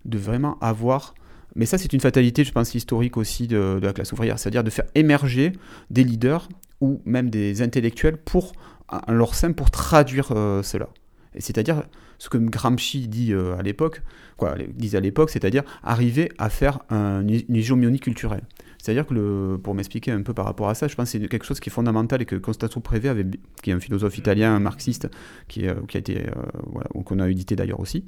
[0.05, 1.13] de vraiment avoir...
[1.55, 4.69] Mais ça, c'est une fatalité, je pense, historique aussi de, la classe ouvrière, c'est-à-dire de
[4.69, 5.53] faire émerger
[5.91, 6.49] des leaders
[6.81, 8.53] ou même des intellectuels pour,
[8.89, 10.89] en leur sein pour traduire euh, cela.
[11.37, 11.83] C'est-à-dire
[12.17, 14.01] ce que Gramsci dit euh, à l'époque,
[14.37, 18.43] quoi, disait à l'époque, c'est-à-dire arriver à faire un- une hégémonie culturelle.
[18.83, 21.27] C'est-à-dire que, le, pour m'expliquer un peu par rapport à ça, je pense que c'est
[21.29, 23.25] quelque chose qui est fondamental et que Constanzo Prévé, avait,
[23.61, 25.09] qui est un philosophe italien, un marxiste,
[25.47, 26.31] qui, euh, qui a été, euh,
[26.65, 28.03] voilà, qu'on a édité d'ailleurs aussi,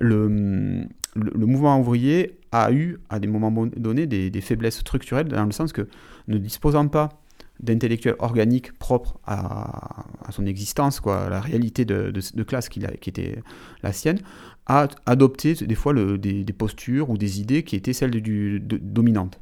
[0.00, 0.86] le,
[1.16, 5.52] le, mouvement ouvrier a eu, à des moments donnés, des, des, faiblesses structurelles, dans le
[5.52, 5.86] sens que,
[6.28, 7.20] ne disposant pas
[7.60, 12.80] d'intellectuels organiques propres à, à, son existence, quoi, à la réalité de, de, classe qui,
[13.02, 13.42] qui, était
[13.82, 14.20] la sienne,
[14.64, 18.60] a adopté des fois le, des, des, postures ou des idées qui étaient celles du,
[18.60, 19.40] dominantes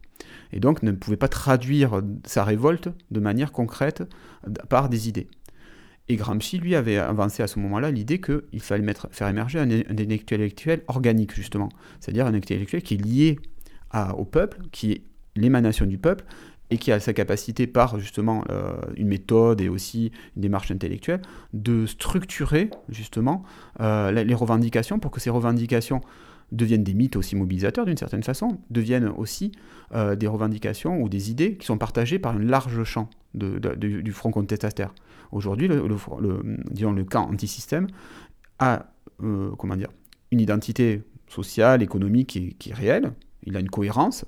[0.55, 4.05] et donc ne pouvait pas traduire sa révolte de manière concrète
[4.71, 5.27] par des idées.
[6.09, 10.83] Et Gramsci, lui, avait avancé à ce moment-là l'idée qu'il fallait faire émerger un, intellectuel
[10.87, 11.71] organique, justement.
[11.99, 13.39] C'est-à-dire un intellectuel qui est lié
[14.17, 15.03] au peuple, qui est
[15.35, 16.25] l'émanation du peuple,
[16.71, 21.23] et qui a sa capacité, par justement euh, une méthode et aussi une démarche intellectuelle,
[21.53, 23.45] de structurer, justement,
[23.81, 26.01] euh, les revendications pour que ces revendications
[26.53, 29.53] deviennent des mythes aussi mobilisateurs d'une certaine façon, deviennent aussi
[29.95, 34.31] euh, des revendications ou des idées qui sont partagées par un large champ du front
[34.31, 34.95] contestataire.
[35.33, 35.83] Aujourd'hui, le,
[36.71, 37.89] disons, le camp anti-système
[38.59, 38.87] a
[39.23, 39.51] euh,
[40.31, 43.13] une identité sociale, économique qui est, réelle,
[43.45, 44.25] il a une cohérence,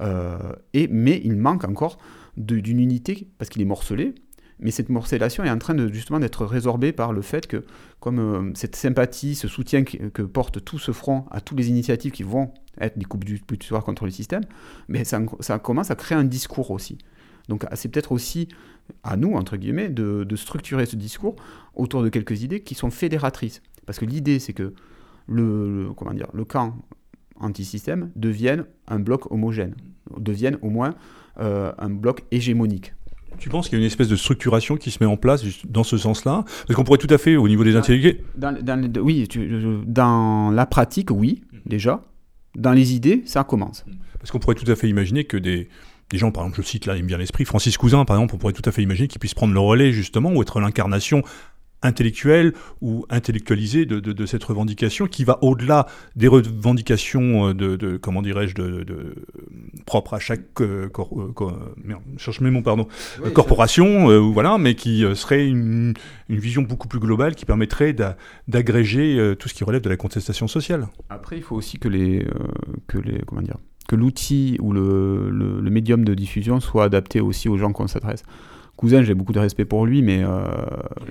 [0.00, 1.98] euh, et, mais il manque encore
[2.36, 4.14] d'une unité parce qu'il est morcelé,
[4.64, 7.64] mais cette morcellation est en train de, justement d'être résorbée par le fait que,
[8.00, 12.12] comme euh, cette sympathie, ce soutien que, porte tout ce front à toutes les initiatives
[12.12, 12.50] qui vont
[12.80, 14.42] être des coupes du soir contre le système,
[14.88, 15.20] mais ça,
[15.62, 16.96] commence à créer un discours aussi.
[17.48, 18.48] Donc c'est peut-être aussi
[19.02, 21.36] à nous, entre guillemets, de, structurer ce discours
[21.74, 23.60] autour de quelques idées qui sont fédératrices.
[23.84, 24.72] Parce que l'idée, c'est que
[25.28, 25.92] le
[26.48, 26.74] camp
[27.38, 29.74] anti-système devienne un bloc homogène,
[30.18, 30.94] devienne au moins
[31.38, 32.94] euh, un bloc hégémonique.
[33.38, 35.84] Tu penses qu'il y a une espèce de structuration qui se met en place dans
[35.84, 36.44] ce sens-là?
[36.66, 38.24] Parce qu'on pourrait tout à fait, au niveau des intellectuels...
[39.00, 39.28] oui,
[39.86, 42.04] dans la pratique, oui, déjà.
[42.56, 43.84] Dans les idées, ça commence.
[44.18, 45.68] Parce qu'on pourrait tout à fait imaginer que des,
[46.10, 48.34] des gens, par exemple, je cite là, il me vient l'esprit, Francis Cousin, par exemple,
[48.34, 51.22] on pourrait tout à fait imaginer qu'il puisse prendre le relais, justement, ou être l'incarnation
[51.84, 55.86] intellectuelle ou intellectualisée de, cette revendication qui va au-delà
[56.16, 59.14] des revendications euh, de, comment dirais-je de,
[59.86, 62.88] propres à chaque euh, euh, cherche mes mots pardon
[63.34, 65.94] corporation voilà mais qui serait une,
[66.28, 67.94] vision beaucoup plus globale qui permettrait
[68.48, 70.88] d'agréger tout ce qui relève de la contestation sociale.
[71.10, 72.26] Après il faut aussi que les
[72.86, 73.56] que les comment dire
[73.88, 78.22] que l'outil ou le, le, médium de diffusion soit adapté aussi aux gens qu'on s'adresse
[78.76, 80.44] cousin, j'ai beaucoup de respect pour lui, mais euh,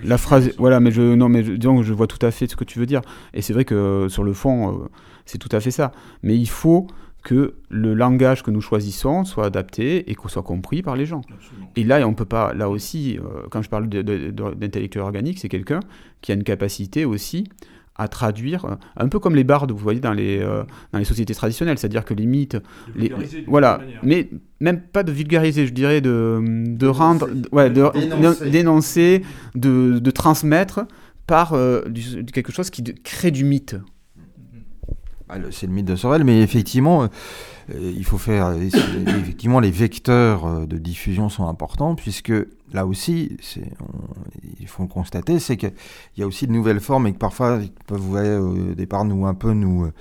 [0.04, 2.56] la phrase, voilà, mais je, non, mais je, disons, je vois tout à fait ce
[2.56, 3.02] que tu veux dire.
[3.34, 4.90] Et c'est vrai que euh, sur le fond, euh,
[5.26, 5.92] c'est tout à fait ça.
[6.22, 6.88] Mais il faut
[7.24, 11.22] que le langage que nous choisissons soit adapté et qu'on soit compris par les gens.
[11.78, 13.18] Et là, on peut pas, là aussi,
[13.50, 15.80] quand je parle d'intellectuel organique, c'est quelqu'un
[16.20, 17.46] qui a une capacité aussi
[17.96, 21.06] à traduire, euh, un peu comme les bardes, vous voyez, dans les, euh, dans les
[21.06, 22.58] sociétés traditionnelles, c'est-à-dire que les mythes...
[22.96, 23.12] Les,
[23.48, 24.30] voilà, mais
[24.60, 27.30] même pas de vulgariser, je dirais, de, de rendre...
[27.52, 29.24] Ouais, de, dénoncer,
[29.56, 30.86] de, de, transmettre
[31.28, 31.82] par euh,
[32.34, 33.76] quelque chose qui crée du mythe.
[35.30, 37.08] Ah, c'est le mythe de Sorel, mais effectivement,
[37.74, 38.54] il faut faire...
[38.54, 42.34] effectivement, les vecteurs de diffusion sont importants, puisque
[42.74, 43.38] là aussi,
[44.60, 45.74] il faut le constater, c'est qu'il
[46.18, 49.34] y a aussi de nouvelles formes et que parfois ils peuvent au départ nous un
[49.34, 49.92] peu nous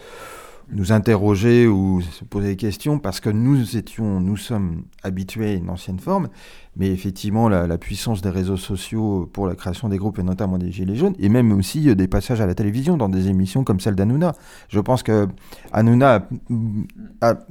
[0.72, 5.52] nous interroger ou se poser des questions parce que nous étions, nous sommes habitués à
[5.54, 6.28] une ancienne forme,
[6.76, 10.72] mais effectivement la, puissance des réseaux sociaux pour la création des groupes et notamment des
[10.72, 13.94] Gilets jaunes, et même aussi des passages à la télévision dans des émissions comme celle
[13.94, 14.34] d'Anouna.
[14.68, 15.28] Je pense que
[15.72, 16.28] Hanouna,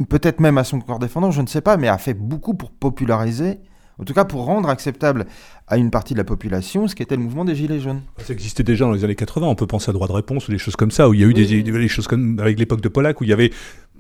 [0.10, 2.72] peut-être même à son corps défendant, je ne sais pas, mais a fait beaucoup pour
[2.72, 3.60] populariser
[4.02, 5.26] en tout cas pour rendre acceptable
[5.68, 8.02] à une partie de la population ce qu'était le mouvement des Gilets jaunes.
[8.18, 10.52] Ça existait déjà dans les années 80, on peut penser à droit de réponse ou
[10.52, 12.82] des choses comme ça, où il y a eu des, des, choses comme avec l'époque
[12.82, 13.52] de Pollack, où il y avait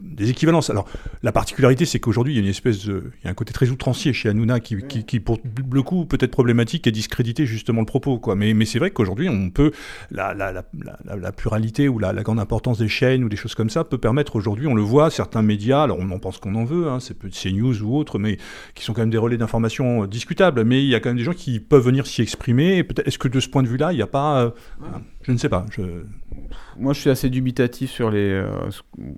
[0.01, 0.69] des équivalences.
[0.69, 0.87] Alors,
[1.23, 3.53] la particularité, c'est qu'aujourd'hui, il y a une espèce de, il y a un côté
[3.53, 5.39] très outrancier chez Hanouna qui, qui, pour
[5.71, 8.35] le coup, peut être problématique et discréditer justement le propos, quoi.
[8.35, 9.71] Mais, mais c'est vrai qu'aujourd'hui, on peut,
[10.09, 10.63] la, la, la,
[11.15, 14.35] la, pluralité ou la, grande importance des chaînes ou des choses comme ça peut permettre
[14.35, 17.17] aujourd'hui, on le voit, certains médias, alors on en pense qu'on en veut, hein, c'est
[17.29, 18.37] CNews ou autres, mais
[18.75, 21.23] qui sont quand même des relais d'information discutables, mais il y a quand même des
[21.23, 22.85] gens qui peuvent venir s'y exprimer.
[23.05, 24.49] Est-ce que de ce point de vue-là, il n'y a pas, euh,
[25.23, 25.65] je ne sais pas.
[25.71, 25.81] Je...
[26.81, 28.47] Moi, je suis assez dubitatif sur, les, euh,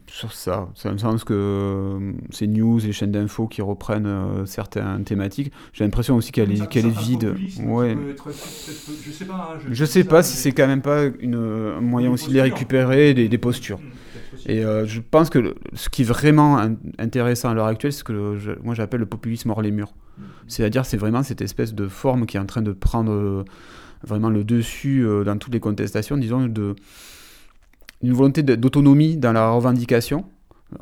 [0.08, 0.68] sur ça.
[0.76, 5.54] Ça me semble que euh, ces news, les chaînes d'infos qui reprennent euh, certaines thématiques,
[5.72, 7.34] j'ai l'impression aussi qu'elle est, qu'elle est vide.
[7.64, 7.96] Ouais.
[9.06, 9.54] je sais pas.
[9.56, 12.42] Hein, je, sais pas si c'est quand même pas une, un moyen aussi de les
[12.42, 13.80] récupérer, des, des postures.
[13.80, 16.60] Mmh, Et je pense que ce qui est vraiment
[17.00, 19.94] intéressant à l'heure actuelle, c'est ce que moi j'appelle le populisme hors les murs.
[20.18, 20.24] Mmh.
[20.50, 23.46] C'est-à-dire, c'est vraiment cette espèce de forme qui est en train de prendre
[24.06, 26.76] vraiment le dessus dans toutes les contestations, disons, de,
[28.04, 30.26] une volonté d'autonomie dans la revendication,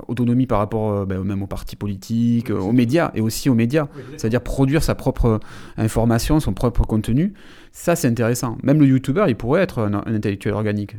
[0.07, 3.87] autonomie par rapport ben, même aux partis politiques, aux médias et aussi aux médias.
[4.17, 5.39] C'est-à-dire produire sa propre
[5.77, 7.33] information, son propre contenu.
[7.71, 8.57] Ça, c'est intéressant.
[8.63, 10.95] Même le YouTuber, il pourrait être un intellectuel organique.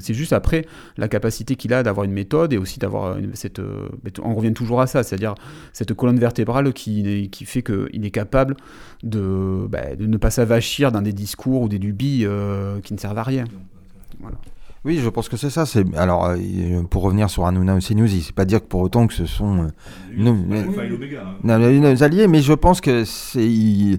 [0.00, 3.58] C'est juste après la capacité qu'il a d'avoir une méthode et aussi d'avoir cette.
[3.58, 3.88] Euh,
[4.22, 5.34] on revient toujours à ça, c'est-à-dire
[5.72, 8.56] cette colonne vertébrale qui, qui fait qu'il est capable
[9.02, 12.98] de, bah, de, ne pas s'avachir dans des discours ou des lubies euh, qui ne
[12.98, 13.44] servent à rien.
[14.84, 15.64] Oui, je pense que c'est ça.
[15.64, 19.06] C'est alors euh, pour revenir sur Hanouna aussi News, c'est pas dire que pour autant
[19.06, 19.68] que ce sont
[20.16, 20.36] nos,
[22.02, 23.98] alliés, mais je pense que c'est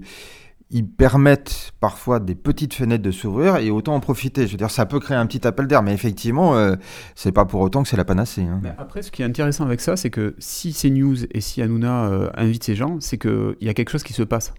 [0.71, 4.47] ils permettent parfois des petites fenêtres de s'ouvrir et autant en profiter.
[4.47, 6.75] Je veux dire, ça peut créer un petit appel d'air, mais effectivement, euh,
[7.13, 8.41] c'est pas pour autant que c'est la panacée.
[8.41, 8.61] Hein.
[8.79, 12.29] après, ce qui est intéressant avec ça, c'est que si CNews et si Hanouna euh,
[12.35, 14.53] invitent ces gens, c'est qu'il y a quelque chose qui se passe.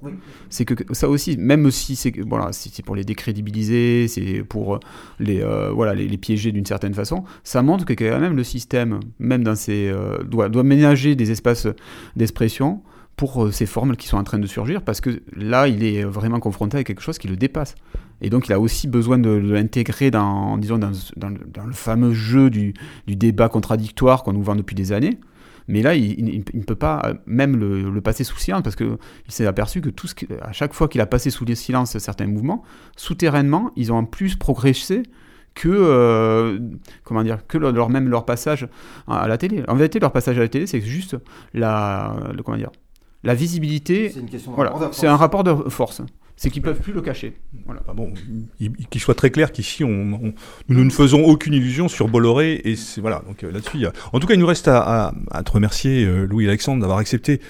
[0.48, 2.50] C'est que ça aussi, même si c'est voilà,
[2.84, 4.78] pour les décrédibiliser, c'est pour
[5.18, 8.44] les, euh, voilà, les, les, piéger d'une certaine façon, ça montre que quand même le
[8.44, 9.92] système, même dans ces,
[10.24, 11.66] doit, doit ménager des espaces
[12.14, 12.80] d'expression
[13.16, 16.04] pour euh, ces formes qui sont en train de surgir, parce que là, il est
[16.04, 17.74] vraiment confronté à quelque chose qui le dépasse.
[18.20, 22.74] Et donc, il a aussi besoin de, l'intégrer dans, disons, dans, le fameux jeu du,
[23.06, 25.18] débat contradictoire qu'on nous vend depuis des années.
[25.68, 28.96] Mais là, il, ne peut pas euh, même le, passer sous silence parce qu'il
[29.28, 29.90] s'est aperçu que
[30.40, 32.62] à chaque fois qu'il a passé sous les silences certains mouvements,
[32.96, 35.02] souterrainement, ils ont en plus progressé
[35.54, 36.58] que euh,
[37.02, 38.68] comment dire que leur, même leur passage
[39.08, 39.64] à la télé.
[39.66, 41.16] En vérité, leur passage à la télé, c'est juste
[41.52, 42.70] la le, comment dire
[43.24, 44.12] la visibilité,
[44.92, 46.02] c'est un rapport de force.
[46.38, 47.32] C'est qu'ils peuvent plus le cacher.
[47.64, 47.80] Voilà.
[47.94, 48.12] bon,
[48.90, 50.34] qu'il soit très clair qu'ici, on,
[50.68, 52.60] nous ne faisons aucune illusion sur Bolloré.
[52.64, 55.14] Et voilà, donc euh, là-dessus, en tout cas, il nous reste à,
[55.44, 57.40] te remercier, euh, Louis Alexandre, d'avoir accepté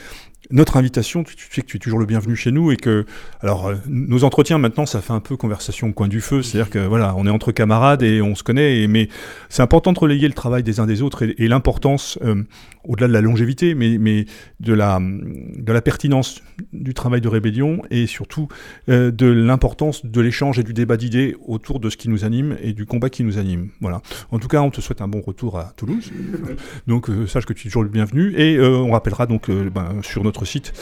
[0.50, 3.06] notre invitation, tu, sais que tu es toujours le bienvenu chez nous et que,
[3.40, 6.70] alors, euh, nos entretiens maintenant, ça fait un peu conversation au coin du feu, c'est-à-dire
[6.70, 9.08] que voilà, on est entre camarades et on se connaît, mais
[9.48, 12.42] c'est important de relayer le travail des uns des autres et, l'importance, euh,
[12.86, 14.26] au-delà de la longévité, mais,
[14.60, 15.00] de, la,
[15.82, 16.42] pertinence
[16.72, 18.48] du travail de rébellion et surtout
[18.88, 22.56] euh, de l'importance de l'échange et du débat d'idées autour de ce qui nous anime
[22.62, 23.68] et du combat qui nous anime.
[23.80, 24.00] Voilà.
[24.30, 26.10] En tout cas, on te souhaite un bon retour à Toulouse.
[26.86, 30.44] donc, sache que tu es toujours le bienvenu et on rappellera donc ben, sur notre
[30.44, 30.72] site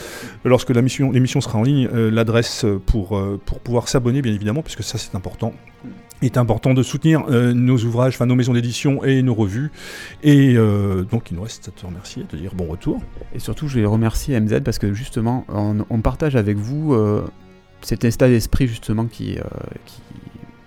[0.43, 4.83] lorsque l'émission sera en ligne, euh, l'adresse pour, euh, pour pouvoir s'abonner, bien évidemment, puisque
[4.83, 5.53] ça c'est important.
[6.21, 9.71] Il est important de soutenir euh, nos ouvrages, nos maisons d'édition et nos revues.
[10.23, 13.01] Et donc il nous reste à te remercier, à te dire bon retour.
[13.33, 16.97] Et surtout, je vais remercier MZ parce que justement, on, partage avec vous
[17.81, 19.37] cet état d'esprit justement qui,
[19.85, 20.01] qui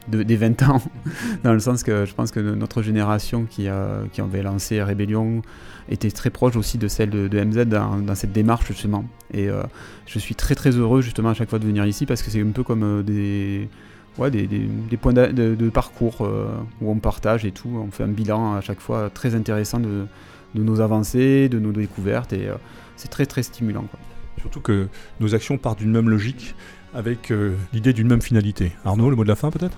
[0.09, 0.83] des 20 ans,
[1.45, 3.69] dans le sens que je pense que notre génération qui,
[4.13, 5.43] qui avait lancé Rébellion
[5.91, 9.05] était très proche aussi de celle de, MZ dans, cette démarche justement.
[9.33, 9.63] Et euh,
[10.07, 12.43] je suis très très heureux justement à chaque fois de venir ici parce que c'est
[12.43, 13.69] un peu comme euh, des,
[14.17, 16.49] ouais, des, des, points de, parcours euh,
[16.81, 17.69] où on partage et tout.
[17.69, 20.07] On fait un bilan à chaque fois très intéressant de,
[20.55, 22.49] de nos avancées, de nos découvertes et
[22.97, 23.83] c'est très très stimulant.
[23.83, 24.01] Quoi.
[24.41, 24.89] Surtout que
[25.21, 26.55] nos actions partent d'une même logique
[26.95, 27.33] avec
[27.73, 28.73] l'idée d'une même finalité.
[28.85, 29.77] Arnaud, le mot de la fin peut-être?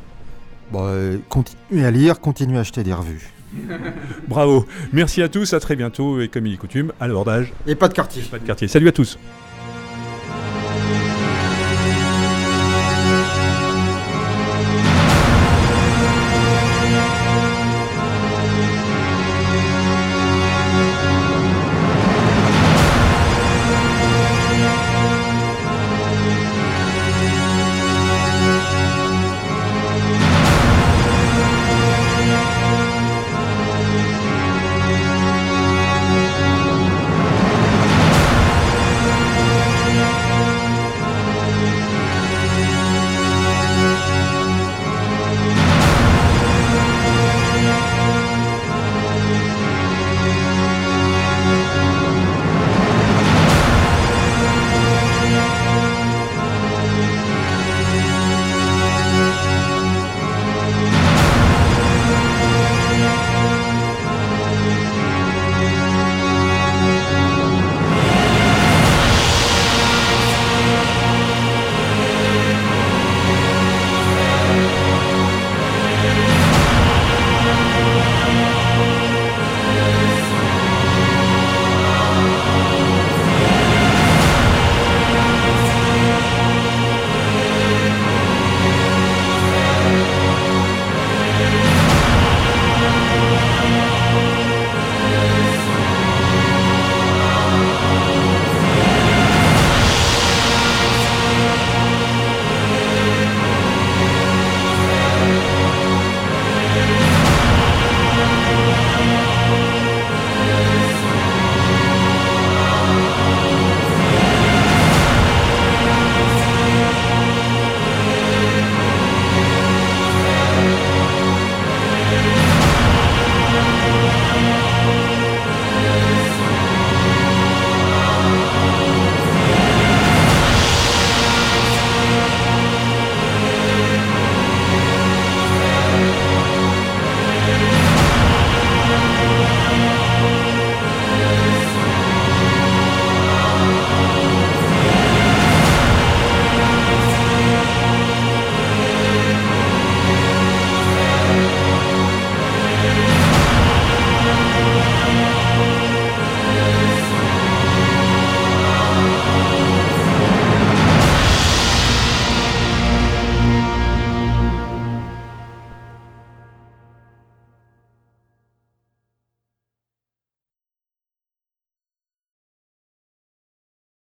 [0.70, 3.32] Bon, continuez à lire, continuez à acheter des revues.
[4.28, 4.66] Bravo.
[4.93, 7.52] Merci à tous, à très bientôt et comme il est coutume, à l'abordage.
[7.66, 8.23] Et pas de quartier.
[8.23, 8.69] Pas de quartier.
[8.69, 9.19] Salut à tous.